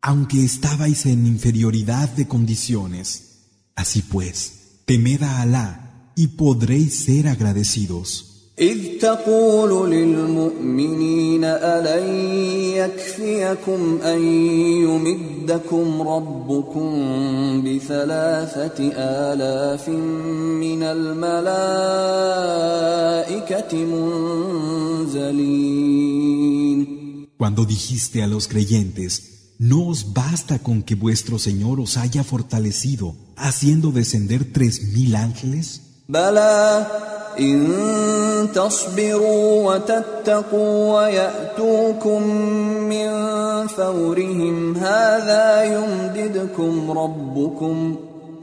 aunque 0.00 0.44
estabais 0.44 1.04
en 1.04 1.26
inferioridad 1.26 2.08
de 2.10 2.28
condiciones. 2.28 3.23
Así 3.74 4.02
pues, 4.02 4.82
temed 4.84 5.22
a 5.22 5.42
Alá 5.42 6.12
y 6.16 6.28
podréis 6.28 7.04
ser 7.04 7.28
agradecidos. 7.28 8.30
إذ 8.60 8.98
تقول 9.00 9.90
للمؤمنين 9.90 11.44
ألن 11.44 12.14
يكفيكم 12.76 13.98
أن 14.04 14.22
يمدكم 14.84 16.02
ربكم 16.02 16.90
بثلاثة 17.64 18.92
آلاف 18.96 19.88
من 19.88 20.82
الملائكة 20.82 21.44
منزلين 25.04 25.70
Cuando 27.38 27.64
dijiste 27.64 28.22
a 28.22 28.26
los 28.26 28.46
creyentes, 28.46 29.33
no 29.57 29.87
os 29.87 30.13
basta 30.13 30.59
con 30.59 30.81
que 30.81 30.95
vuestro 30.95 31.39
Señor 31.39 31.79
os 31.79 31.97
haya 31.97 32.23
fortalecido, 32.23 33.15
haciendo 33.35 33.91
descender 33.91 34.51
tres 34.51 34.93
mil 34.93 35.15
ángeles? 35.15 35.81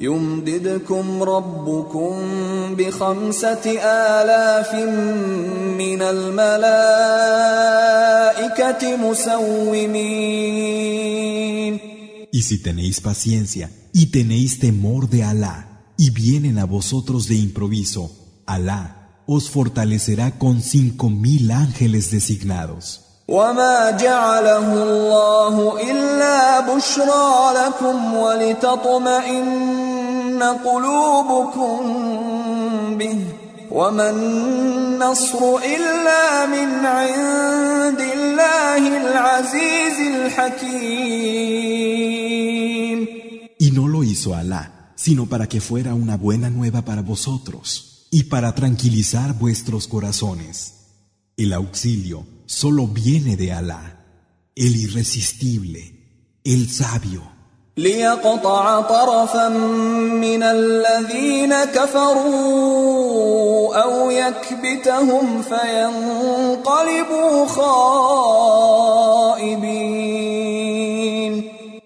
بلى 0.02 0.08
إن 0.08 0.44
تصبروا 0.44 0.58
وتتقوا 0.58 0.98
ويأتوكم 0.98 1.08
من 1.08 1.22
فورهم 1.22 1.22
هذا 1.22 1.22
يمددكم 1.22 1.24
ربكم 1.24 1.24
يمددكم 1.24 1.24
ربكم 1.24 2.76
بخمسة 2.76 3.80
آلاف 3.82 4.76
من 5.78 6.02
الملائكة 6.02 6.98
مسومين 8.98 9.98
Y 12.32 12.41
si 12.41 12.62
tenéis 12.62 13.02
paciencia 13.02 13.72
y 13.94 14.12
tenéis 14.12 14.60
temor 14.60 15.10
de 15.10 15.24
Alá, 15.24 15.68
y 15.98 16.12
vienen 16.12 16.60
a 16.60 16.66
vosotros 16.66 17.28
de 17.28 17.36
improviso, 17.36 18.12
Alá 18.45 19.24
os 19.26 19.49
fortalecerá 19.49 20.38
con 20.38 20.62
cinco 20.62 21.10
mil 21.10 21.52
ángeles 21.52 22.12
designados. 22.12 23.01
وما 23.28 23.90
جعله 23.90 24.82
الله 24.82 25.81
إلا 25.90 26.61
بشرى 26.61 27.53
لكم 27.55 28.15
ولتطمئن 28.15 29.62
قلوبكم 30.43 31.78
به 32.99 33.19
وما 33.70 34.11
النصر 34.11 35.57
إلا 35.57 36.47
من 36.47 36.86
عند 36.86 38.01
الله 38.01 38.89
العزيز 39.01 40.01
الحكيم 40.15 41.62
Y 43.59 43.70
no 43.70 43.86
lo 43.86 44.03
hizo 44.03 44.35
Alá, 44.35 44.93
sino 44.97 45.27
para 45.27 45.47
que 45.49 45.61
fuera 45.61 45.94
una 45.94 46.16
buena 46.16 46.51
nueva 46.51 46.82
para 46.82 47.03
vosotros 47.03 48.09
y 48.11 48.24
para 48.24 48.57
tranquilizar 48.57 49.39
vuestros 49.39 49.86
corazones. 49.86 50.57
El 51.36 51.53
auxilio 51.53 52.27
solo 52.45 52.88
viene 52.88 53.36
de 53.36 53.52
Alá, 53.52 54.06
el 54.56 54.76
irresistible, 54.76 56.40
el 56.44 56.70
sabio. 56.70 57.38
ليقطع 57.78 58.82
طرفا 58.82 59.49
من 59.49 60.44
الذين 60.44 61.54
كفروا 61.66 62.98
أو 63.84 64.12
يكبتهم 64.12 65.41
فينقلبوا 65.41 67.48
خائبين 67.48 69.88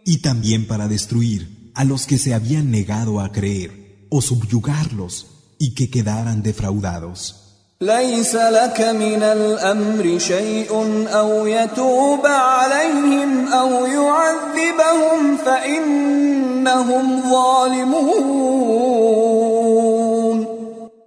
Y 0.04 0.18
también 0.18 0.68
para 0.68 0.88
destruir 0.88 1.72
a 1.76 1.84
los 1.84 2.06
que 2.06 2.18
se 2.18 2.34
habían 2.34 2.72
negado 2.72 3.20
a 3.20 3.32
creer 3.32 4.08
o 4.10 4.22
subyugarlos 4.22 5.28
y 5.58 5.74
que 5.76 5.90
quedaran 5.90 6.42
defraudados. 6.42 7.45
ليس 7.82 8.36
لك 8.36 8.82
من 8.82 9.24
الأمر 9.24 10.20
شيء 10.20 10.72
أو 11.08 11.48
يتوب 11.48 12.26
عليهم 12.26 13.48
أو 13.48 13.86
يعذبهم 13.86 15.38
فإنهم 15.38 17.22
ظالمون 17.32 19.02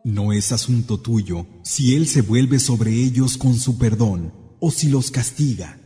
No 0.05 0.33
es 0.33 0.53
asunto 0.53 0.99
tuyo 1.01 1.47
si 1.63 1.97
Él 1.97 2.07
se 2.09 2.21
vuelve 2.23 2.59
sobre 2.59 2.91
ellos 2.93 3.37
con 3.39 3.55
su 3.55 3.79
perdón 3.79 4.33
o 4.61 4.71
si 4.71 4.89
los 4.89 5.11
castiga, 5.11 5.79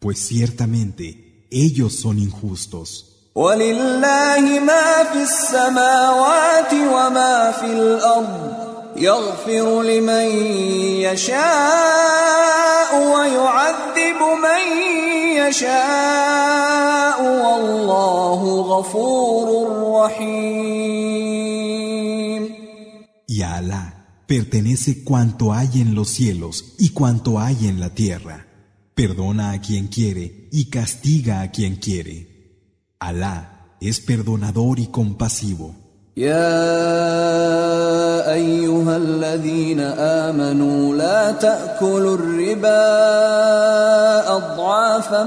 pues 0.00 0.18
ciertamente 0.18 1.46
ellos 1.50 1.94
son 1.94 2.18
injustos. 2.18 2.88
ولله 3.34 4.60
ما 4.60 5.04
في 5.12 5.22
السماوات 5.22 6.72
وما 6.72 7.50
في 7.60 7.66
الأرض 7.66 8.65
يغفر 8.96 9.82
لمن 9.82 10.26
يشاء 11.06 12.90
ويعذب 13.14 14.20
من 14.46 14.62
يشاء 15.36 17.22
والله 17.22 18.60
غفور 18.60 19.48
رحيم 20.04 21.22
Y 23.28 23.40
a 23.42 23.56
Alá 23.56 23.84
pertenece 24.26 25.04
cuanto 25.04 25.54
hay 25.54 25.80
en 25.80 25.94
los 25.94 26.08
cielos 26.10 26.74
y 26.78 26.90
cuanto 26.90 27.40
hay 27.40 27.66
en 27.66 27.80
la 27.80 27.94
tierra. 27.94 28.46
Perdona 28.94 29.52
a 29.52 29.60
quien 29.62 29.86
quiere 29.86 30.48
y 30.52 30.68
castiga 30.68 31.40
a 31.40 31.50
quien 31.50 31.76
quiere. 31.76 32.28
Alá 32.98 33.76
es 33.80 34.00
perdonador 34.00 34.78
y 34.78 34.88
compasivo. 34.88 35.82
يا 36.16 38.05
ايها 38.33 38.97
الذين 38.97 39.79
امنوا 40.29 40.95
لا 40.95 41.31
تاكلوا 41.31 42.15
الربا 42.15 42.87
اضعافا 44.37 45.23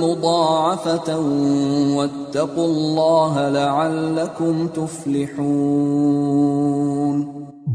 مضاعفه 0.00 1.18
واتقوا 1.96 2.66
الله 2.66 3.48
لعلكم 3.48 4.68
تفلحون 4.68 6.14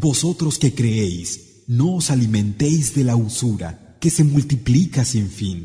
Vosotros 0.01 0.57
que 0.57 0.73
creéis, 0.73 1.30
no 1.67 1.88
os 1.97 2.09
alimentéis 2.09 2.95
de 2.95 3.03
la 3.03 3.15
usura 3.17 3.97
que 3.99 4.09
se 4.09 4.23
multiplica 4.23 5.03
sin 5.03 5.27
fin, 5.39 5.57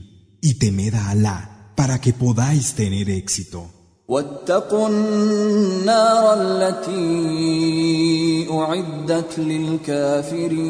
y 0.48 0.54
temed 0.54 0.94
a 0.94 1.10
Alá 1.10 1.38
para 1.76 2.00
que 2.00 2.12
podáis 2.12 2.74
tener 2.74 3.08
éxito. 3.10 3.73
واتقوا 4.07 4.87
النار 4.89 6.33
التي 6.41 6.97
اعدت 8.51 9.39
للكافرين 9.39 10.69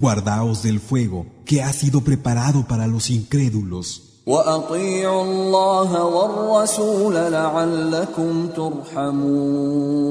Guardaos 0.00 0.64
del 0.64 0.80
fuego 0.80 1.26
que 1.44 1.62
ha 1.62 1.72
sido 1.72 2.00
preparado 2.00 2.66
para 2.66 2.86
los 2.88 3.08
incrédulos, 3.10 4.02
واطيعوا 4.26 5.24
الله 5.24 6.04
والرسول 6.04 7.14
لعلكم 7.14 8.48
ترحمون 8.56 10.02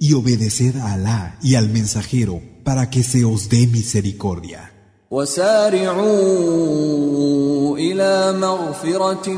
y 0.00 0.12
obedeced 0.12 0.76
a 0.76 0.92
Alá 0.94 1.38
y 1.42 1.54
al 1.54 1.68
mensajero 1.70 2.40
para 2.64 2.90
que 2.90 3.02
se 3.02 3.24
os 3.24 3.48
dé 3.48 3.66
misericordia. 3.66 4.69
وسارعوا 5.11 6.07
إلى 7.77 8.39
مغفره 8.39 9.29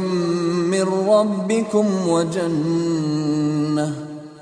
من 0.71 0.81
ربكم 0.81 2.07
وجنه 2.07 3.95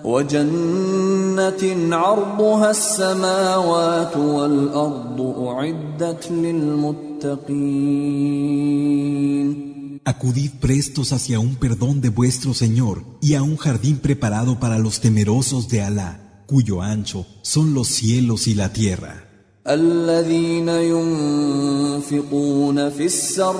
وجنه 0.03 1.95
عرضها 1.95 2.71
السماوات 2.71 4.17
والارض 4.17 5.21
اعدت 5.47 6.31
للمتقين 6.31 7.71
Acudid 10.03 10.51
prestos 10.59 11.13
hacia 11.13 11.39
un 11.39 11.55
perdón 11.55 12.01
de 12.01 12.09
vuestro 12.09 12.53
Señor 12.55 13.03
y 13.21 13.35
a 13.35 13.43
un 13.43 13.55
jardín 13.55 13.99
preparado 13.99 14.59
para 14.59 14.79
los 14.79 14.99
temerosos 14.99 15.69
de 15.69 15.83
Alá, 15.83 16.43
cuyo 16.47 16.81
ancho 16.81 17.27
son 17.43 17.75
los 17.75 17.87
cielos 17.87 18.47
y 18.47 18.55
la 18.55 18.73
tierra. 18.73 19.30
الذين 19.68 20.68
ينفقون 20.68 22.38
في 22.90 23.04
السراء 23.06 23.56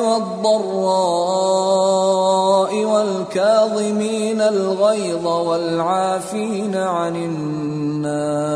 والضراء 0.00 1.24
والكاظمين 2.84 4.40
الغيظ 4.40 5.26
والعافين 5.26 6.76
عن 6.76 7.16
الناس 7.16 8.50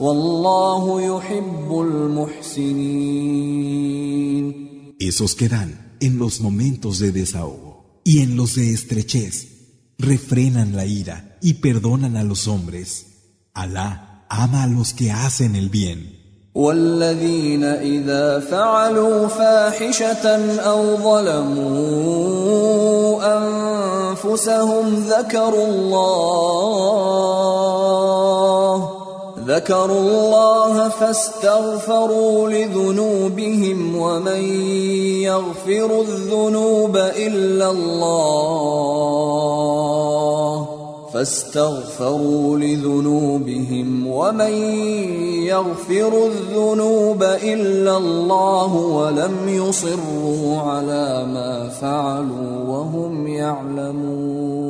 والله 0.00 1.00
يحب 1.02 1.80
المحسنين 1.80 3.34
Esos 5.00 5.34
que 5.34 5.48
dan 5.50 5.96
en 6.00 6.18
los 6.18 6.40
momentos 6.40 6.98
de 6.98 7.12
desahogo 7.12 8.00
y 8.04 8.20
en 8.20 8.36
los 8.36 8.54
de 8.54 8.72
estrechez. 8.72 9.48
Refrenan 9.98 10.74
la 10.74 10.86
ira 10.86 11.36
y 11.42 11.54
perdonan 11.54 12.16
a 12.16 12.24
los 12.24 12.48
hombres. 12.48 13.07
Alá 13.61 13.89
ama 14.29 14.63
a 14.63 14.67
los 14.67 14.93
que 14.93 15.11
hacen 15.11 15.55
el 15.55 15.69
bien. 15.69 16.19
والذين 16.55 17.63
إذا 17.63 18.39
فعلوا 18.39 19.27
فاحشة 19.27 20.25
أو 20.59 20.97
ظلموا 20.97 21.99
أنفسهم 23.37 25.05
ذكروا 25.09 25.67
الله 25.67 26.69
ذكروا 29.47 29.99
الله 29.99 30.89
فاستغفروا 30.89 32.49
لذنوبهم 32.49 33.95
ومن 33.97 34.43
يغفر 35.21 36.01
الذنوب 36.01 36.97
إلا 36.97 37.71
الله 37.71 38.59
فاستغفروا 41.14 42.58
لذنوبهم 42.58 44.06
ومن 44.06 44.52
يغفر 45.46 46.26
الذنوب 46.26 47.22
الا 47.22 47.96
الله 47.96 48.74
ولم 48.74 49.48
يصروا 49.48 50.60
على 50.60 51.26
ما 51.34 51.68
فعلوا 51.68 52.68
وهم 52.68 53.26
يعلمون 53.26 54.64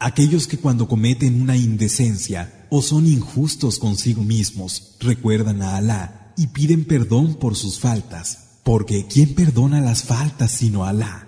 Aquellos 0.00 0.46
que 0.46 0.58
cuando 0.58 0.86
cometen 0.86 1.40
una 1.40 1.56
indecencia 1.56 2.66
o 2.68 2.82
son 2.82 3.06
injustos 3.06 3.78
consigo 3.78 4.22
mismos 4.22 4.96
recuerdan 5.00 5.62
a 5.62 5.76
Alá 5.78 6.34
y 6.36 6.48
piden 6.48 6.84
perdón 6.84 7.36
por 7.36 7.56
sus 7.56 7.80
faltas, 7.80 8.58
porque 8.64 9.06
¿quién 9.06 9.34
perdona 9.34 9.80
las 9.80 10.02
faltas 10.02 10.50
sino 10.50 10.84
Alá? 10.84 11.27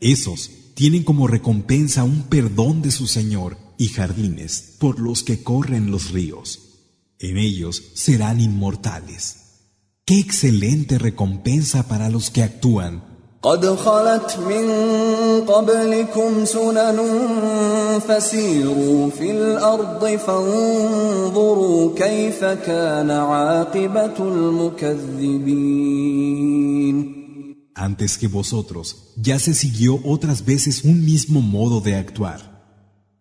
Esos 0.00 0.50
tienen 0.74 1.04
como 1.04 1.26
recompensa 1.26 2.04
un 2.04 2.22
perdón 2.24 2.82
de 2.82 2.90
su 2.90 3.06
Señor 3.06 3.56
y 3.78 3.88
jardines 3.88 4.76
por 4.78 4.98
los 5.00 5.22
que 5.22 5.42
corren 5.42 5.90
los 5.90 6.10
ríos. 6.10 6.60
En 7.18 7.38
ellos 7.38 7.82
serán 7.94 8.40
inmortales. 8.40 9.46
¡Qué 10.04 10.18
excelente 10.18 10.98
recompensa 10.98 11.88
para 11.88 12.08
los 12.08 12.30
que 12.30 12.42
actúan! 12.42 13.15
قد 13.45 13.65
خلت 13.65 14.39
من 14.49 14.65
قبلكم 15.47 16.45
سنن 16.45 16.99
فسيروا 18.07 19.09
في 19.09 19.31
الارض 19.31 20.05
فانظروا 20.05 21.95
كيف 21.95 22.43
كان 22.43 23.11
عاقبه 23.11 24.17
المكذبين 24.19 25.71
Antes 27.73 28.17
que 28.17 28.27
vosotros, 28.27 29.13
ya 29.15 29.39
se 29.39 29.53
siguió 29.55 29.99
otras 30.05 30.45
veces 30.45 30.83
un 30.83 31.03
mismo 31.03 31.41
modo 31.41 31.81
de 31.81 31.95
actuar. 31.95 32.39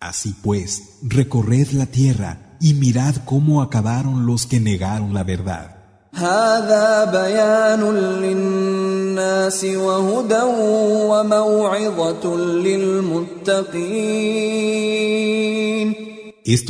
Así 0.00 0.34
pues, 0.42 0.98
recorred 1.02 1.68
la 1.70 1.86
tierra 1.86 2.58
y 2.60 2.74
mirad 2.74 3.14
cómo 3.24 3.62
acabaron 3.62 4.26
los 4.26 4.44
que 4.44 4.60
negaron 4.60 5.14
la 5.14 5.24
verdad. 5.24 5.73
Esto 6.15 6.27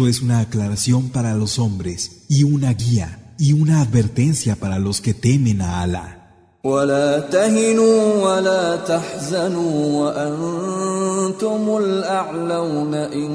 es 0.08 0.22
una 0.22 0.40
aclaración 0.40 1.10
para 1.10 1.36
los 1.36 1.60
hombres 1.60 2.26
y 2.28 2.44
una 2.44 2.74
guía 2.74 3.36
y 3.38 3.54
una 3.54 3.82
advertencia 3.82 4.56
para 4.56 4.80
los 4.80 5.00
que 5.00 5.14
temen 5.14 5.62
a 5.62 5.82
Alá. 5.84 6.22
ولا 6.66 7.20
تهنوا 7.20 8.26
ولا 8.26 8.76
تحزنوا 8.76 10.02
وأنتم 10.02 11.78
الأعلون 11.78 12.94
إن 12.94 13.30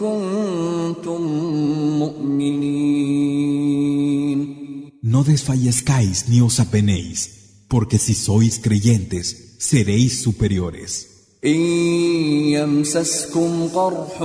كنتم 0.00 1.22
مؤمنين 1.98 3.64
No 5.03 5.23
desfallezcáis 5.23 6.27
ni 6.29 6.41
os 6.41 6.59
apenéis, 6.59 7.19
porque 7.67 7.97
si 7.97 8.13
sois 8.13 8.57
creyentes, 8.57 9.55
seréis 9.59 10.21
superiores. 10.21 10.91
إن 11.45 11.61
يمسسكم 12.51 13.67
قرح 13.67 14.17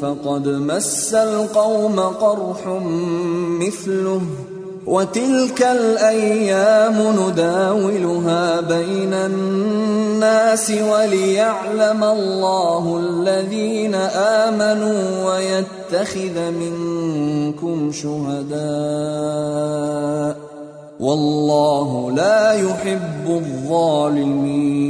فقد 0.00 0.48
مس 0.48 1.14
القوم 1.14 2.00
قرح 2.00 2.66
مثله 3.60 4.22
وتلك 4.89 5.61
الأيام 5.61 6.97
نداولها 7.19 8.61
بين 8.61 9.13
الناس 9.13 10.71
وليعلم 10.71 12.03
الله 12.03 12.99
الذين 12.99 13.95
آمنوا 14.45 15.25
ويتخذ 15.25 16.51
منكم 16.51 17.91
شهداء 17.91 18.59
والله 20.99 22.11
لا 22.11 22.53
يحب 22.53 23.25
الظالمين 23.27 24.89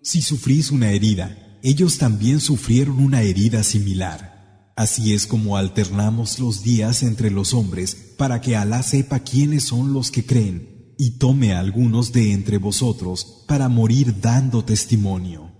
Si 0.00 0.22
sufrís 0.22 0.70
una 0.70 0.90
herida, 0.92 1.36
ellos 1.62 1.98
también 1.98 2.40
sufrieron 2.40 2.98
una 3.04 3.20
herida 3.20 3.62
similar. 3.64 4.37
Así 4.78 5.12
es 5.12 5.26
como 5.26 5.56
alternamos 5.56 6.38
los 6.38 6.62
días 6.62 7.02
entre 7.02 7.32
los 7.32 7.52
hombres 7.52 7.96
para 8.16 8.40
que 8.40 8.54
Alá 8.54 8.84
sepa 8.84 9.18
quiénes 9.18 9.64
son 9.64 9.92
los 9.92 10.12
que 10.12 10.24
creen 10.24 10.94
y 10.96 11.18
tome 11.18 11.52
a 11.52 11.58
algunos 11.58 12.12
de 12.12 12.32
entre 12.32 12.58
vosotros 12.58 13.42
para 13.48 13.68
morir 13.68 14.20
dando 14.20 14.64
testimonio. 14.64 15.50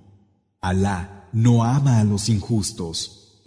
Alá 0.61 1.29
no 1.33 1.65
ama 1.65 1.99
a 1.99 2.05
los 2.05 2.29
injustos. 2.29 3.43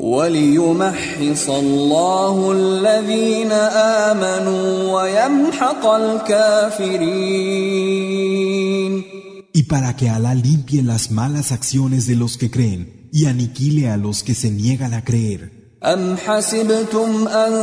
Y 9.53 9.63
para 9.63 9.95
que 9.95 10.09
Alá 10.09 10.35
limpie 10.35 10.83
las 10.83 11.11
malas 11.11 11.53
acciones 11.53 12.07
de 12.07 12.17
los 12.17 12.35
que 12.35 12.51
creen 12.51 13.07
y 13.13 13.27
aniquile 13.27 13.89
a 13.89 13.95
los 13.95 14.23
que 14.23 14.35
se 14.35 14.51
niegan 14.51 14.93
a 14.93 15.05
creer. 15.05 15.60
أم 15.83 16.17
حسبتم 16.17 17.27
أن 17.27 17.53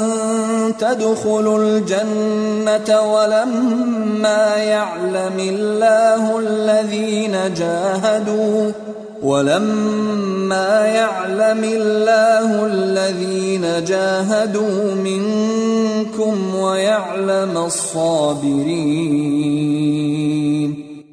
تدخلوا 0.79 1.59
الجنة 1.65 3.01
ولما 3.01 4.57
يعلم 4.57 5.39
الله 5.39 6.39
الذين 6.39 7.55
جاهدوا 7.55 8.73
ولما 9.23 10.87
يعلم 10.87 11.65
الله 11.65 12.67
الذين 12.67 13.85
جاهدوا 13.85 14.95
منكم 14.95 16.55
ويعلم 16.55 17.57
الصابرين 17.57 19.19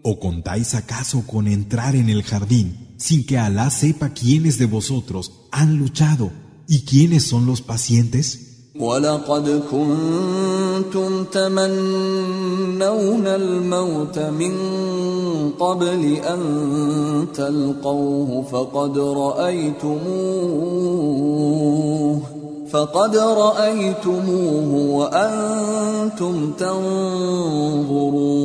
¿O 0.08 0.20
contáis 0.20 0.76
acaso 0.76 1.24
con 1.28 1.48
entrar 1.48 1.96
en 1.96 2.10
el 2.10 2.24
jardín 2.24 2.96
sin 2.98 3.26
que 3.28 3.38
Alá 3.38 3.70
sepa 3.70 4.10
quiénes 4.10 4.58
de 4.58 4.66
vosotros 4.66 5.32
han 5.52 5.78
luchado 5.78 6.45
¿Y 6.67 6.85
quiénes 6.85 7.25
son 7.25 7.47
los 7.47 7.63
pacientes? 7.63 8.51
ولقد 8.81 9.63
كنتم 9.71 11.25
تمنون 11.25 13.27
الموت 13.27 14.19
من 14.19 14.53
قبل 15.59 16.15
أن 16.15 16.41
تلقوه 17.35 18.43
فقد 18.43 18.99
رأيتموه 18.99 20.01
فقد 22.71 23.17
رأيتموه 23.17 24.75
وأنتم 24.91 26.53
تنظرون 26.53 28.41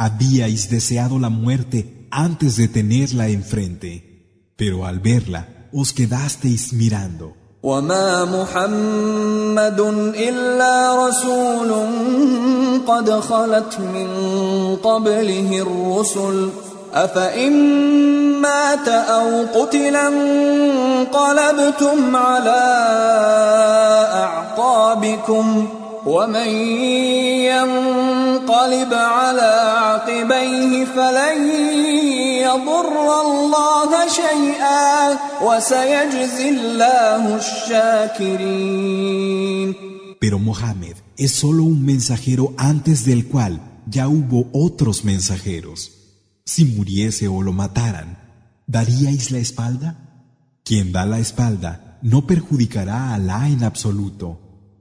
Habíais 0.00 0.70
deseado 0.70 1.18
la 1.18 1.28
muerte 1.28 2.06
antes 2.12 2.56
de 2.56 2.68
tenerla 2.68 3.30
enfrente, 3.30 4.52
pero 4.56 4.86
al 4.86 5.00
verla 5.00 5.61
os 5.73 5.91
quedasteis 5.91 6.71
mirando, 6.71 7.33
وما 7.63 8.25
محمد 8.25 9.79
الا 10.15 11.07
رسول 11.07 11.71
قد 12.87 13.19
خلت 13.19 13.79
من 13.79 14.07
قبله 14.83 15.61
الرسل 15.61 16.49
افان 16.93 17.53
مات 18.41 18.87
أو 18.87 19.45
قتلا 19.55 20.07
انقلبتم 20.07 22.15
على 22.15 22.63
اعقابكم 24.13 25.67
ومن 26.06 26.48
ينقلب 27.50 28.94
على 28.94 29.52
عقبيه 29.76 30.84
فلن 30.84 31.50
يضر 32.42 33.20
الله 33.20 34.08
شيئا 34.08 35.18
وسيجزي 35.42 36.48
الله 36.48 37.36
الشاكرين 37.36 38.88
Pero 40.20 40.38
Mohammed 40.40 40.96
es 41.16 41.30
solo 41.32 41.62
un 41.62 41.84
mensajero 41.84 42.52
antes 42.56 43.04
del 43.04 43.28
cual 43.28 43.60
ya 43.86 44.08
hubo 44.08 44.48
otros 44.52 45.04
mensajeros. 45.04 45.92
Si 46.44 46.64
muriese 46.64 47.28
o 47.28 47.40
lo 47.42 47.52
mataran, 47.52 48.18
¿daríais 48.66 49.30
la 49.30 49.38
espalda? 49.38 49.96
Quien 50.64 50.90
da 50.90 51.06
la 51.06 51.20
espalda 51.20 51.98
no 52.02 52.26
perjudicará 52.26 53.10
a 53.10 53.14
Alá 53.14 53.48
en 53.48 53.62
absoluto, 53.62 54.26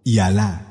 y 0.03 0.17
Alá 0.19 0.70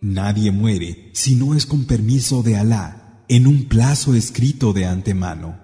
Nadie 0.00 0.50
muere 0.50 1.10
si 1.12 1.34
no 1.34 1.54
es 1.54 1.66
con 1.66 1.84
permiso 1.84 2.42
de 2.42 2.56
Alá 2.56 3.24
en 3.28 3.46
un 3.46 3.68
plazo 3.68 4.14
escrito 4.14 4.72
de 4.72 4.86
antemano. 4.86 5.60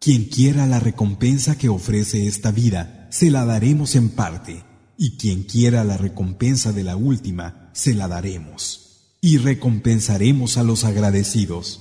Quien 0.00 0.24
quiera 0.24 0.66
la 0.66 0.80
recompensa 0.80 1.56
que 1.56 1.68
ofrece 1.68 2.26
esta 2.26 2.50
vida, 2.50 3.06
se 3.10 3.30
la 3.30 3.44
daremos 3.44 3.94
en 3.94 4.10
parte, 4.10 4.64
y 4.96 5.16
quien 5.16 5.44
quiera 5.44 5.84
la 5.84 5.96
recompensa 5.96 6.72
de 6.72 6.84
la 6.84 6.96
última, 6.96 7.70
se 7.72 7.94
la 7.94 8.08
daremos. 8.08 9.14
Y 9.20 9.38
recompensaremos 9.38 10.58
a 10.58 10.64
los 10.64 10.84
agradecidos. 10.84 11.80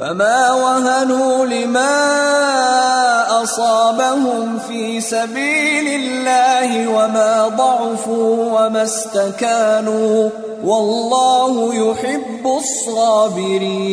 فما 0.00 0.52
وهنوا 0.52 1.46
لما 1.46 1.96
أصابهم 3.42 4.58
في 4.58 5.00
سبيل 5.00 5.88
الله 5.88 6.88
وما 6.88 7.48
ضعفوا 7.48 8.66
وما 8.66 8.82
استكانوا 8.82 10.30
والله 10.64 11.74
يحب 11.74 12.46
الصابرين. 12.46 13.86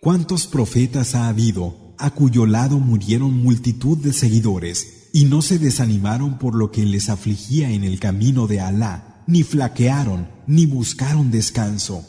¿Cuántos 0.00 0.46
profetas 0.46 1.14
ha 1.14 1.28
habido 1.28 1.74
a 1.98 2.10
cuyo 2.10 2.46
lado 2.46 2.78
murieron 2.78 3.32
multitud 3.42 3.98
de 3.98 4.12
seguidores? 4.12 4.99
y 5.13 5.25
no 5.25 5.41
se 5.41 5.59
desanimaron 5.59 6.37
por 6.37 6.55
lo 6.55 6.71
que 6.71 6.85
les 6.85 7.09
afligía 7.09 7.69
en 7.69 7.83
el 7.83 7.99
camino 7.99 8.47
de 8.47 8.61
Alá, 8.61 9.23
ni 9.27 9.43
flaquearon, 9.43 10.27
ni 10.47 10.65
buscaron 10.65 11.31
descanso? 11.31 12.03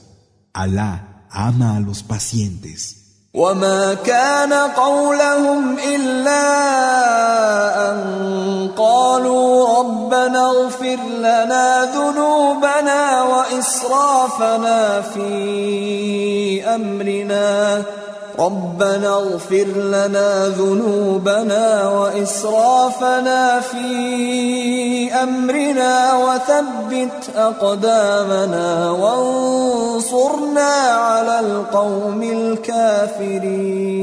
Alá 0.53 1.27
ama 1.31 1.77
a 1.77 1.81
los 1.81 2.03
pacientes. 2.03 3.07
وما 3.37 3.95
كان 3.95 4.53
قولهم 4.53 5.79
الا 5.79 6.43
ان 7.93 8.71
قالوا 8.77 9.79
ربنا 9.79 10.51
اغفر 10.51 10.99
لنا 11.19 11.85
ذنوبنا 11.95 13.23
واسرافنا 13.23 15.01
في 15.01 16.65
امرنا 16.65 17.83
ربنا 18.39 19.15
اغفر 19.15 19.67
لنا 19.77 20.49
ذنوبنا 20.49 21.89
واسرافنا 21.89 23.61
في 23.61 25.13
امرنا 25.15 26.15
وثبت 26.15 27.31
اقدامنا 27.35 28.91
وانصرنا 28.91 30.71
على 31.09 31.41
القوم 31.41 32.23
الكافرين 32.23 33.97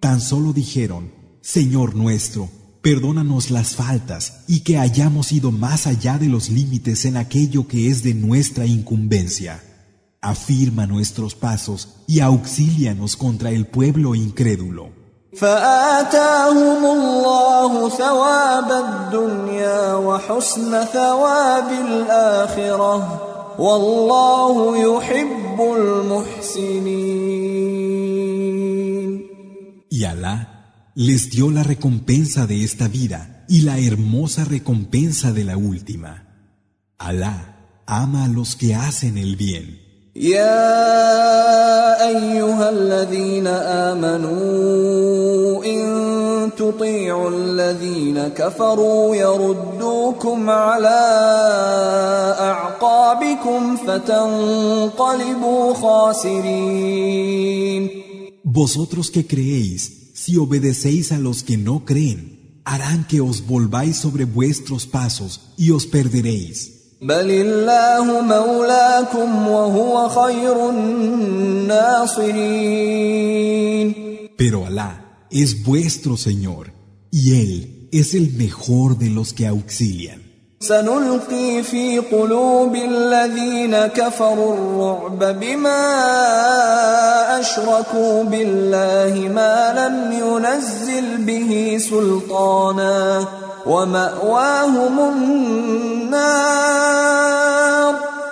Tan 0.00 0.20
solo 0.20 0.52
dijeron, 0.52 1.12
Señor 1.40 1.94
nuestro, 1.94 2.48
perdónanos 2.82 3.52
las 3.52 3.76
faltas 3.76 4.40
y 4.48 4.60
que 4.60 4.76
hayamos 4.78 5.30
ido 5.30 5.52
más 5.52 5.86
allá 5.86 6.18
de 6.18 6.26
los 6.26 6.50
límites 6.50 7.04
en 7.04 7.16
aquello 7.16 7.68
que 7.68 7.88
es 7.88 8.02
de 8.02 8.12
nuestra 8.12 8.66
incumbencia. 8.66 9.62
afirma 10.20 10.86
nuestros 10.86 11.34
pasos 11.34 11.96
y 12.06 12.20
auxílianos 12.20 13.16
contra 13.16 13.50
el 13.50 13.66
pueblo 13.66 14.14
incrédulo. 14.14 15.02
فآتاهم 15.32 16.84
الله 16.84 17.88
ثواب 17.88 18.72
الدنيا 18.72 19.94
وحسن 19.94 20.84
ثواب 20.84 21.72
الآخرة 21.72 23.22
والله 23.58 24.76
يحب 24.76 25.60
المحسنين 25.76 27.22
Y 29.90 30.04
Alá 30.04 30.90
les 30.94 31.30
dio 31.30 31.50
la 31.50 31.62
recompensa 31.62 32.46
de 32.46 32.64
esta 32.64 32.88
vida 32.88 33.44
y 33.48 33.62
la 33.62 33.78
hermosa 33.78 34.44
recompensa 34.44 35.32
de 35.32 35.44
la 35.44 35.56
última. 35.56 36.26
Alá 36.98 37.82
ama 37.86 38.24
a 38.24 38.28
los 38.28 38.56
que 38.56 38.74
hacen 38.74 39.16
el 39.16 39.36
bien. 39.36 39.85
يا 40.17 42.07
ايها 42.09 42.69
الذين 42.69 43.47
امنوا 43.93 45.65
ان 45.65 46.51
تطيعوا 46.57 47.29
الذين 47.29 48.27
كفروا 48.27 49.15
يردوكم 49.15 50.49
على 50.49 50.99
اعقابكم 52.39 53.77
فتنقلبوا 53.77 55.73
خاسرين 55.73 57.37
Vosotros 58.43 59.11
que 59.11 59.23
creéis, 59.27 59.81
si 60.15 60.35
obedecéis 60.37 61.11
a 61.11 61.19
los 61.19 61.43
que 61.43 61.57
no 61.57 61.85
creen, 61.85 62.19
harán 62.65 63.05
que 63.07 63.21
os 63.21 63.45
volváis 63.45 63.97
sobre 63.97 64.25
vuestros 64.25 64.87
pasos 64.87 65.31
y 65.57 65.69
os 65.69 65.85
perderéis. 65.85 66.76
بل 67.01 67.31
الله 67.31 68.21
مولاكم 68.21 69.47
وهو 69.47 70.09
خير 70.09 70.69
الناصرين 72.97 73.93
Pero 74.37 74.65
Alá 74.65 74.91
es 75.31 75.63
vuestro 75.63 76.17
Señor 76.17 76.71
y 77.11 77.41
Él 77.41 77.89
es 77.91 78.13
el 78.15 78.33
mejor 78.33 78.97
de 78.97 79.09
los 79.09 79.33
que 79.33 79.45
auxilian. 79.47 80.21
سنلقي 80.59 81.63
في 81.63 81.99
قلوب 81.99 82.75
الذين 82.75 83.77
كفروا 83.87 84.53
الرعب 84.53 85.39
بما 85.39 85.79
أشركوا 87.39 88.23
بالله 88.23 89.29
ما 89.35 89.73
لم 89.77 90.11
ينزل 90.11 91.17
به 91.17 91.77
سلطانا 91.89 93.27
ومأواهم 93.66 94.98
النار 95.12 96.72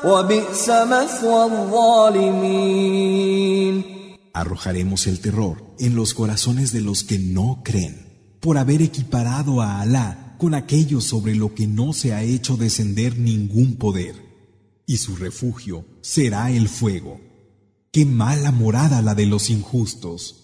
وبئس 0.04 0.68
مثوى 0.68 1.44
الظالمين 1.44 3.10
Arrojaremos 4.32 5.06
el 5.06 5.20
terror 5.20 5.74
en 5.78 5.96
los 5.96 6.14
corazones 6.14 6.72
de 6.72 6.80
los 6.80 7.04
que 7.04 7.18
no 7.18 7.62
creen, 7.64 8.36
por 8.40 8.58
haber 8.58 8.80
equiparado 8.80 9.60
a 9.60 9.80
Alá 9.80 10.36
con 10.38 10.54
aquello 10.54 11.00
sobre 11.00 11.34
lo 11.34 11.54
que 11.54 11.66
no 11.66 11.92
se 11.92 12.14
ha 12.14 12.22
hecho 12.22 12.56
descender 12.56 13.18
ningún 13.18 13.76
poder, 13.76 14.14
y 14.86 14.96
su 14.98 15.16
refugio 15.16 15.84
será 16.00 16.50
el 16.50 16.68
fuego. 16.68 17.20
Qué 17.92 18.06
mala 18.06 18.52
morada 18.52 19.02
la 19.02 19.14
de 19.14 19.26
los 19.26 19.50
injustos. 19.50 20.43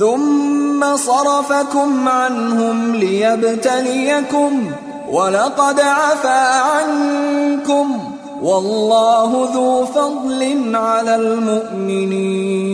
ثم 0.00 0.96
صرفكم 0.96 2.08
عنهم 2.08 2.94
ليبتليكم 2.94 4.72
ولقد 5.10 5.80
عفا 5.80 6.60
عنكم 6.60 8.16
والله 8.42 9.54
ذو 9.54 9.86
فضل 9.86 10.74
على 10.76 11.16
المؤمنين 11.16 12.66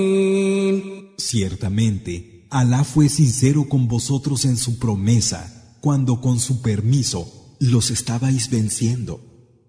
Ciertamente, 1.33 2.47
Alá 2.51 2.85
fue 2.85 3.09
sincero 3.09 3.69
con 3.69 3.89
vosotros 3.89 4.45
en 4.45 4.57
su 4.59 4.79
promesa 4.79 5.41
cuando 5.81 6.21
con 6.21 6.39
su 6.39 6.61
permiso 6.61 7.27
los 7.59 7.91
estabais 7.91 8.51
venciendo. 8.51 9.21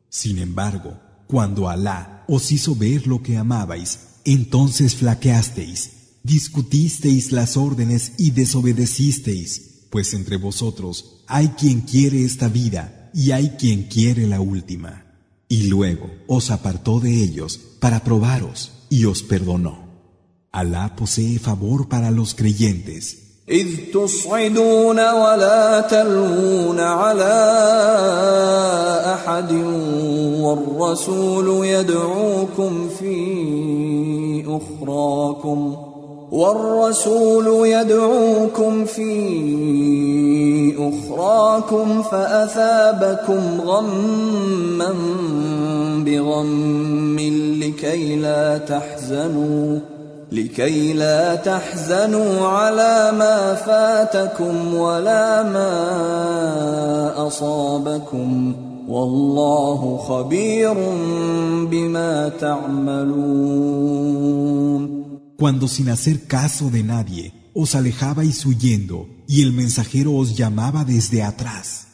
Sin 0.10 0.40
embargo, 0.40 1.00
cuando 1.28 1.70
Alá 1.70 2.26
os 2.28 2.52
hizo 2.52 2.76
ver 2.76 3.08
lo 3.08 3.22
que 3.24 3.38
amabais, 3.38 4.00
entonces 4.26 4.96
flaqueasteis, 4.96 5.97
discutisteis 6.28 7.32
las 7.32 7.58
órdenes 7.58 8.14
y 8.18 8.32
desobedecisteis, 8.32 9.88
pues 9.90 10.14
entre 10.14 10.38
vosotros 10.38 11.24
hay 11.28 11.50
quien 11.50 11.82
quiere 11.82 12.24
esta 12.24 12.48
vida 12.48 13.12
y 13.14 13.32
hay 13.32 13.50
quien 13.60 13.84
quiere 13.84 14.28
la 14.28 14.40
última. 14.40 15.06
Y 15.48 15.68
luego 15.68 16.10
os 16.28 16.50
apartó 16.52 17.00
de 17.00 17.24
ellos 17.24 17.60
para 17.80 18.04
probaros 18.04 18.72
y 18.90 19.06
os 19.06 19.22
perdonó. 19.22 19.84
Alá 20.52 20.96
posee 20.96 21.40
favor 21.40 21.90
para 21.90 22.12
los 22.12 22.34
creyentes. 22.34 23.20
إذ 23.50 23.92
تصعدون 23.94 25.00
ولا 25.00 25.82
تلوون 25.82 26.80
على 26.80 27.34
أحد 29.14 29.52
والرسول 30.40 31.66
يدعوكم 31.66 32.90
في 33.00 34.46
أخراكم 34.48 35.87
والرسول 36.33 37.67
يدعوكم 37.67 38.85
في 38.85 39.09
أخراكم 40.79 42.03
فأثابكم 42.03 43.61
غما 43.61 44.95
بغم 46.05 47.17
لكي 47.63 48.17
لا 48.17 48.59
تحزنوا 48.59 49.79
لكي 50.33 50.93
لا 50.93 51.35
تحزنوا 51.35 52.47
على 52.47 53.13
ما 53.19 53.55
فاتكم 53.55 54.75
ولا 54.75 55.43
ما 55.43 57.27
أصابكم. 57.27 58.55
والله 58.89 59.97
خبير 59.97 60.75
بما 61.71 62.31
تعملون. 62.41 63.79
Cuando 65.39 65.69
sin 65.69 65.89
hacer 65.89 66.27
caso 66.27 66.69
de 66.69 66.83
nadie 66.83 67.33
os 67.55 67.77
alejabais 67.77 68.45
huyendo 68.45 69.09
y 69.29 69.43
el 69.43 69.53
mensajero 69.53 70.17
os 70.17 70.37
llamaba 70.37 70.85
desde 70.85 71.23
atrás. 71.23 71.87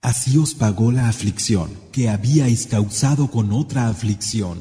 Así 0.00 0.38
os 0.38 0.54
pagó 0.54 0.92
la 0.92 1.08
aflicción 1.08 1.70
que 1.90 2.08
habíais 2.08 2.68
causado 2.68 3.32
con 3.32 3.50
otra 3.50 3.88
aflicción, 3.88 4.60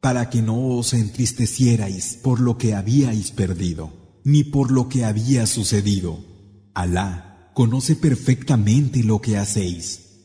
para 0.00 0.28
que 0.28 0.42
no 0.42 0.76
os 0.76 0.92
entristecierais 0.92 2.18
por 2.20 2.40
lo 2.40 2.58
que 2.58 2.74
habíais 2.74 3.30
perdido, 3.30 3.92
ni 4.24 4.42
por 4.42 4.72
lo 4.72 4.88
que 4.88 5.04
había 5.04 5.46
sucedido. 5.46 6.18
Alá 6.74 7.52
conoce 7.54 7.94
perfectamente 7.94 9.04
lo 9.04 9.20
que 9.20 9.36
hacéis. 9.36 10.05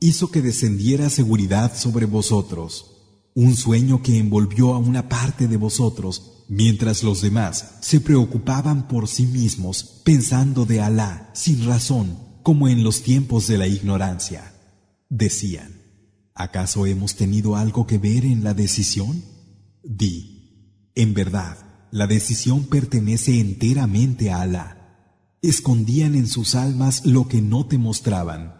hizo 0.00 0.30
que 0.30 0.42
descendiera 0.42 1.10
seguridad 1.10 1.76
sobre 1.76 2.06
vosotros, 2.06 2.98
un 3.34 3.56
sueño 3.56 4.02
que 4.02 4.18
envolvió 4.18 4.74
a 4.74 4.78
una 4.78 5.08
parte 5.08 5.48
de 5.48 5.56
vosotros, 5.56 6.44
mientras 6.48 7.02
los 7.02 7.20
demás 7.20 7.76
se 7.80 8.00
preocupaban 8.00 8.88
por 8.88 9.08
sí 9.08 9.26
mismos, 9.26 10.02
pensando 10.04 10.64
de 10.64 10.80
Alá 10.80 11.30
sin 11.34 11.64
razón, 11.66 12.18
como 12.42 12.68
en 12.68 12.82
los 12.82 13.02
tiempos 13.02 13.46
de 13.46 13.58
la 13.58 13.66
ignorancia. 13.66 14.54
Decían, 15.08 15.82
¿acaso 16.34 16.86
hemos 16.86 17.14
tenido 17.14 17.56
algo 17.56 17.86
que 17.86 17.98
ver 17.98 18.24
en 18.24 18.42
la 18.44 18.54
decisión? 18.54 19.22
Di, 19.82 20.90
en 20.94 21.14
verdad, 21.14 21.58
la 21.90 22.06
decisión 22.06 22.64
pertenece 22.64 23.40
enteramente 23.40 24.30
a 24.30 24.42
Alá. 24.42 24.74
Escondían 25.42 26.14
en 26.14 26.26
sus 26.26 26.54
almas 26.54 27.06
lo 27.06 27.28
que 27.28 27.40
no 27.40 27.66
te 27.66 27.78
mostraban. 27.78 28.54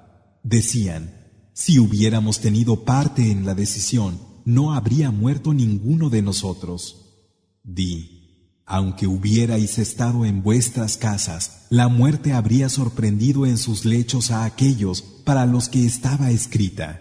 Decían, 0.44 1.17
si 1.58 1.80
hubiéramos 1.80 2.38
tenido 2.38 2.84
parte 2.84 3.32
en 3.32 3.44
la 3.44 3.52
decisión, 3.52 4.20
no 4.44 4.74
habría 4.74 5.10
muerto 5.10 5.52
ninguno 5.52 6.08
de 6.08 6.22
nosotros. 6.22 7.24
Di, 7.64 8.60
aunque 8.64 9.08
hubierais 9.08 9.76
estado 9.78 10.24
en 10.24 10.44
vuestras 10.44 10.96
casas, 10.96 11.66
la 11.68 11.88
muerte 11.88 12.32
habría 12.32 12.68
sorprendido 12.68 13.44
en 13.44 13.58
sus 13.58 13.84
lechos 13.84 14.30
a 14.30 14.44
aquellos 14.44 15.02
para 15.02 15.46
los 15.46 15.68
que 15.68 15.84
estaba 15.84 16.30
escrita. 16.30 17.00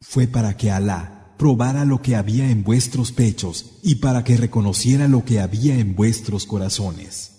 Fue 0.00 0.26
para 0.28 0.56
que 0.56 0.70
Alá 0.70 1.34
probara 1.36 1.84
lo 1.84 2.00
que 2.00 2.16
había 2.16 2.50
en 2.50 2.64
vuestros 2.64 3.12
pechos 3.12 3.72
y 3.82 3.96
para 3.96 4.24
que 4.24 4.38
reconociera 4.38 5.08
lo 5.08 5.26
que 5.26 5.40
había 5.40 5.78
en 5.78 5.94
vuestros 5.94 6.46
corazones. 6.46 7.32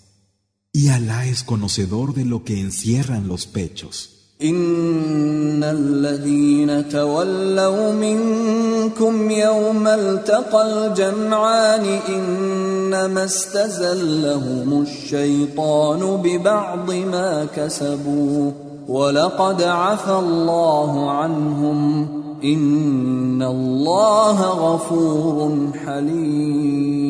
Y 0.71 0.89
Alá 0.89 1.25
es 1.25 1.41
conocedor 1.41 2.13
de 2.13 2.23
lo 2.23 2.43
que 2.43 2.59
encierran 2.59 3.27
los 3.27 3.47
pechos. 3.47 4.14
ان 4.41 5.63
الذين 5.63 6.89
تولوا 6.89 7.93
منكم 7.93 9.31
يوم 9.31 9.87
التقى 9.87 10.87
الجمعان 10.87 11.85
انما 12.09 13.25
استزلهم 13.25 14.81
الشيطان 14.81 16.21
ببعض 16.23 16.91
ما 16.91 17.45
كسبوا 17.55 18.51
ولقد 18.87 19.61
عفى 19.61 20.11
الله 20.11 21.11
عنهم 21.11 22.07
ان 22.43 23.41
الله 23.41 24.41
غفور 24.41 25.71
حليم 25.85 27.05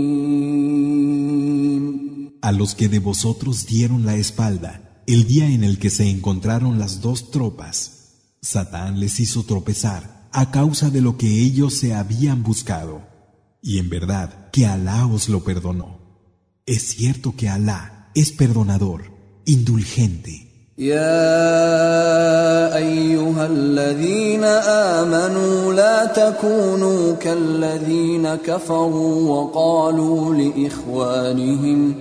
A 2.43 2.51
los 2.51 2.75
que 2.75 2.87
de 2.87 2.99
vosotros 2.99 3.65
dieron 3.65 4.05
la 4.05 4.15
espalda 4.17 4.84
el 5.06 5.26
día 5.26 5.46
en 5.46 5.64
el 5.64 5.78
que 5.78 5.90
se 5.90 6.08
encontraron 6.08 6.78
las 6.78 7.00
dos 7.00 7.30
tropas, 7.30 8.36
Satán 8.42 9.00
les 9.00 9.20
hizo 9.20 9.44
tropezar 9.44 10.28
a 10.32 10.50
causa 10.50 10.90
de 10.90 11.00
lo 11.00 11.16
que 11.16 11.42
ellos 11.42 11.74
se 11.74 11.94
habían 11.94 12.42
buscado. 12.42 13.02
Y 13.62 13.78
en 13.78 13.90
verdad 13.90 14.50
que 14.50 14.66
Alá 14.66 15.06
os 15.06 15.28
lo 15.28 15.44
perdonó. 15.44 16.00
Es 16.66 16.82
cierto 16.88 17.34
que 17.36 17.48
Alá 17.48 18.10
es 18.14 18.32
perdonador, 18.32 19.12
indulgente. 19.44 20.50
يا 20.80 22.76
ايها 22.76 23.46
الذين 23.46 24.44
امنوا 24.44 25.74
لا 25.74 26.04
تكونوا 26.04 27.14
كالذين 27.14 28.34
كفروا 28.34 29.30
وقالوا 29.30 30.34
لاخوانهم 30.34 31.94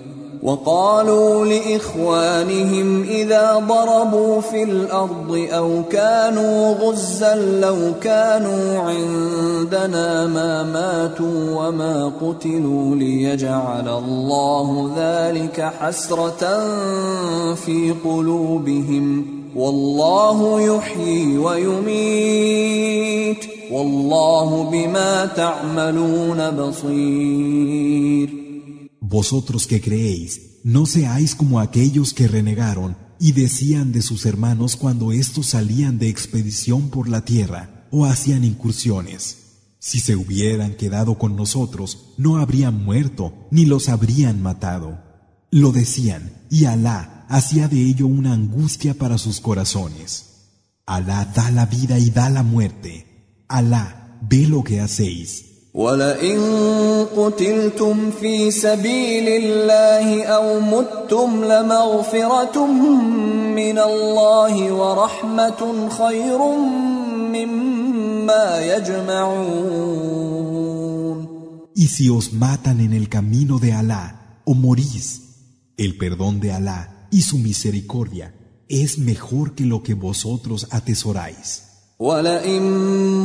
وقالوا 0.44 1.44
لإخوانهم 1.44 3.02
إذا 3.02 3.64
ضربوا 3.68 4.40
في 4.40 4.62
الأرض 4.62 5.46
أو 5.52 5.82
كانوا 5.90 6.74
غزا 6.74 7.34
لو 7.34 7.76
كانوا 8.02 8.78
عندنا 8.78 10.26
ما 10.26 10.62
ماتوا 10.62 11.68
وما 11.68 12.12
قتلوا 12.20 12.96
ليجعل 12.96 13.88
الله 13.88 14.92
ذلك 14.96 15.60
حسرة 15.80 16.64
في 17.54 17.94
قلوبهم 18.04 19.26
والله 19.56 20.60
يحيي 20.60 21.38
ويميت 21.38 22.64
والله 23.70 24.62
بما 24.72 25.26
تعملون 25.26 26.50
بصير 26.50 28.43
Vosotros 29.06 29.66
que 29.66 29.82
creéis, 29.82 30.60
no 30.64 30.86
seáis 30.86 31.34
como 31.34 31.60
aquellos 31.60 32.14
que 32.14 32.26
renegaron 32.26 32.96
y 33.20 33.32
decían 33.32 33.92
de 33.92 34.00
sus 34.00 34.24
hermanos 34.24 34.76
cuando 34.76 35.12
éstos 35.12 35.48
salían 35.48 35.98
de 35.98 36.08
expedición 36.08 36.88
por 36.88 37.10
la 37.10 37.22
tierra 37.22 37.86
o 37.90 38.06
hacían 38.06 38.44
incursiones. 38.44 39.76
Si 39.78 40.00
se 40.00 40.16
hubieran 40.16 40.74
quedado 40.74 41.18
con 41.18 41.36
nosotros, 41.36 42.14
no 42.16 42.38
habrían 42.38 42.82
muerto 42.82 43.34
ni 43.50 43.66
los 43.66 43.90
habrían 43.90 44.40
matado. 44.40 45.02
Lo 45.50 45.70
decían, 45.70 46.32
y 46.48 46.64
Alá 46.64 47.26
hacía 47.28 47.68
de 47.68 47.82
ello 47.82 48.06
una 48.06 48.32
angustia 48.32 48.94
para 48.94 49.18
sus 49.18 49.38
corazones. 49.42 50.46
Alá 50.86 51.26
da 51.26 51.50
la 51.50 51.66
vida 51.66 51.98
y 51.98 52.08
da 52.08 52.30
la 52.30 52.42
muerte. 52.42 53.44
Alá 53.48 54.18
ve 54.22 54.46
lo 54.46 54.64
que 54.64 54.80
hacéis. 54.80 55.53
ولئن 55.74 56.40
قتلتم 57.16 58.10
في 58.10 58.50
سبيل 58.50 59.28
الله 59.28 60.24
أو 60.24 60.60
متم 60.60 61.44
لمغفره 61.44 62.66
من 63.56 63.78
الله 63.78 64.72
ورحمه 64.72 65.88
خير 65.88 66.38
مما 67.34 68.60
يجمعون 68.76 70.14
Y 71.76 71.88
si 71.88 72.08
os 72.08 72.32
matan 72.32 72.80
en 72.80 72.92
el 72.92 73.08
camino 73.08 73.58
de 73.58 73.72
Alá 73.72 74.38
o 74.44 74.54
morís, 74.54 75.06
el 75.76 75.96
perdón 75.96 76.38
de 76.38 76.52
Alá 76.52 77.08
y 77.10 77.22
su 77.22 77.36
misericordia 77.38 78.32
es 78.68 78.98
mejor 78.98 79.56
que 79.56 79.64
lo 79.64 79.82
que 79.82 79.94
vosotros 79.94 80.68
atesoráis. 80.70 81.73
ولئن 81.98 82.62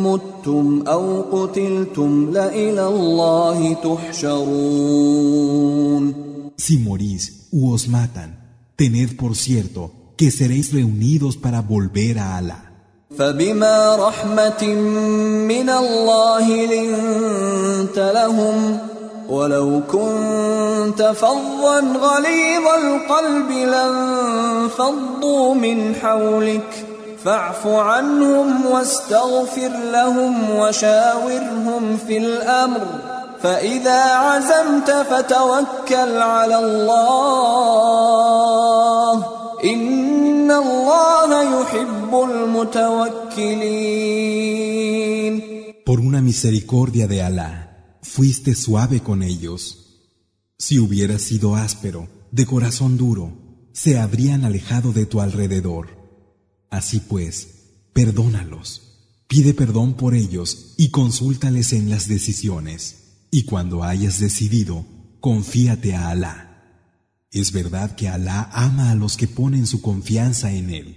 متم 0.04 0.84
أو 0.88 1.22
قتلتم 1.22 2.32
لإلى 2.32 2.88
الله 2.88 3.74
تحشرون 3.74 5.50
Si 6.68 6.78
morís 6.78 7.24
u 7.52 7.72
os 7.74 7.88
matan, 7.88 8.30
tened 8.76 9.16
por 9.22 9.34
cierto 9.36 9.92
que 10.18 10.30
seréis 10.30 10.74
reunidos 10.74 11.38
para 11.38 11.62
volver 11.62 12.20
a 12.20 12.38
Alá. 12.38 12.60
فبما 13.18 13.96
رحمة 13.96 14.64
من 15.48 15.70
الله 15.70 16.66
لنت 16.66 18.00
لهم 18.16 18.78
ولو 19.30 19.82
كنت 19.92 21.02
فظا 21.16 21.80
غليظ 21.80 22.66
القلب 22.84 23.52
لانفضوا 23.52 25.56
من 25.56 25.96
حولك 25.96 26.89
فاعف 27.25 27.67
عنهم 27.67 28.67
واستغفر 28.67 29.71
لهم 29.93 30.51
وشاورهم 30.51 31.97
في 32.07 32.19
الامر 32.19 32.81
فاذا 33.43 34.03
عزمت 34.03 34.91
فتوكل 34.91 36.17
على 36.19 36.59
الله 36.59 37.65
ان 39.65 40.51
الله 40.51 41.61
يحب 41.61 42.15
المتوكلين 42.31 43.95
Por 45.87 46.01
una 46.01 46.21
misericordia 46.23 47.07
de 47.07 47.23
Alá, 47.23 47.53
fuiste 48.03 48.55
suave 48.55 49.01
con 49.01 49.23
ellos. 49.23 49.61
Si 50.59 50.79
hubieras 50.79 51.21
sido 51.21 51.57
áspero, 51.57 52.09
de 52.33 52.47
corazón 52.47 52.97
duro, 52.97 53.33
se 53.75 53.99
habrían 53.99 54.47
alejado 54.47 54.93
de 54.93 55.05
tu 55.05 55.21
alrededor. 55.21 55.98
Así 56.70 57.00
pues, 57.00 57.48
perdónalos, 57.94 58.82
pide 59.28 59.54
perdón 59.54 59.94
por 59.94 60.16
ellos 60.16 60.76
y 60.78 60.90
consúltales 60.90 61.74
en 61.74 61.90
las 61.90 62.08
decisiones. 62.08 63.28
Y 63.32 63.44
cuando 63.44 63.84
hayas 63.84 64.20
decidido, 64.20 64.86
confíate 65.20 65.96
a 65.96 66.10
Alá. 66.10 66.46
Es 67.32 67.52
verdad 67.52 67.96
que 67.96 68.08
Alá 68.10 68.50
ama 68.54 68.92
a 68.92 68.96
los 68.96 69.18
que 69.18 69.28
ponen 69.28 69.68
su 69.68 69.82
confianza 69.82 70.52
en 70.52 70.70
Él. 70.72 70.96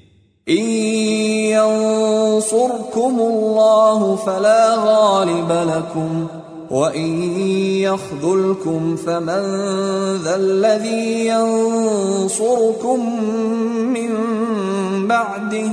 بعده 15.11 15.71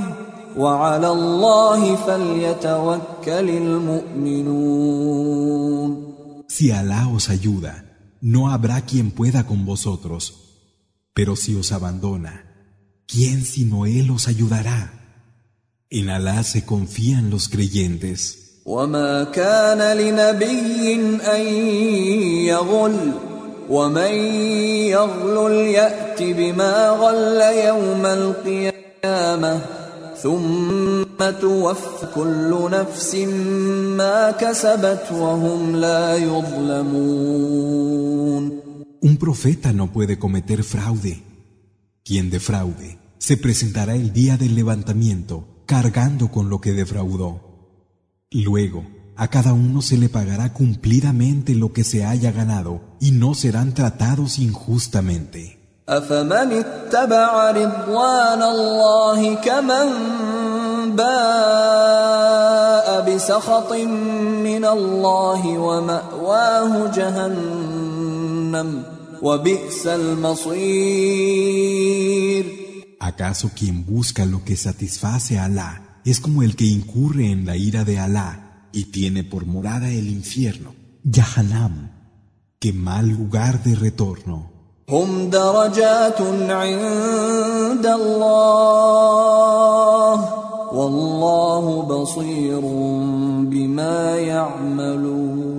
وعلى 0.57 1.09
الله 1.09 1.95
فليتوكل 1.95 3.49
المؤمنون 3.63 5.35
Si 6.47 6.71
Alá 6.71 7.01
os 7.09 7.29
ayuda, 7.29 7.73
no 8.21 8.41
habrá 8.49 8.77
quien 8.89 9.11
pueda 9.11 9.45
con 9.45 9.65
vosotros. 9.65 10.21
Pero 11.13 11.35
si 11.35 11.51
os 11.55 11.71
abandona, 11.77 12.33
¿quién 13.11 13.43
sino 13.43 13.85
Él 13.85 14.07
os 14.11 14.27
ayudará? 14.27 14.79
En 15.89 16.09
Alá 16.09 16.43
se 16.43 16.65
confían 16.65 17.29
los 17.29 17.49
creyentes. 17.49 18.45
وما 18.65 19.23
كان 19.23 19.97
لنبي 19.97 20.93
ان 21.21 21.41
يغل 22.45 23.11
ومن 23.69 24.13
يغلل 24.89 25.51
يات 25.51 26.21
بما 26.21 26.89
غل 26.89 27.41
يوم 27.65 28.05
القيامه 28.99 29.61
ثم 30.23 31.31
توفى 31.41 32.07
كل 32.15 32.69
نفس 32.71 33.15
ما 33.97 34.31
كسبت 34.31 35.11
وهم 35.11 35.75
لا 35.75 36.17
يظلمون 36.17 37.65
Un 39.01 39.17
profeta 39.17 39.71
no 39.71 39.85
puede 39.91 40.17
cometer 40.17 40.63
fraude. 40.63 41.21
Quien 42.03 42.31
defraude 42.31 42.97
se 43.19 43.37
presentará 43.37 43.93
el 43.95 44.13
día 44.13 44.35
del 44.37 44.55
levantamiento 44.55 45.35
cargando 45.67 46.31
con 46.31 46.49
lo 46.49 46.59
que 46.59 46.73
defraudó. 46.73 47.31
Luego, 48.31 48.83
a 49.15 49.27
cada 49.29 49.53
uno 49.53 49.81
se 49.81 49.97
le 49.97 50.09
pagará 50.09 50.53
cumplidamente 50.53 51.55
lo 51.55 51.71
que 51.71 51.83
se 51.83 52.03
haya 52.03 52.31
ganado 52.31 52.81
y 52.99 53.11
no 53.11 53.33
serán 53.33 53.73
tratados 53.73 54.39
injustamente. 54.39 55.58
أفمن 55.89 56.51
اتبع 56.51 57.51
رضوان 57.51 58.41
الله 58.41 59.35
كمن 59.35 59.89
باء 60.95 62.87
بسخط 63.09 63.73
من 63.73 64.65
الله 64.65 65.57
ومأواه 65.57 66.91
جهنم 66.95 68.83
وبئس 69.21 69.87
المصير 69.87 71.25
¿Acaso 72.99 73.51
quien 73.55 73.85
busca 73.85 74.25
lo 74.25 74.43
que 74.43 74.55
satisface 74.57 75.37
a 75.37 75.45
Alá 75.45 76.01
es 76.05 76.19
como 76.19 76.41
el 76.41 76.55
que 76.55 76.65
incurre 76.65 77.29
en 77.29 77.45
la 77.45 77.55
ira 77.55 77.83
de 77.83 77.99
Alá 77.99 78.67
y 78.71 78.85
tiene 78.85 79.23
por 79.23 79.45
morada 79.45 79.89
el 79.91 80.07
infierno? 80.07 80.73
Yahanam, 81.03 81.91
qué 82.59 82.73
mal 82.73 83.09
lugar 83.09 83.61
de 83.63 83.75
retorno. 83.75 84.48
هم 84.89 85.29
درجات 85.29 86.21
عند 86.49 87.85
الله 87.85 89.35
والله 90.73 91.81
بصير 91.81 92.59
بما 93.49 94.15
يعملون 94.15 95.55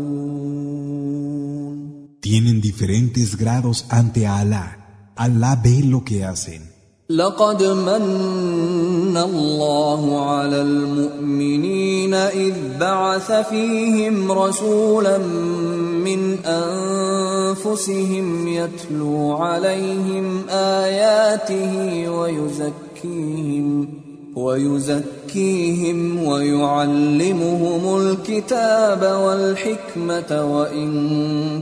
Tienen 2.26 2.60
diferentes 2.60 3.36
grados 3.36 3.86
ante 3.88 4.26
Alá. 4.26 5.12
Alá 5.14 5.54
ve 5.54 5.80
lo 5.84 6.02
que 6.04 6.24
hacen. 6.24 6.69
لقد 7.17 7.63
من 7.63 9.17
الله 9.17 10.29
على 10.29 10.61
المؤمنين 10.61 12.13
إذ 12.13 12.53
بعث 12.79 13.31
فيهم 13.31 14.31
رسولا 14.31 15.17
من 15.17 16.37
أنفسهم 16.45 18.47
يتلو 18.47 19.31
عليهم 19.31 20.49
آياته 20.49 22.05
ويزكيهم 22.09 24.00
ويزكيهم 24.36 26.24
ويعلمهم 26.24 28.00
الكتاب 28.00 29.02
والحكمه 29.24 30.44
وان 30.44 30.90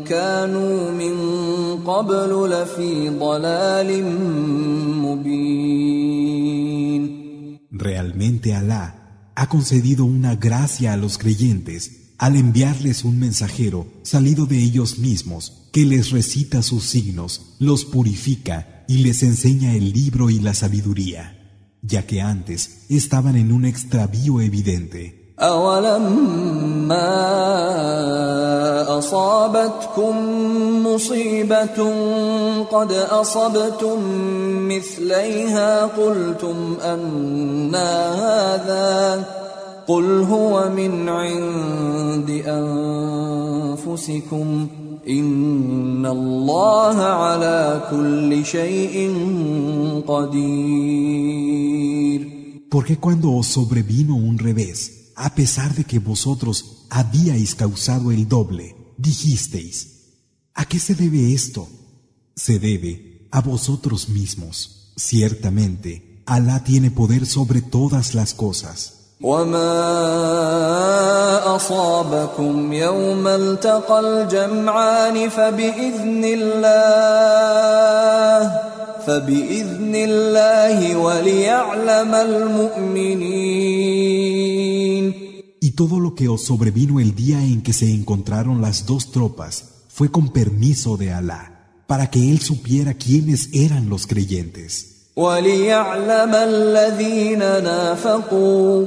كانوا 0.04 0.90
من 0.90 1.14
قبل 1.84 2.50
لفي 2.50 3.08
ضلال 3.08 4.04
مبين 5.02 6.34
Realmente 7.70 8.54
Alá 8.54 8.84
ha 9.34 9.48
concedido 9.48 10.04
una 10.04 10.36
gracia 10.36 10.92
a 10.92 10.96
los 10.96 11.18
creyentes 11.18 12.12
al 12.18 12.36
enviarles 12.36 13.04
un 13.04 13.18
mensajero 13.18 13.86
salido 14.02 14.46
de 14.46 14.58
ellos 14.62 14.98
mismos 14.98 15.68
que 15.72 15.84
les 15.84 16.10
recita 16.10 16.62
sus 16.62 16.84
signos, 16.84 17.56
los 17.58 17.84
purifica 17.84 18.84
y 18.86 18.98
les 18.98 19.22
enseña 19.22 19.74
el 19.74 19.92
libro 19.92 20.30
y 20.30 20.38
la 20.38 20.54
sabiduría, 20.54 21.37
Ya 21.81 22.05
que 22.05 22.21
antes 22.21 22.85
estaban 22.89 23.35
en 23.35 23.51
un 23.51 23.65
extravío 23.65 24.41
evidente. 24.41 25.19
أولما 25.39 27.07
أصابتكم 28.97 30.15
مصيبة 30.87 31.79
قد 32.71 32.91
أصبتم 32.91 33.97
مثليها 34.67 35.85
قلتم 35.85 36.77
أنا 36.83 38.13
هذا 38.13 39.25
قل 39.87 40.21
هو 40.21 40.69
من 40.69 41.09
عند 41.09 42.29
أنفسكم 43.87 44.67
Porque 52.69 52.97
cuando 52.97 53.33
os 53.33 53.47
sobrevino 53.47 54.15
un 54.15 54.37
revés, 54.37 55.11
a 55.15 55.33
pesar 55.33 55.73
de 55.73 55.83
que 55.83 55.97
vosotros 55.97 56.85
habíais 56.91 57.55
causado 57.55 58.11
el 58.11 58.27
doble, 58.27 58.75
dijisteis, 58.97 60.19
¿a 60.53 60.65
qué 60.65 60.77
se 60.77 60.93
debe 60.93 61.33
esto? 61.33 61.67
Se 62.35 62.59
debe 62.59 63.27
a 63.31 63.41
vosotros 63.41 64.09
mismos. 64.09 64.93
Ciertamente, 64.95 66.21
Alá 66.27 66.63
tiene 66.63 66.91
poder 66.91 67.25
sobre 67.25 67.63
todas 67.63 68.13
las 68.13 68.35
cosas. 68.35 68.98
وما 69.20 69.74
أصابكم 71.56 72.72
يوم 72.72 73.28
التقى 73.28 74.00
الجمعان 74.00 75.28
فبإذن 75.28 76.24
الله 76.24 77.24
فبإذن 79.06 79.94
الله 79.94 80.96
وليعلم 80.96 82.14
المؤمنين 82.14 83.64
Y 85.60 85.70
todo 85.70 85.98
lo 85.98 86.14
que 86.14 86.28
os 86.28 86.44
sobrevino 86.44 87.00
el 87.00 87.14
día 87.14 87.42
en 87.42 87.62
que 87.62 87.72
se 87.72 87.90
encontraron 87.90 88.60
las 88.60 88.84
dos 88.84 89.10
tropas 89.10 89.64
fue 89.88 90.10
con 90.10 90.28
permiso 90.28 90.98
de 90.98 91.12
Alá, 91.12 91.42
para 91.86 92.10
que 92.10 92.30
él 92.30 92.40
supiera 92.40 92.92
quiénes 92.94 93.48
eran 93.54 93.88
los 93.88 94.06
creyentes. 94.06 94.90
وليعلم 95.16 96.34
الذين 96.34 97.38
نافقوا 97.38 98.86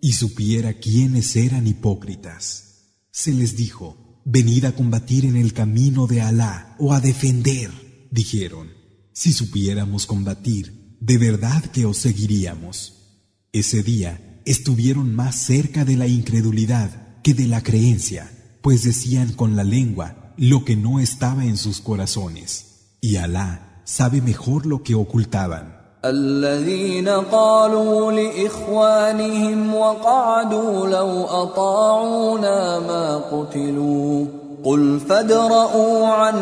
Y 0.00 0.12
supiera 0.12 0.72
quiénes 0.72 1.36
eran 1.36 1.66
hipócritas. 1.66 3.02
Se 3.10 3.34
les 3.34 3.56
dijo, 3.56 4.22
venid 4.24 4.64
a 4.64 4.72
combatir 4.72 5.26
en 5.26 5.36
el 5.36 5.52
camino 5.52 6.06
de 6.06 6.22
Alá 6.22 6.76
o 6.78 6.94
a 6.94 7.00
defender. 7.00 7.70
Dijeron, 8.10 8.70
si 9.12 9.34
supiéramos 9.34 10.06
combatir, 10.06 10.96
de 10.98 11.18
verdad 11.18 11.62
que 11.66 11.84
os 11.84 11.98
seguiríamos. 11.98 13.20
Ese 13.52 13.82
día 13.82 14.40
estuvieron 14.46 15.14
más 15.14 15.34
cerca 15.34 15.84
de 15.84 15.98
la 15.98 16.06
incredulidad 16.06 17.20
que 17.22 17.34
de 17.34 17.48
la 17.48 17.62
creencia, 17.62 18.32
pues 18.62 18.82
decían 18.82 19.34
con 19.34 19.56
la 19.56 19.64
lengua 19.64 20.32
lo 20.38 20.64
que 20.64 20.74
no 20.74 21.00
estaba 21.00 21.44
en 21.44 21.58
sus 21.58 21.82
corazones. 21.82 22.96
Y 23.02 23.16
Alá 23.16 23.67
sabe 23.87 24.21
mejor 24.21 24.65
lo 24.65 24.83
que 24.83 24.95
ocultaban. 24.95 25.83
الذين 26.05 27.09
قالوا 27.09 28.11
لاخوانهم 28.11 29.75
وقعدوا 29.75 30.87
لو 30.87 31.23
اطاعونا 31.23 32.79
ما 32.79 33.17
قتلوا 33.17 34.25
قل 34.63 34.99
فادرءوا 34.99 36.07
عن 36.07 36.35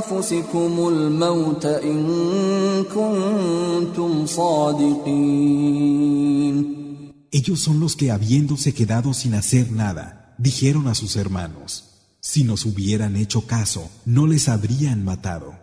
انفسكم 0.00 0.88
الموت 0.88 1.66
ان 1.66 2.84
كنتم 2.94 4.26
صادقين 4.26 5.98
Ellos 7.30 7.60
son 7.60 7.78
los 7.78 7.94
que 7.94 8.10
habiéndose 8.10 8.72
quedado 8.72 9.12
sin 9.12 9.34
hacer 9.34 9.70
nada, 9.70 10.34
dijeron 10.38 10.88
a 10.88 10.94
sus 10.94 11.14
hermanos, 11.16 11.70
si 12.20 12.42
nos 12.42 12.64
hubieran 12.64 13.16
hecho 13.16 13.42
caso, 13.46 13.90
no 14.06 14.26
les 14.26 14.48
habrían 14.48 15.04
matado. 15.04 15.61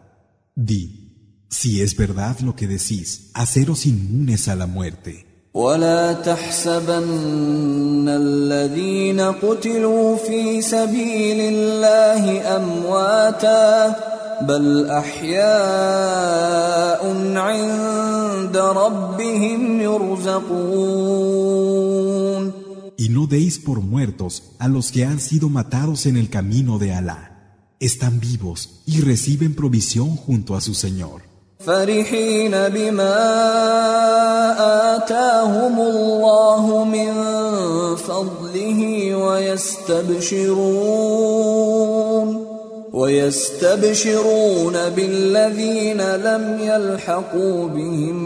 Di, 0.56 1.48
si 1.50 1.82
es 1.82 1.96
verdad 1.96 2.40
lo 2.40 2.56
que 2.56 2.68
decís, 2.68 3.32
haceros 3.34 3.86
inmunes 3.86 4.48
a 4.48 4.56
la 4.56 4.68
muerte. 4.68 5.26
ولا 5.56 6.14
تحسبن 6.14 8.10
الذين 8.10 9.22
قتلوا 9.22 10.18
في 10.18 10.62
سبيل 10.62 11.40
الله 11.40 12.56
امواتا 12.58 13.96
بل 14.42 14.90
احياء 14.90 15.46
عند 17.38 18.58
ربهم 18.58 19.82
يرزقون 19.82 21.06
Y 22.98 23.10
no 23.10 23.28
deis 23.28 23.60
por 23.60 23.82
muertos 23.82 24.56
a 24.58 24.68
los 24.68 24.92
que 24.92 25.06
han 25.06 25.20
sido 25.20 25.50
matados 25.50 26.06
en 26.06 26.16
el 26.18 26.30
camino 26.30 26.80
de 26.80 26.94
Alá. 26.94 27.39
Están 27.83 28.21
vivos 28.21 28.83
y 28.85 29.01
reciben 29.01 29.55
provisión 29.55 30.15
junto 30.15 30.55
a 30.55 30.61
su 30.61 30.75
Señor. 30.75 31.23
فرحين 31.61 32.69
بما 32.69 33.17
آتاهم 34.97 35.81
الله 35.81 36.85
من 36.85 37.13
فضله 37.97 39.15
ويستبشرون 39.17 40.61
ويستبشرون 42.93 44.73
بالذين 44.97 46.01
لم 46.01 46.59
يلحقوا 46.61 47.69
بهم 47.69 48.17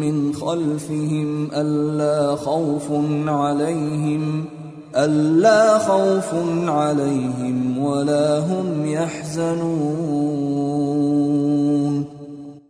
من 0.00 0.34
خلفهم 0.34 1.50
ألا 1.54 2.36
خوف 2.36 2.86
عليهم 3.26 4.57
ألا 4.97 5.79
خوف 5.79 6.29
عليهم 6.69 7.77
ولا 7.77 8.39
هم 8.39 8.85
يحزنون 8.85 10.43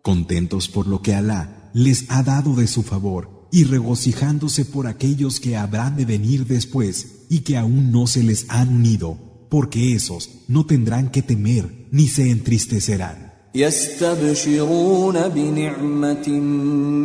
Contentos 0.01 0.67
por 0.67 0.85
lo 0.87 1.01
que 1.01 1.13
Alá 1.15 1.71
les 1.73 2.05
ha 2.09 2.23
dado 2.23 2.55
de 2.55 2.67
su 2.67 2.83
favor 2.83 3.47
y 3.51 3.63
regocijándose 3.65 4.65
por 4.65 4.87
aquellos 4.87 5.39
que 5.39 5.55
habrán 5.57 5.95
de 5.95 6.05
venir 6.05 6.45
después 6.45 7.25
y 7.29 7.39
que 7.39 7.57
aún 7.57 7.91
no 7.91 8.07
se 8.07 8.23
les 8.23 8.45
han 8.49 8.69
unido, 8.69 9.17
porque 9.49 9.95
esos 9.95 10.29
no 10.47 10.65
tendrán 10.65 11.09
que 11.09 11.21
temer 11.21 11.87
ni 11.91 12.07
se 12.07 12.31
entristecerán. 12.31 13.26
يستبشرون 13.55 15.29
بنعمة 15.29 16.29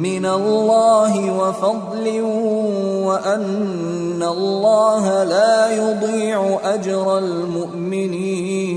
من 0.03 0.27
الله 0.27 1.33
وفضل 1.33 2.21
وأن 3.09 4.23
الله 4.23 5.25
لا 5.25 5.77
يضيع 5.77 6.61
أجر 6.63 7.19
المؤمنين 7.19 8.69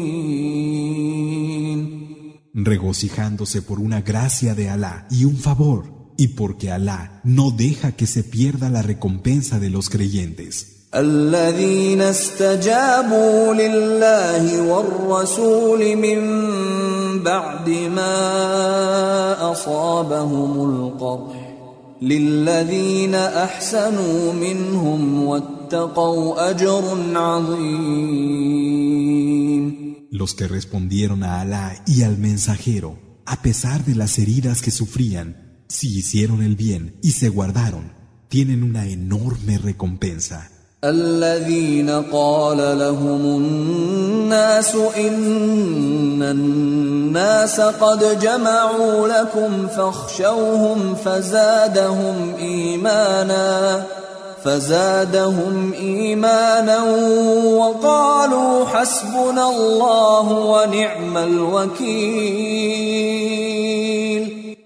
regocijándose 2.54 3.62
por 3.62 3.80
una 3.80 4.02
gracia 4.02 4.54
de 4.56 4.70
Alá 4.70 5.08
y 5.10 5.26
un 5.26 5.38
favor 5.38 6.14
y 6.18 6.28
porque 6.30 6.70
Alá 6.70 7.22
no 7.24 7.52
deja 7.52 7.94
que 7.94 8.06
se 8.06 8.24
pierda 8.24 8.70
la 8.70 8.82
recompensa 8.82 9.60
de 9.60 9.70
los 9.70 9.90
creyentes. 9.90 10.75
الذين 10.96 12.02
استجابوا 12.02 13.54
لله 13.54 14.62
والرسول 14.62 15.96
من 15.96 16.20
بعد 17.24 17.70
ما 17.70 19.52
أصابهم 19.52 20.70
القرح 20.70 21.52
للذين 22.02 23.16
أحسنوا 23.16 24.34
منهم 24.34 25.24
واتقوا 25.24 26.50
أجر 26.50 26.84
عظيم 27.16 28.62
Los 30.12 30.36
que 30.36 30.48
respondieron 30.48 31.24
a 31.24 31.40
Alá 31.40 31.82
y 31.88 32.04
al 32.04 32.18
mensajero, 32.18 33.00
a 33.26 33.42
pesar 33.42 33.86
de 33.86 33.96
las 33.96 34.20
heridas 34.20 34.62
que 34.62 34.70
sufrían, 34.72 35.52
Si 35.72 35.88
hicieron 35.98 36.44
el 36.44 36.58
bien 36.58 36.98
y 37.02 37.12
se 37.14 37.30
guardaron, 37.30 37.94
tienen 38.28 38.62
una 38.62 38.88
enorme 38.88 39.58
recompensa. 39.58 40.52
الذين 40.91 41.91
قال 42.13 42.79
لهم 42.79 43.21
الناس 43.21 44.75
إن 44.75 46.23
الناس 46.23 47.61
قد 47.61 48.19
جمعوا 48.21 49.09
لكم 49.09 49.67
فاخشوهم 49.67 50.95
فزادهم 50.95 52.35
إيمانا 52.39 53.87
فزادهم 54.45 55.73
إيمانا 55.73 56.83
وقالوا 57.61 58.67
حسبنا 58.67 59.49
الله 59.51 60.33
ونعم 60.33 61.17
الوكيل. 61.17 62.67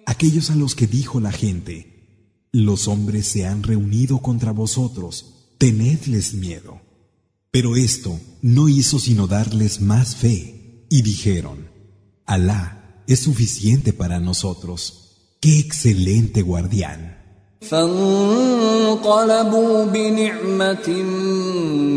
Aquellos 0.07 0.51
a 0.51 0.55
los 0.55 0.75
que 0.75 0.87
dijo 0.87 1.21
la 1.21 1.33
gente, 1.33 1.75
los 2.53 2.89
hombres 2.89 3.27
se 3.27 3.47
han 3.47 3.63
reunido 3.63 4.19
contra 4.19 4.53
vosotros, 4.53 5.40
tenedles 5.60 6.34
miedo. 6.34 6.82
Pero 7.52 7.76
esto 7.76 8.20
no 8.42 8.68
hizo 8.68 9.00
sino 9.00 9.28
darles 9.28 9.82
más 9.82 10.16
fe, 10.16 10.86
y 10.90 11.02
dijeron, 11.02 11.70
Alá 12.26 13.04
es 13.08 13.20
suficiente 13.20 13.94
para 13.94 14.20
nosotros, 14.20 15.38
qué 15.40 15.60
excelente 15.60 16.42
guardián. 16.42 17.16
فانقلبوا 17.70 19.06
بنعمة 19.86 20.90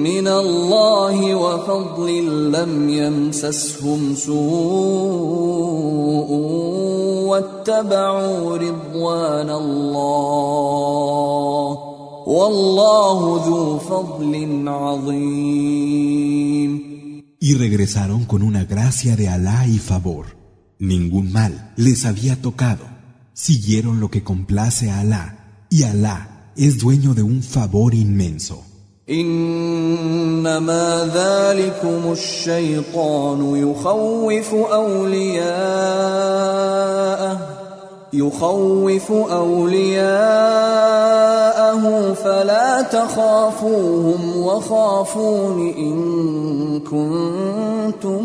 من 0.02 0.28
الله 0.28 1.34
وفضل 1.34 2.52
لم 2.52 2.88
يمسسهم 2.88 4.14
سوء 4.14 4.38
واتبعوا 7.28 8.56
رضوان 8.56 9.50
الله 9.50 10.28
والله 12.26 13.46
ذو 13.46 13.78
فضل 13.78 14.68
عظيم 14.68 16.18
Y 17.40 17.54
regresaron 17.54 18.24
con 18.24 18.42
una 18.42 18.64
gracia 18.64 19.14
de 19.14 19.28
Alá 19.28 19.66
y 19.66 19.78
favor. 19.78 20.26
Ningún 20.80 21.32
mal 21.32 21.72
les 21.76 22.04
había 22.04 22.42
tocado. 22.42 22.84
Siguieron 23.32 24.00
lo 24.00 24.10
que 24.10 24.24
complace 24.24 24.90
a 24.90 25.00
Alá 25.00 25.64
y 25.70 25.84
Alá 25.84 26.50
es 26.56 26.78
dueño 26.78 27.14
de 27.14 27.22
un 27.22 27.42
favor 27.42 27.94
inmenso. 27.94 28.64
إنما 29.10 30.86
ذلكم 31.14 32.12
الشيطان 32.12 33.56
يخوف 33.56 34.54
أولياءه 34.54 36.08
يخوف 38.12 39.12
أولياءه 40.88 42.14
فلا 42.14 42.82
تخافوهم 42.82 44.36
وخافون 44.36 45.68
إن 45.76 46.80
كنتم 46.80 48.22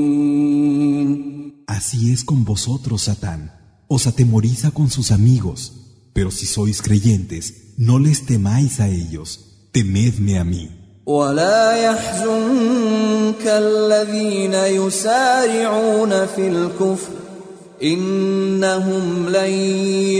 مؤمنين 0.00 1.20
Así 1.66 2.12
es 2.12 2.24
con 2.24 2.44
vosotros, 2.44 3.02
Satán. 3.02 3.52
os 3.88 4.06
atemoriza 4.06 4.70
con 4.70 4.88
sus 4.90 5.10
amigos, 5.10 5.72
pero 6.12 6.30
si 6.30 6.46
sois 6.46 6.80
creyentes, 6.82 7.74
no 7.76 7.98
les 7.98 8.18
temáis 8.26 8.78
a 8.80 8.86
ellos, 8.88 9.28
temedme 9.72 10.38
a 10.38 10.44
mí. 10.44 10.68
ولا 11.06 11.72
يحزنك 11.76 13.46
الذين 13.46 14.54
يسارعون 14.54 16.26
في 16.26 16.48
الكفر 16.48 17.12
إنهم 17.82 19.28
لن 19.28 19.50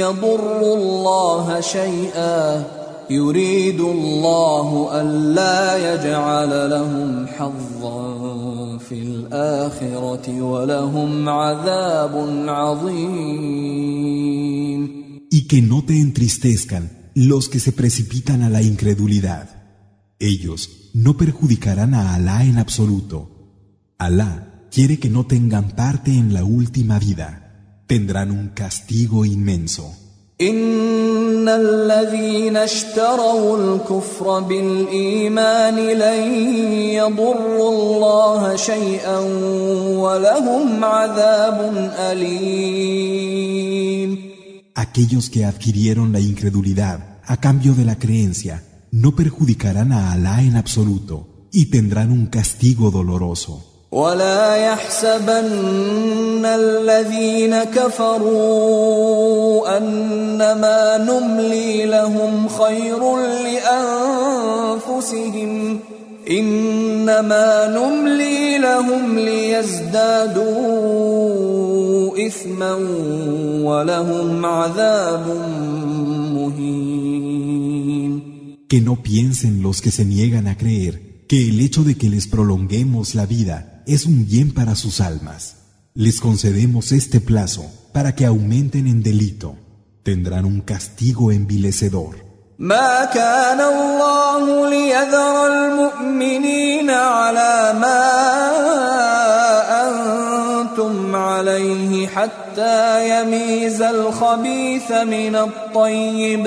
يضروا 0.01 0.77
الله 0.77 1.61
شيئا 1.61 2.65
يريد 3.11 3.81
الله 3.81 5.01
ألا 5.01 5.95
يجعل 5.95 6.71
لهم 6.71 7.27
حظا 7.27 8.41
Y 8.93 8.97
que 15.47 15.63
no 15.63 15.85
te 15.85 16.01
entristezcan 16.01 17.11
los 17.15 17.49
que 17.49 17.61
se 17.61 17.73
precipitan 17.73 18.43
a 18.43 18.51
la 18.51 18.63
incredulidad. 18.63 19.49
Ellos 20.19 20.91
no 20.93 21.17
perjudicarán 21.17 21.95
a 21.95 22.15
Alá 22.15 22.45
en 22.45 22.59
absoluto. 22.59 23.95
Alá 23.97 24.67
quiere 24.73 24.99
que 24.99 25.09
no 25.09 25.27
tengan 25.27 25.71
parte 25.77 26.11
en 26.13 26.35
la 26.35 26.43
última 26.45 26.99
vida. 26.99 27.44
Tendrán 27.87 28.31
un 28.31 28.49
castigo 28.49 29.25
inmenso. 29.25 29.95
ان 30.41 31.49
الذين 31.49 32.57
اشتروا 32.57 33.59
الكفر 33.59 34.41
بالايمان 34.41 35.77
لن 35.77 36.33
يضروا 36.95 37.73
الله 37.73 38.57
شيئا 38.57 39.19
ولهم 39.99 40.85
عذاب 40.85 41.59
اليم 41.99 43.51
Aquellos 44.75 45.29
que 45.29 45.45
adquirieron 45.45 46.13
la 46.13 46.21
incredulidad 46.21 47.19
a 47.27 47.37
cambio 47.37 47.75
de 47.75 47.85
la 47.85 47.97
creencia 47.99 48.65
no 48.91 49.15
perjudicarán 49.15 49.93
a 49.93 50.13
Alá 50.13 50.43
en 50.43 50.57
absoluto 50.57 51.49
y 51.53 51.67
tendrán 51.67 52.13
un 52.13 52.27
castigo 52.27 52.91
doloroso. 52.91 53.74
ولا 53.96 54.56
يحسبن 54.56 56.44
الذين 56.46 57.64
كفروا 57.64 58.98
أنما 59.78 60.98
نملي 60.98 61.86
لهم 61.86 62.48
خير 62.48 63.18
لأنفسهم 64.76 65.80
إنما 66.30 67.68
نملي 67.68 68.58
لهم 68.58 69.20
ليزدادوا 69.20 70.46
إثما 72.28 72.74
ولهم 73.64 74.46
عذاب 74.46 75.26
مهين. 76.36 78.22
Que 78.68 78.82
no 78.82 78.96
piensen 78.96 79.62
los 79.64 79.82
que 79.82 79.92
se 79.92 80.04
niegan 80.04 80.48
a 80.48 80.58
creer. 80.58 81.15
que 81.29 81.49
el 81.49 81.61
hecho 81.61 81.85
de 81.85 81.97
que 81.97 82.09
les 82.09 82.27
prolonguemos 82.27 83.15
la 83.15 83.27
vida 83.27 83.83
es 83.87 84.07
un 84.07 84.27
bien 84.27 84.53
para 84.53 84.75
sus 84.75 85.01
almas. 85.01 85.57
Les 85.95 86.21
concedemos 86.21 86.93
este 86.93 87.21
plazo 87.21 87.65
para 87.93 88.15
que 88.15 88.27
aumenten 88.27 88.87
en 88.87 89.03
delito. 89.03 89.57
Tendrán 90.03 90.45
un 90.45 90.61
castigo 90.61 91.33
envilecedor. 91.33 92.31
ما 92.61 93.05
كان 93.05 93.61
الله 93.61 94.71
ليذر 94.71 95.47
المؤمنين 95.47 96.91
على 96.91 97.75
ما 97.81 98.05
أنتم 99.89 101.17
عليه 101.17 102.07
حتى 102.07 103.09
يميز 103.11 103.83
الخبيث 103.83 104.93
من 104.93 105.37
الطيب 105.37 106.47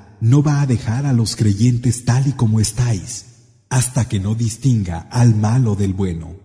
no 0.21 0.43
va 0.43 0.61
a 0.61 0.67
dejar 0.67 1.05
a 1.05 1.13
los 1.13 1.35
creyentes 1.35 2.05
tal 2.05 2.27
y 2.27 2.33
como 2.33 2.59
estáis, 2.59 3.25
hasta 3.69 4.07
que 4.07 4.19
no 4.19 4.35
distinga 4.35 4.99
al 5.11 5.35
malo 5.35 5.75
del 5.75 5.93
bueno, 5.93 6.35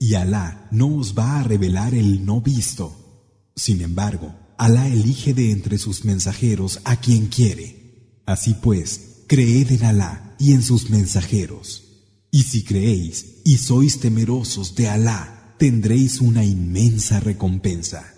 y 0.00 0.14
Alá 0.14 0.68
no 0.70 0.96
os 0.96 1.16
va 1.16 1.38
a 1.38 1.42
revelar 1.42 1.94
el 1.94 2.24
no 2.24 2.40
visto. 2.40 3.52
Sin 3.54 3.82
embargo, 3.82 4.34
Alá 4.56 4.88
elige 4.88 5.34
de 5.34 5.52
entre 5.52 5.78
sus 5.78 6.04
mensajeros 6.04 6.80
a 6.84 6.96
quien 6.96 7.26
quiere. 7.26 8.22
Así 8.26 8.54
pues, 8.54 9.24
creed 9.28 9.72
en 9.72 9.84
Alá 9.84 10.34
y 10.38 10.52
en 10.52 10.62
sus 10.62 10.90
mensajeros. 10.90 11.84
Y 12.30 12.42
si 12.44 12.62
creéis 12.62 13.42
y 13.44 13.58
sois 13.58 14.00
temerosos 14.00 14.74
de 14.74 14.88
Alá, 14.88 15.54
tendréis 15.58 16.20
una 16.20 16.44
inmensa 16.44 17.20
recompensa. 17.20 18.17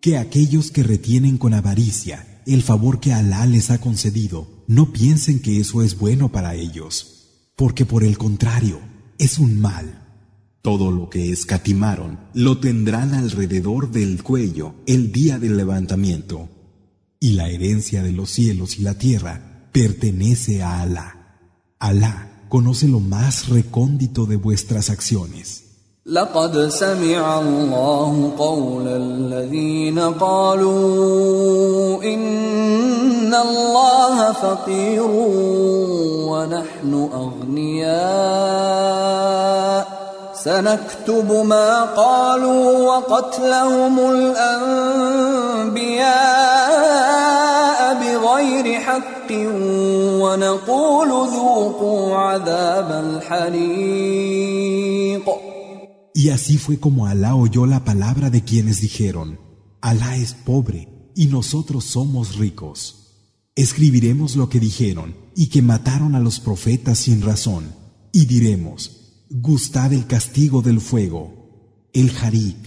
Que 0.00 0.18
aquellos 0.18 0.70
que 0.72 0.82
retienen 0.82 1.38
con 1.38 1.54
avaricia 1.54 2.26
el 2.46 2.62
favor 2.62 2.98
que 3.00 3.12
Alá 3.12 3.46
les 3.46 3.70
ha 3.70 3.78
concedido, 3.78 4.64
no 4.66 4.92
piensen 4.92 5.40
que 5.40 5.60
eso 5.60 5.82
es 5.82 5.96
bueno 5.98 6.32
para 6.32 6.56
ellos, 6.56 7.52
porque 7.56 7.86
por 7.86 8.02
el 8.02 8.18
contrario, 8.18 8.80
es 9.18 9.38
un 9.38 9.60
mal. 9.60 10.00
Todo 10.60 10.90
lo 10.90 11.08
que 11.08 11.30
escatimaron 11.30 12.18
lo 12.34 12.58
tendrán 12.58 13.14
alrededor 13.14 13.92
del 13.92 14.22
cuello 14.22 14.74
el 14.86 15.12
día 15.12 15.38
del 15.38 15.56
levantamiento. 15.56 16.48
Y 17.20 17.34
la 17.34 17.48
herencia 17.48 18.02
de 18.02 18.12
los 18.12 18.30
cielos 18.30 18.78
y 18.78 18.82
la 18.82 18.98
tierra 18.98 19.68
pertenece 19.72 20.62
a 20.62 20.80
Alá. 20.80 21.38
Alá 21.78 22.33
conoce 22.54 22.86
lo 22.86 23.00
más 23.00 23.48
recóndito 23.48 24.26
de 24.26 24.36
vuestras 24.36 24.88
acciones. 24.88 25.64
لقد 26.06 26.68
سمع 26.68 27.40
الله 27.40 28.32
قول 28.38 28.88
الذين 28.88 29.98
قالوا 29.98 30.74
إن 32.04 33.34
الله 33.34 34.32
فقير 34.32 35.10
ونحن 36.30 37.08
أغنياء 37.14 37.94
سنكتب 40.34 41.32
ما 41.44 41.84
قالوا 41.84 42.86
وقتلهم 42.88 43.98
الأنبياء 44.10 45.14
بغير 48.43 48.79
حق 48.79 49.31
ونقول 50.21 51.09
ذوقوا 51.09 52.15
عذاب 52.15 52.91
الحريق 53.05 54.59
Y 56.15 56.29
así 56.29 56.57
fue 56.57 56.77
como 56.79 57.05
Alá 57.07 57.35
oyó 57.35 57.65
la 57.65 57.85
palabra 57.85 58.29
de 58.29 58.43
quienes 58.43 58.81
dijeron, 58.81 59.39
Alá 59.79 60.17
es 60.17 60.33
pobre 60.33 60.89
y 61.15 61.27
nosotros 61.27 61.85
somos 61.85 62.35
ricos. 62.35 62.79
Escribiremos 63.55 64.35
lo 64.35 64.49
que 64.49 64.59
dijeron 64.59 65.15
y 65.35 65.47
que 65.47 65.61
mataron 65.61 66.15
a 66.15 66.19
los 66.19 66.41
profetas 66.41 66.97
sin 66.97 67.21
razón, 67.21 67.73
y 68.11 68.25
diremos, 68.25 69.25
gustad 69.29 69.93
el 69.93 70.07
castigo 70.07 70.61
del 70.61 70.81
fuego, 70.81 71.87
el 71.93 72.11
harik. 72.21 72.57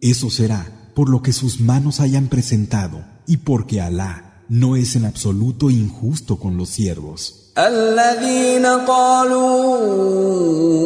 Eso 0.00 0.30
será 0.30 0.66
por 0.94 1.10
lo 1.10 1.22
que 1.22 1.32
sus 1.32 1.60
manos 1.60 2.00
hayan 2.00 2.28
presentado 2.28 3.04
y 3.26 3.36
porque 3.38 3.80
Alá 3.82 4.44
no 4.48 4.76
es 4.76 4.96
en 4.96 5.04
absoluto 5.04 5.70
injusto 5.70 6.38
con 6.38 6.56
los 6.56 6.70
siervos. 6.70 7.42
الذين 7.58 8.66
قالوا 8.66 9.78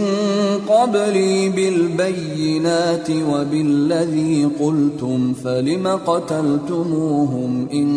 قبلي 0.69 1.49
بالبينات 1.49 3.09
وبالذي 3.11 4.49
قلتم 4.59 5.33
فلم 5.33 5.87
قتلتموهم 5.87 7.69
إن 7.73 7.87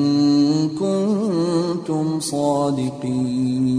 كنتم 0.68 2.20
صادقين؟ 2.20 3.74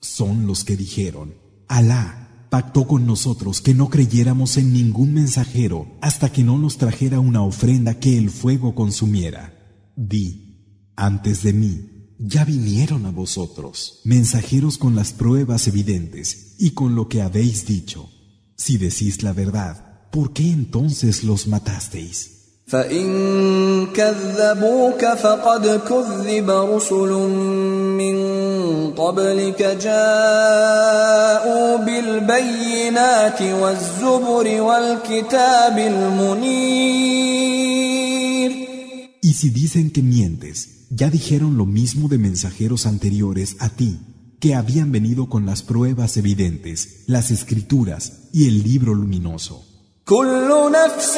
Son 0.00 0.46
los 0.46 0.64
que 0.64 0.76
dijeron, 0.76 1.41
Alá 1.72 2.48
pactó 2.50 2.86
con 2.86 3.06
nosotros 3.06 3.62
que 3.62 3.72
no 3.72 3.88
creyéramos 3.88 4.58
en 4.58 4.74
ningún 4.74 5.14
mensajero 5.14 5.86
hasta 6.02 6.30
que 6.30 6.42
no 6.42 6.58
nos 6.58 6.76
trajera 6.76 7.18
una 7.18 7.40
ofrenda 7.42 7.94
que 7.94 8.18
el 8.18 8.28
fuego 8.28 8.74
consumiera. 8.74 9.54
Di, 9.96 10.90
antes 10.96 11.42
de 11.42 11.54
mí, 11.54 12.14
ya 12.18 12.44
vinieron 12.44 13.06
a 13.06 13.10
vosotros, 13.10 14.02
mensajeros 14.04 14.76
con 14.76 14.94
las 14.94 15.14
pruebas 15.14 15.66
evidentes 15.66 16.56
y 16.58 16.72
con 16.72 16.94
lo 16.94 17.08
que 17.08 17.22
habéis 17.22 17.64
dicho. 17.64 18.10
Si 18.54 18.76
decís 18.76 19.22
la 19.22 19.32
verdad, 19.32 20.10
¿por 20.10 20.34
qué 20.34 20.50
entonces 20.50 21.24
los 21.24 21.46
matasteis? 21.46 22.60
فإن 28.71 28.71
كذبوك 28.71 28.71
فقد 28.71 28.71
كذب 28.71 28.71
رسل 28.71 28.71
من 28.71 28.91
قبلك 28.91 29.61
جاءوا 29.61 29.77
بالبينات 31.77 33.41
والزبر 33.41 34.61
والكتاب 34.61 35.79
المنير 35.79 37.47
Y 39.19 39.33
si 39.33 39.49
dicen 39.49 39.89
que 39.91 40.03
mientes, 40.03 40.85
ya 40.89 41.09
dijeron 41.09 41.57
lo 41.57 41.65
mismo 41.65 42.07
de 42.07 42.17
mensajeros 42.17 42.85
anteriores 42.85 43.57
a 43.59 43.67
ti, 43.69 43.99
que 44.39 44.55
habían 44.55 44.89
venido 44.91 45.27
con 45.27 45.45
las 45.45 45.63
pruebas 45.63 46.15
evidentes, 46.17 47.03
las 47.07 47.31
escrituras 47.31 48.29
y 48.31 48.47
el 48.47 48.63
libro 48.63 48.93
luminoso. 48.93 49.65
كل 50.05 50.71
نفس 50.71 51.17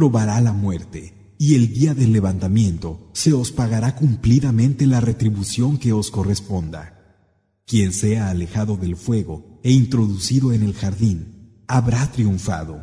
Probará 0.00 0.40
la 0.40 0.54
muerte, 0.54 1.34
y 1.36 1.56
el 1.56 1.74
día 1.74 1.92
del 1.92 2.14
levantamiento 2.14 3.10
se 3.12 3.34
os 3.34 3.52
pagará 3.52 3.96
cumplidamente 3.96 4.86
la 4.86 4.98
retribución 4.98 5.76
que 5.76 5.92
os 5.92 6.10
corresponda. 6.10 7.26
Quien 7.66 7.92
sea 7.92 8.30
alejado 8.30 8.78
del 8.78 8.96
fuego 8.96 9.60
e 9.62 9.72
introducido 9.72 10.54
en 10.54 10.62
el 10.62 10.72
jardín, 10.72 11.64
habrá 11.68 12.10
triunfado. 12.10 12.82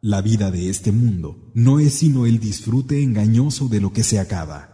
La 0.00 0.22
vida 0.22 0.50
de 0.50 0.70
este 0.70 0.90
mundo 0.90 1.52
no 1.52 1.80
es 1.80 1.92
sino 1.92 2.24
el 2.24 2.38
disfrute 2.38 3.02
engañoso 3.02 3.68
de 3.68 3.82
lo 3.82 3.92
que 3.92 4.02
se 4.02 4.18
acaba. 4.18 4.73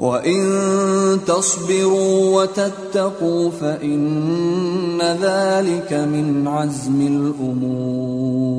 وان 0.00 1.20
تصبروا 1.26 2.42
وتتقوا 2.42 3.50
فان 3.50 5.02
ذلك 5.02 5.92
من 5.92 6.46
عزم 6.46 7.00
الامور 7.00 8.56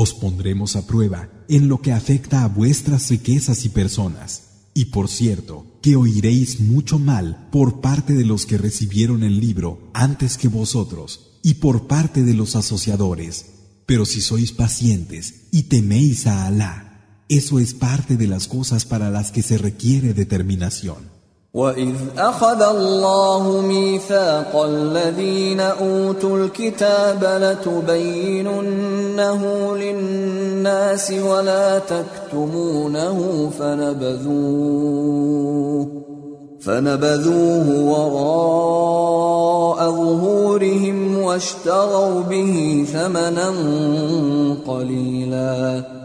Os 0.00 0.14
pondremos 0.14 0.76
a 0.76 0.86
prueba 0.86 1.28
en 1.48 1.66
lo 1.66 1.80
que 1.80 1.92
afecta 1.92 2.44
a 2.44 2.48
vuestras 2.48 3.08
riquezas 3.10 3.64
y 3.64 3.70
personas. 3.70 4.30
Y 4.74 4.84
por 4.86 5.08
cierto, 5.08 5.66
que 5.82 5.96
oiréis 5.96 6.60
mucho 6.60 7.00
mal 7.00 7.48
por 7.50 7.80
parte 7.80 8.12
de 8.12 8.24
los 8.24 8.46
que 8.46 8.58
recibieron 8.58 9.24
el 9.24 9.40
libro 9.40 9.90
antes 9.94 10.38
que 10.38 10.46
vosotros, 10.46 11.40
y 11.42 11.54
por 11.54 11.88
parte 11.88 12.22
de 12.22 12.34
los 12.34 12.54
asociadores. 12.54 13.46
Pero 13.86 14.04
si 14.04 14.20
sois 14.20 14.52
pacientes 14.52 15.48
y 15.50 15.64
teméis 15.64 16.28
a 16.28 16.46
Alá, 16.46 16.91
eso 17.29 17.59
es 17.59 17.73
parte 17.73 18.17
de 18.17 18.27
las 18.27 18.47
cosas 18.47 18.85
para 18.85 19.09
las 19.09 19.31
que 19.31 19.41
se 19.41 19.57
requiere 19.57 20.13
determinación. 20.13 21.13
وإذ 21.53 21.93
أخذ 22.17 22.61
الله 22.61 23.61
ميثاق 23.61 24.55
الذين 24.55 25.59
أوتوا 25.59 26.45
الكتاب 26.45 27.23
لتبيننه 27.41 29.41
للناس 29.77 31.11
ولا 31.11 31.79
تكتمونه 31.79 33.49
فنبذوه 33.59 35.23
فنبذوه 36.61 37.67
وراء 37.91 39.91
ظهورهم 39.91 41.17
واشتروا 41.17 42.21
به 42.21 42.85
ثمنا 42.93 43.53
قليلا 44.67 46.02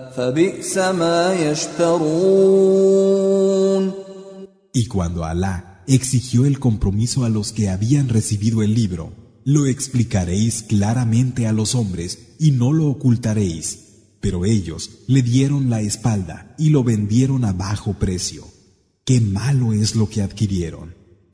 Y 4.75 4.87
cuando 4.87 5.25
Alá 5.25 5.85
exigió 5.87 6.45
el 6.45 6.59
compromiso 6.59 7.25
a 7.25 7.29
los 7.29 7.53
que 7.53 7.69
habían 7.69 8.09
recibido 8.09 8.65
el 8.65 8.75
libro, 8.75 9.13
lo 9.45 9.67
explicaréis 9.67 10.65
claramente 10.65 11.47
a 11.47 11.53
los 11.53 11.77
hombres 11.77 12.35
y 12.41 12.51
no 12.51 12.73
lo 12.73 12.89
ocultaréis. 12.89 13.79
Pero 14.21 14.45
ellos 14.45 14.91
le 15.07 15.23
dieron 15.23 15.71
la 15.71 15.83
espalda 15.83 16.53
y 16.59 16.71
lo 16.71 16.83
vendieron 16.83 17.45
a 17.45 17.53
bajo 17.53 17.95
precio. 17.95 18.45
Qué 19.05 19.21
malo 19.21 19.73
es 19.73 19.95
lo 19.95 20.09
que 20.09 20.23
adquirieron. 20.23 20.98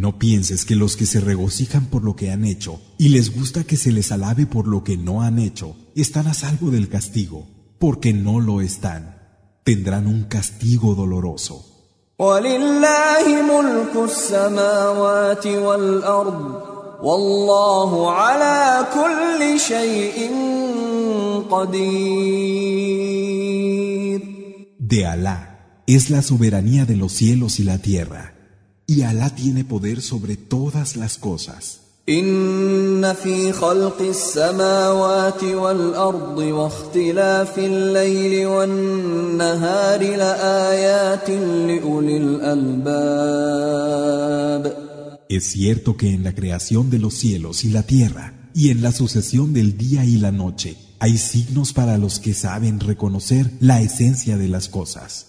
No 0.00 0.18
pienses 0.18 0.64
que 0.64 0.76
los 0.76 0.96
que 0.96 1.04
se 1.04 1.20
regocijan 1.20 1.84
por 1.90 2.02
lo 2.02 2.16
que 2.16 2.30
han 2.30 2.46
hecho 2.46 2.80
y 2.96 3.10
les 3.10 3.36
gusta 3.36 3.64
que 3.64 3.76
se 3.76 3.92
les 3.92 4.10
alabe 4.12 4.46
por 4.46 4.66
lo 4.66 4.82
que 4.82 4.96
no 4.96 5.20
han 5.20 5.38
hecho, 5.38 5.76
están 5.94 6.26
a 6.26 6.32
salvo 6.32 6.70
del 6.70 6.88
castigo, 6.88 7.46
porque 7.78 8.14
no 8.14 8.40
lo 8.40 8.62
están. 8.62 9.18
Tendrán 9.62 10.06
un 10.06 10.24
castigo 10.24 10.94
doloroso. 10.94 11.66
De 24.78 25.06
Alá 25.06 25.82
es 25.86 26.08
la 26.08 26.22
soberanía 26.22 26.86
de 26.86 26.96
los 26.96 27.12
cielos 27.12 27.60
y 27.60 27.64
la 27.64 27.76
tierra. 27.76 28.39
Y 28.89 29.01
Alá 29.01 29.33
tiene 29.35 29.63
poder 29.63 30.01
sobre 30.01 30.37
todas 30.37 30.95
las 30.95 31.17
cosas. 31.17 31.81
إن 32.09 33.13
في 33.13 33.51
خلق 33.51 34.01
السماوات 34.01 35.43
والأرض 35.43 36.37
واختلاف 36.37 37.59
الليل 37.59 38.45
والنهار 38.45 40.01
لآيات 40.01 41.29
لأولي 41.29 42.17
الألباب 42.17 43.65
Es 45.27 45.45
cierto 45.45 45.97
que 45.97 46.13
en 46.13 46.23
la 46.23 46.35
creación 46.35 46.91
de 46.91 46.99
los 46.99 47.15
cielos 47.15 47.65
y 47.65 47.69
la 47.69 47.81
tierra 47.81 48.51
y 48.53 48.69
en 48.69 48.83
la 48.83 48.91
sucesión 48.91 49.53
del 49.53 49.75
día 49.75 50.05
y 50.05 50.17
la 50.17 50.31
noche 50.31 50.77
hay 50.99 51.17
signos 51.17 51.73
para 51.73 51.97
los 51.97 52.19
que 52.19 52.35
saben 52.35 52.79
reconocer 52.79 53.49
la 53.59 53.81
esencia 53.81 54.37
de 54.37 54.47
las 54.47 54.69
cosas. 54.69 55.28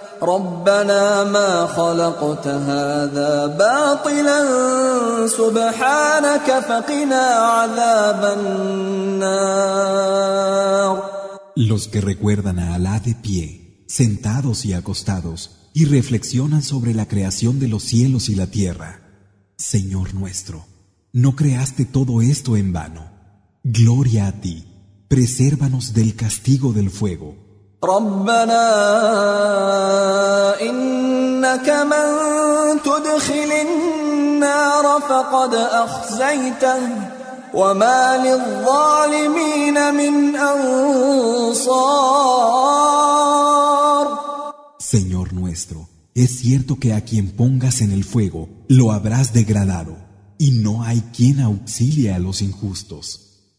ربنا 0.22 1.24
ما 1.24 1.66
خلقت 1.66 2.46
هذا 2.46 3.46
باطلا 3.46 4.40
سبحانك 5.26 6.64
فقنا 6.68 7.24
عذاب 7.24 8.38
النار 8.38 9.86
Los 11.56 11.88
que 11.88 12.00
recuerdan 12.02 12.58
a 12.58 12.74
Alá 12.74 13.00
de 13.00 13.14
pie, 13.14 13.84
sentados 13.88 14.66
y 14.66 14.74
acostados, 14.74 15.70
y 15.72 15.86
reflexionan 15.86 16.62
sobre 16.62 16.92
la 16.92 17.06
creación 17.08 17.58
de 17.58 17.68
los 17.68 17.82
cielos 17.82 18.28
y 18.28 18.34
la 18.34 18.46
tierra. 18.46 19.00
Señor 19.56 20.12
nuestro, 20.12 20.66
no 21.12 21.34
creaste 21.34 21.86
todo 21.86 22.20
esto 22.20 22.58
en 22.58 22.74
vano. 22.74 23.10
Gloria 23.64 24.26
a 24.26 24.32
ti, 24.32 24.66
presérvanos 25.08 25.94
del 25.94 26.14
castigo 26.14 26.74
del 26.74 26.90
fuego. 26.90 27.39
ربنا 27.84 28.66
إنك 30.60 31.68
من 31.70 32.06
تدخل 32.82 33.52
النار 33.66 35.00
فقد 35.00 35.54
أخزيته 35.54 36.80
وما 37.54 38.16
للظالمين 38.16 39.94
من 39.94 40.36
أنصار 40.36 42.06
Señor 44.78 45.32
nuestro, 45.32 45.88
es 46.14 46.38
cierto 46.38 46.78
que 46.78 46.94
a 46.94 47.00
quien 47.00 47.32
pongas 47.32 47.80
en 47.80 47.90
el 47.90 48.04
fuego 48.04 48.48
lo 48.68 48.92
habrás 48.92 49.32
degradado, 49.32 49.96
y 50.38 50.52
no 50.52 50.84
hay 50.84 51.00
quien 51.16 51.40
auxilie 51.40 52.12
a 52.12 52.20
los 52.20 52.40
injustos. 52.40 53.29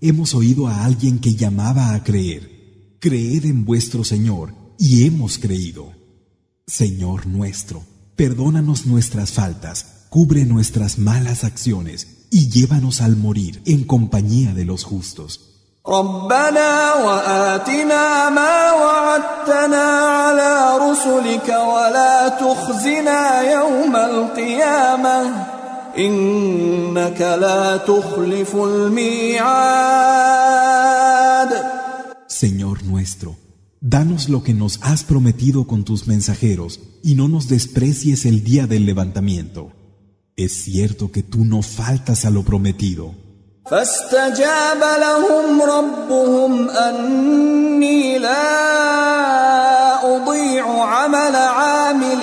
hemos 0.00 0.34
oído 0.34 0.66
a 0.66 0.84
alguien 0.84 1.18
que 1.18 1.34
llamaba 1.34 1.94
a 1.94 2.02
creer. 2.02 2.96
Creed 3.00 3.44
en 3.46 3.64
vuestro 3.64 4.04
Señor, 4.04 4.54
y 4.78 5.06
hemos 5.06 5.38
creído. 5.38 5.92
Señor 6.66 7.26
nuestro, 7.26 7.82
perdónanos 8.16 8.86
nuestras 8.86 9.32
faltas, 9.32 10.06
cubre 10.08 10.44
nuestras 10.46 10.98
malas 10.98 11.44
acciones 11.44 12.26
y 12.30 12.48
llévanos 12.48 13.00
al 13.00 13.16
morir 13.16 13.62
en 13.66 13.84
compañía 13.84 14.54
de 14.54 14.64
los 14.64 14.84
justos. 14.84 15.46
ربنا 15.86 16.94
وآتنا 16.94 18.28
ما 18.30 18.72
وعدتنا 18.72 19.84
على 20.22 20.78
رسلك 20.78 21.48
ولا 21.48 22.28
تخزنا 22.28 23.40
يوم 23.40 23.96
القيامة 23.96 25.53
إنك 25.98 27.20
لا 27.20 27.76
تخلف 27.76 28.56
الميعاد 28.56 29.90
Señor 32.28 32.84
nuestro, 32.84 33.36
danos 33.80 34.28
lo 34.30 34.42
que 34.42 34.54
nos 34.54 34.80
has 34.82 35.04
prometido 35.04 35.66
con 35.66 35.84
tus 35.84 36.06
mensajeros 36.06 36.80
y 37.02 37.14
no 37.14 37.28
nos 37.28 37.48
desprecies 37.48 38.24
el 38.24 38.42
día 38.44 38.66
del 38.66 38.86
levantamiento. 38.86 39.72
Es 40.36 40.52
cierto 40.64 41.12
que 41.12 41.22
tú 41.22 41.44
no 41.44 41.60
faltas 41.60 42.24
a 42.24 42.30
lo 42.30 42.42
prometido. 42.42 43.14
فاستجاب 43.70 44.82
لهم 45.00 45.62
ربهم 45.62 46.70
أني 46.70 48.18
لا 48.18 48.46
أضيع 50.16 50.82
عمل 50.82 51.36
عامل 51.36 52.22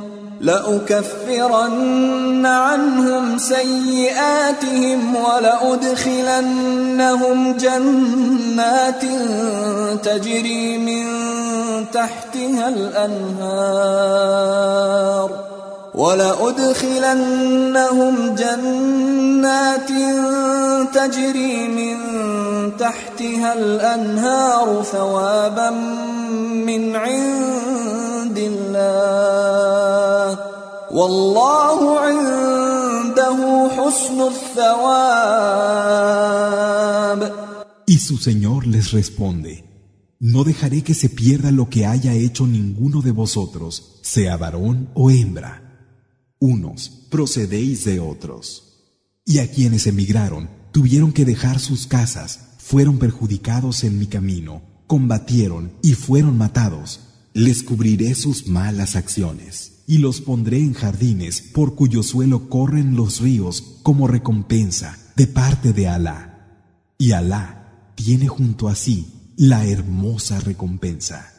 لأكفرن 0.41 2.45
عنهم 2.45 3.37
سيئاتهم 3.37 5.15
ولأدخلنهم 5.15 6.77
جنات 7.57 9.03
تجري 10.03 10.77
من 10.77 11.05
تحتها 11.93 12.69
الأنهار 12.69 14.11
ولأدخلنهم 15.95 17.55
جنات 18.35 19.89
تجري 20.93 21.67
من 21.67 21.97
تحتها 22.77 23.53
الأنهار 23.53 24.83
ثوابا 24.91 25.69
من 26.49 26.95
عند 26.95 28.37
الله 28.37 29.80
والله 30.90 32.00
عنده 32.00 33.68
حسن 33.68 34.20
الثواب 34.20 35.66
Y 37.88 37.98
su 37.98 38.16
Señor 38.18 38.66
les 38.66 38.90
responde, 38.90 39.64
No 40.18 40.42
dejaré 40.44 40.82
que 40.82 40.94
se 40.94 41.08
pierda 41.08 41.50
lo 41.52 41.68
que 41.68 41.86
haya 41.86 42.14
hecho 42.14 42.46
ninguno 42.46 43.00
de 43.00 43.12
vosotros, 43.12 44.00
sea 44.02 44.36
varón 44.36 44.88
o 44.94 45.10
hembra. 45.10 45.62
Unos 46.40 46.90
procedéis 47.10 47.84
de 47.84 48.00
otros. 48.00 48.62
Y 49.24 49.38
a 49.38 49.50
quienes 49.50 49.86
emigraron, 49.86 50.48
tuvieron 50.72 51.12
que 51.12 51.24
dejar 51.24 51.60
sus 51.60 51.86
casas, 51.86 52.40
fueron 52.58 52.98
perjudicados 52.98 53.84
en 53.84 53.98
mi 53.98 54.06
camino, 54.06 54.62
combatieron 54.86 55.72
y 55.82 55.92
fueron 55.94 56.36
matados. 56.36 57.00
Les 57.34 57.62
cubriré 57.62 58.14
sus 58.14 58.46
malas 58.48 58.96
acciones 58.96 59.69
y 59.91 59.97
los 59.97 60.21
pondré 60.21 60.59
en 60.59 60.73
jardines 60.73 61.41
por 61.41 61.75
cuyo 61.75 62.01
suelo 62.01 62.47
corren 62.47 62.95
los 62.95 63.19
ríos 63.19 63.61
como 63.83 64.07
recompensa 64.07 64.97
de 65.17 65.27
parte 65.27 65.73
de 65.73 65.89
Alá. 65.89 66.47
Y 66.97 67.11
Alá 67.11 67.91
tiene 67.95 68.29
junto 68.29 68.69
a 68.69 68.75
sí 68.75 69.33
la 69.35 69.65
hermosa 69.65 70.39
recompensa. 70.39 71.29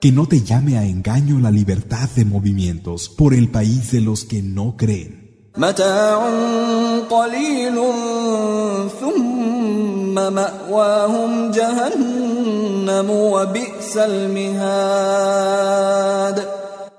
Que 0.00 0.12
no 0.12 0.26
te 0.26 0.40
llame 0.40 0.78
a 0.78 0.86
engaño 0.86 1.40
la 1.40 1.50
libertad 1.50 2.08
de 2.16 2.24
movimientos 2.24 3.10
por 3.10 3.34
el 3.34 3.50
país 3.50 3.92
de 3.92 4.00
los 4.00 4.24
que 4.24 4.40
no 4.40 4.78
creen. 4.78 5.19
متاع 5.56 6.28
قليل 7.10 7.74
ثم 9.00 10.14
مأواهم 10.14 11.50
جهنم 11.50 13.10
وبئس 13.10 13.96
المهاد 13.96 15.30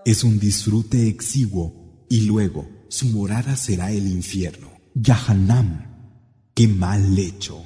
Es 0.04 0.24
un 0.24 0.40
disfrute 0.40 1.08
exiguo 1.08 1.74
y 2.10 2.22
luego 2.22 2.66
su 2.90 3.06
morada 3.06 3.56
será 3.56 3.92
el 3.92 4.08
infierno. 4.08 4.70
Yahannam. 4.96 5.70
Qué 6.56 6.68
mal 6.68 7.16
lecho. 7.16 7.58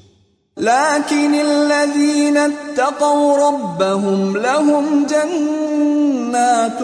لكن 0.57 1.33
الذين 1.33 2.37
اتقوا 2.37 3.47
ربهم 3.49 4.37
لهم 4.37 5.05
جنات 5.05 6.79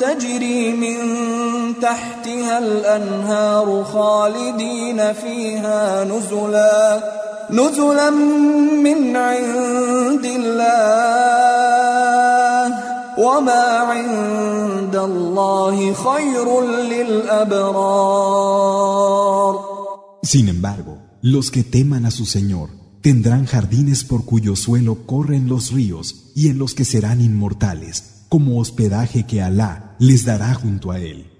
تجري 0.00 0.72
من 0.72 0.96
تحتها 1.81 2.57
الأنهار 2.59 3.83
خالدين 3.83 5.13
فيها 5.13 6.03
نزلا 6.03 7.03
نزلا 7.49 8.09
من 8.83 9.15
عند 9.15 10.25
الله 10.25 11.37
وما 13.17 13.63
عند 13.77 14.95
الله 14.95 15.93
خير 15.93 16.61
للأبرار 16.91 18.47
Sin 20.23 20.49
embargo, 20.49 20.97
los 21.21 21.51
que 21.51 21.63
teman 21.63 22.05
a 22.05 22.11
su 22.11 22.25
Señor 22.25 22.69
tendrán 23.01 23.45
jardines 23.45 24.03
por 24.03 24.25
cuyo 24.25 24.57
suelo 24.57 25.05
corren 25.05 25.47
los 25.47 25.71
ríos 25.71 26.31
y 26.35 26.49
en 26.49 26.57
los 26.57 26.73
que 26.73 26.83
serán 26.83 27.21
inmortales, 27.21 28.25
como 28.27 28.59
hospedaje 28.59 29.25
que 29.25 29.41
Alá 29.41 29.95
les 29.99 30.25
dará 30.25 30.53
junto 30.53 30.91
a 30.91 30.99
él. 30.99 31.30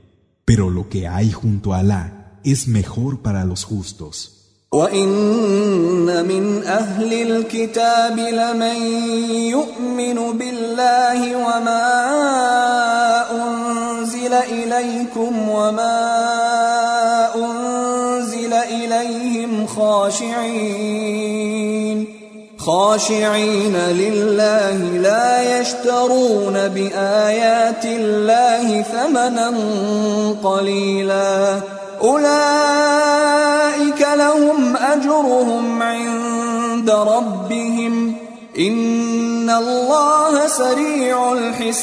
Pero 0.45 0.70
lo 0.70 0.90
que 0.90 1.08
hay 1.08 1.32
junto 1.32 1.74
a 1.74 1.80
Alá 1.80 2.04
es 2.44 2.68
mejor 2.68 3.22
para 3.22 3.44
los 3.45 3.64
justos. 3.64 4.38
وإن 4.72 6.26
من 6.28 6.64
أهل 6.64 7.14
الكتاب 7.14 8.20
لمن 8.20 8.76
يؤمن 9.56 10.38
بالله 10.38 11.36
وما 11.36 11.88
أنزل 13.32 14.34
إليكم 14.34 15.49
وما 15.49 15.99
أنزل 17.36 18.54
إليهم 18.54 19.68
خاشعين 19.68 21.18
خاشعين 22.63 23.77
لله 23.77 24.79
لا 24.79 25.61
يشترون 25.61 26.69
بآيات 26.69 27.85
الله 27.85 28.83
ثمنا 28.83 29.55
قليلا. 30.43 31.61
أولئك 32.01 34.07
لهم 34.15 34.77
أجرهم 34.77 35.83
عند 35.83 36.91
ربهم. 36.91 38.17
إن 38.59 39.51
الله 39.51 40.47
سريع 40.47 41.33
الحساب. 41.33 41.83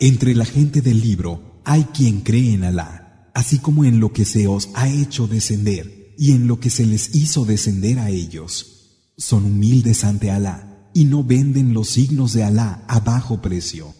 Entre 0.00 0.34
la 0.34 0.44
gente 0.44 0.82
del 0.82 1.00
libro 1.00 1.40
hay 1.64 1.84
quien 1.96 2.20
cree 2.20 2.54
en 2.54 2.64
Alá, 2.64 3.30
así 3.34 3.58
como 3.58 3.84
en 3.84 3.98
lo 3.98 4.12
que 4.12 4.24
se 4.24 4.46
os 4.46 4.68
ha 4.74 4.88
hecho 4.88 5.26
descender, 5.26 6.03
y 6.18 6.32
en 6.32 6.46
lo 6.46 6.60
que 6.60 6.70
se 6.70 6.86
les 6.86 7.14
hizo 7.14 7.44
descender 7.44 7.98
a 7.98 8.10
ellos. 8.10 9.10
Son 9.16 9.44
humildes 9.44 10.04
ante 10.04 10.30
Alá 10.30 10.90
y 10.94 11.04
no 11.04 11.24
venden 11.24 11.74
los 11.74 11.88
signos 11.90 12.32
de 12.32 12.44
Alá 12.44 12.84
a 12.88 13.00
bajo 13.00 13.42
precio. 13.42 13.94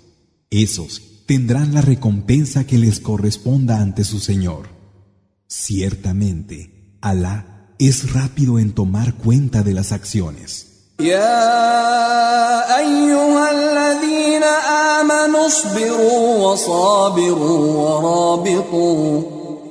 Esos 0.51 1.03
tendrán 1.27 1.75
la 1.75 1.81
recompensa 1.81 2.67
que 2.67 2.79
les 2.79 3.01
corresponda 3.01 3.81
ante 3.81 4.05
su 4.05 4.21
Señor. 4.21 4.69
Ciertamente, 5.47 6.99
Alá 7.01 7.75
es 7.79 8.13
rápido 8.13 8.59
en 8.59 8.73
tomar 8.73 9.15
cuenta 9.15 9.63
de 9.63 9.75
las 9.75 9.93
acciones. 9.93 10.93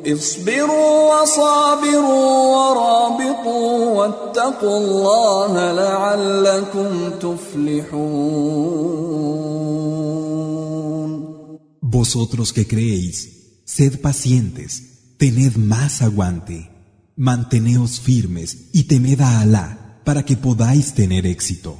اصبروا 0.07 1.23
وصابروا 1.23 2.57
ورابطوا 2.57 3.91
واتقوا 3.99 4.79
الله 4.79 5.73
لعلكم 5.73 7.11
تفلحون 7.21 8.69
Vosotros 11.99 12.53
que 12.53 12.65
creéis, 12.73 13.17
sed 13.65 13.93
pacientes, 14.01 14.71
tened 15.19 15.57
más 15.57 16.03
aguante, 16.03 16.59
manteneos 17.17 17.99
firmes 17.99 18.69
y 18.73 18.85
temed 18.85 19.21
a 19.21 19.41
Alá 19.41 20.01
para 20.05 20.23
que 20.25 20.37
podáis 20.37 20.93
tener 20.95 21.27
éxito. 21.27 21.73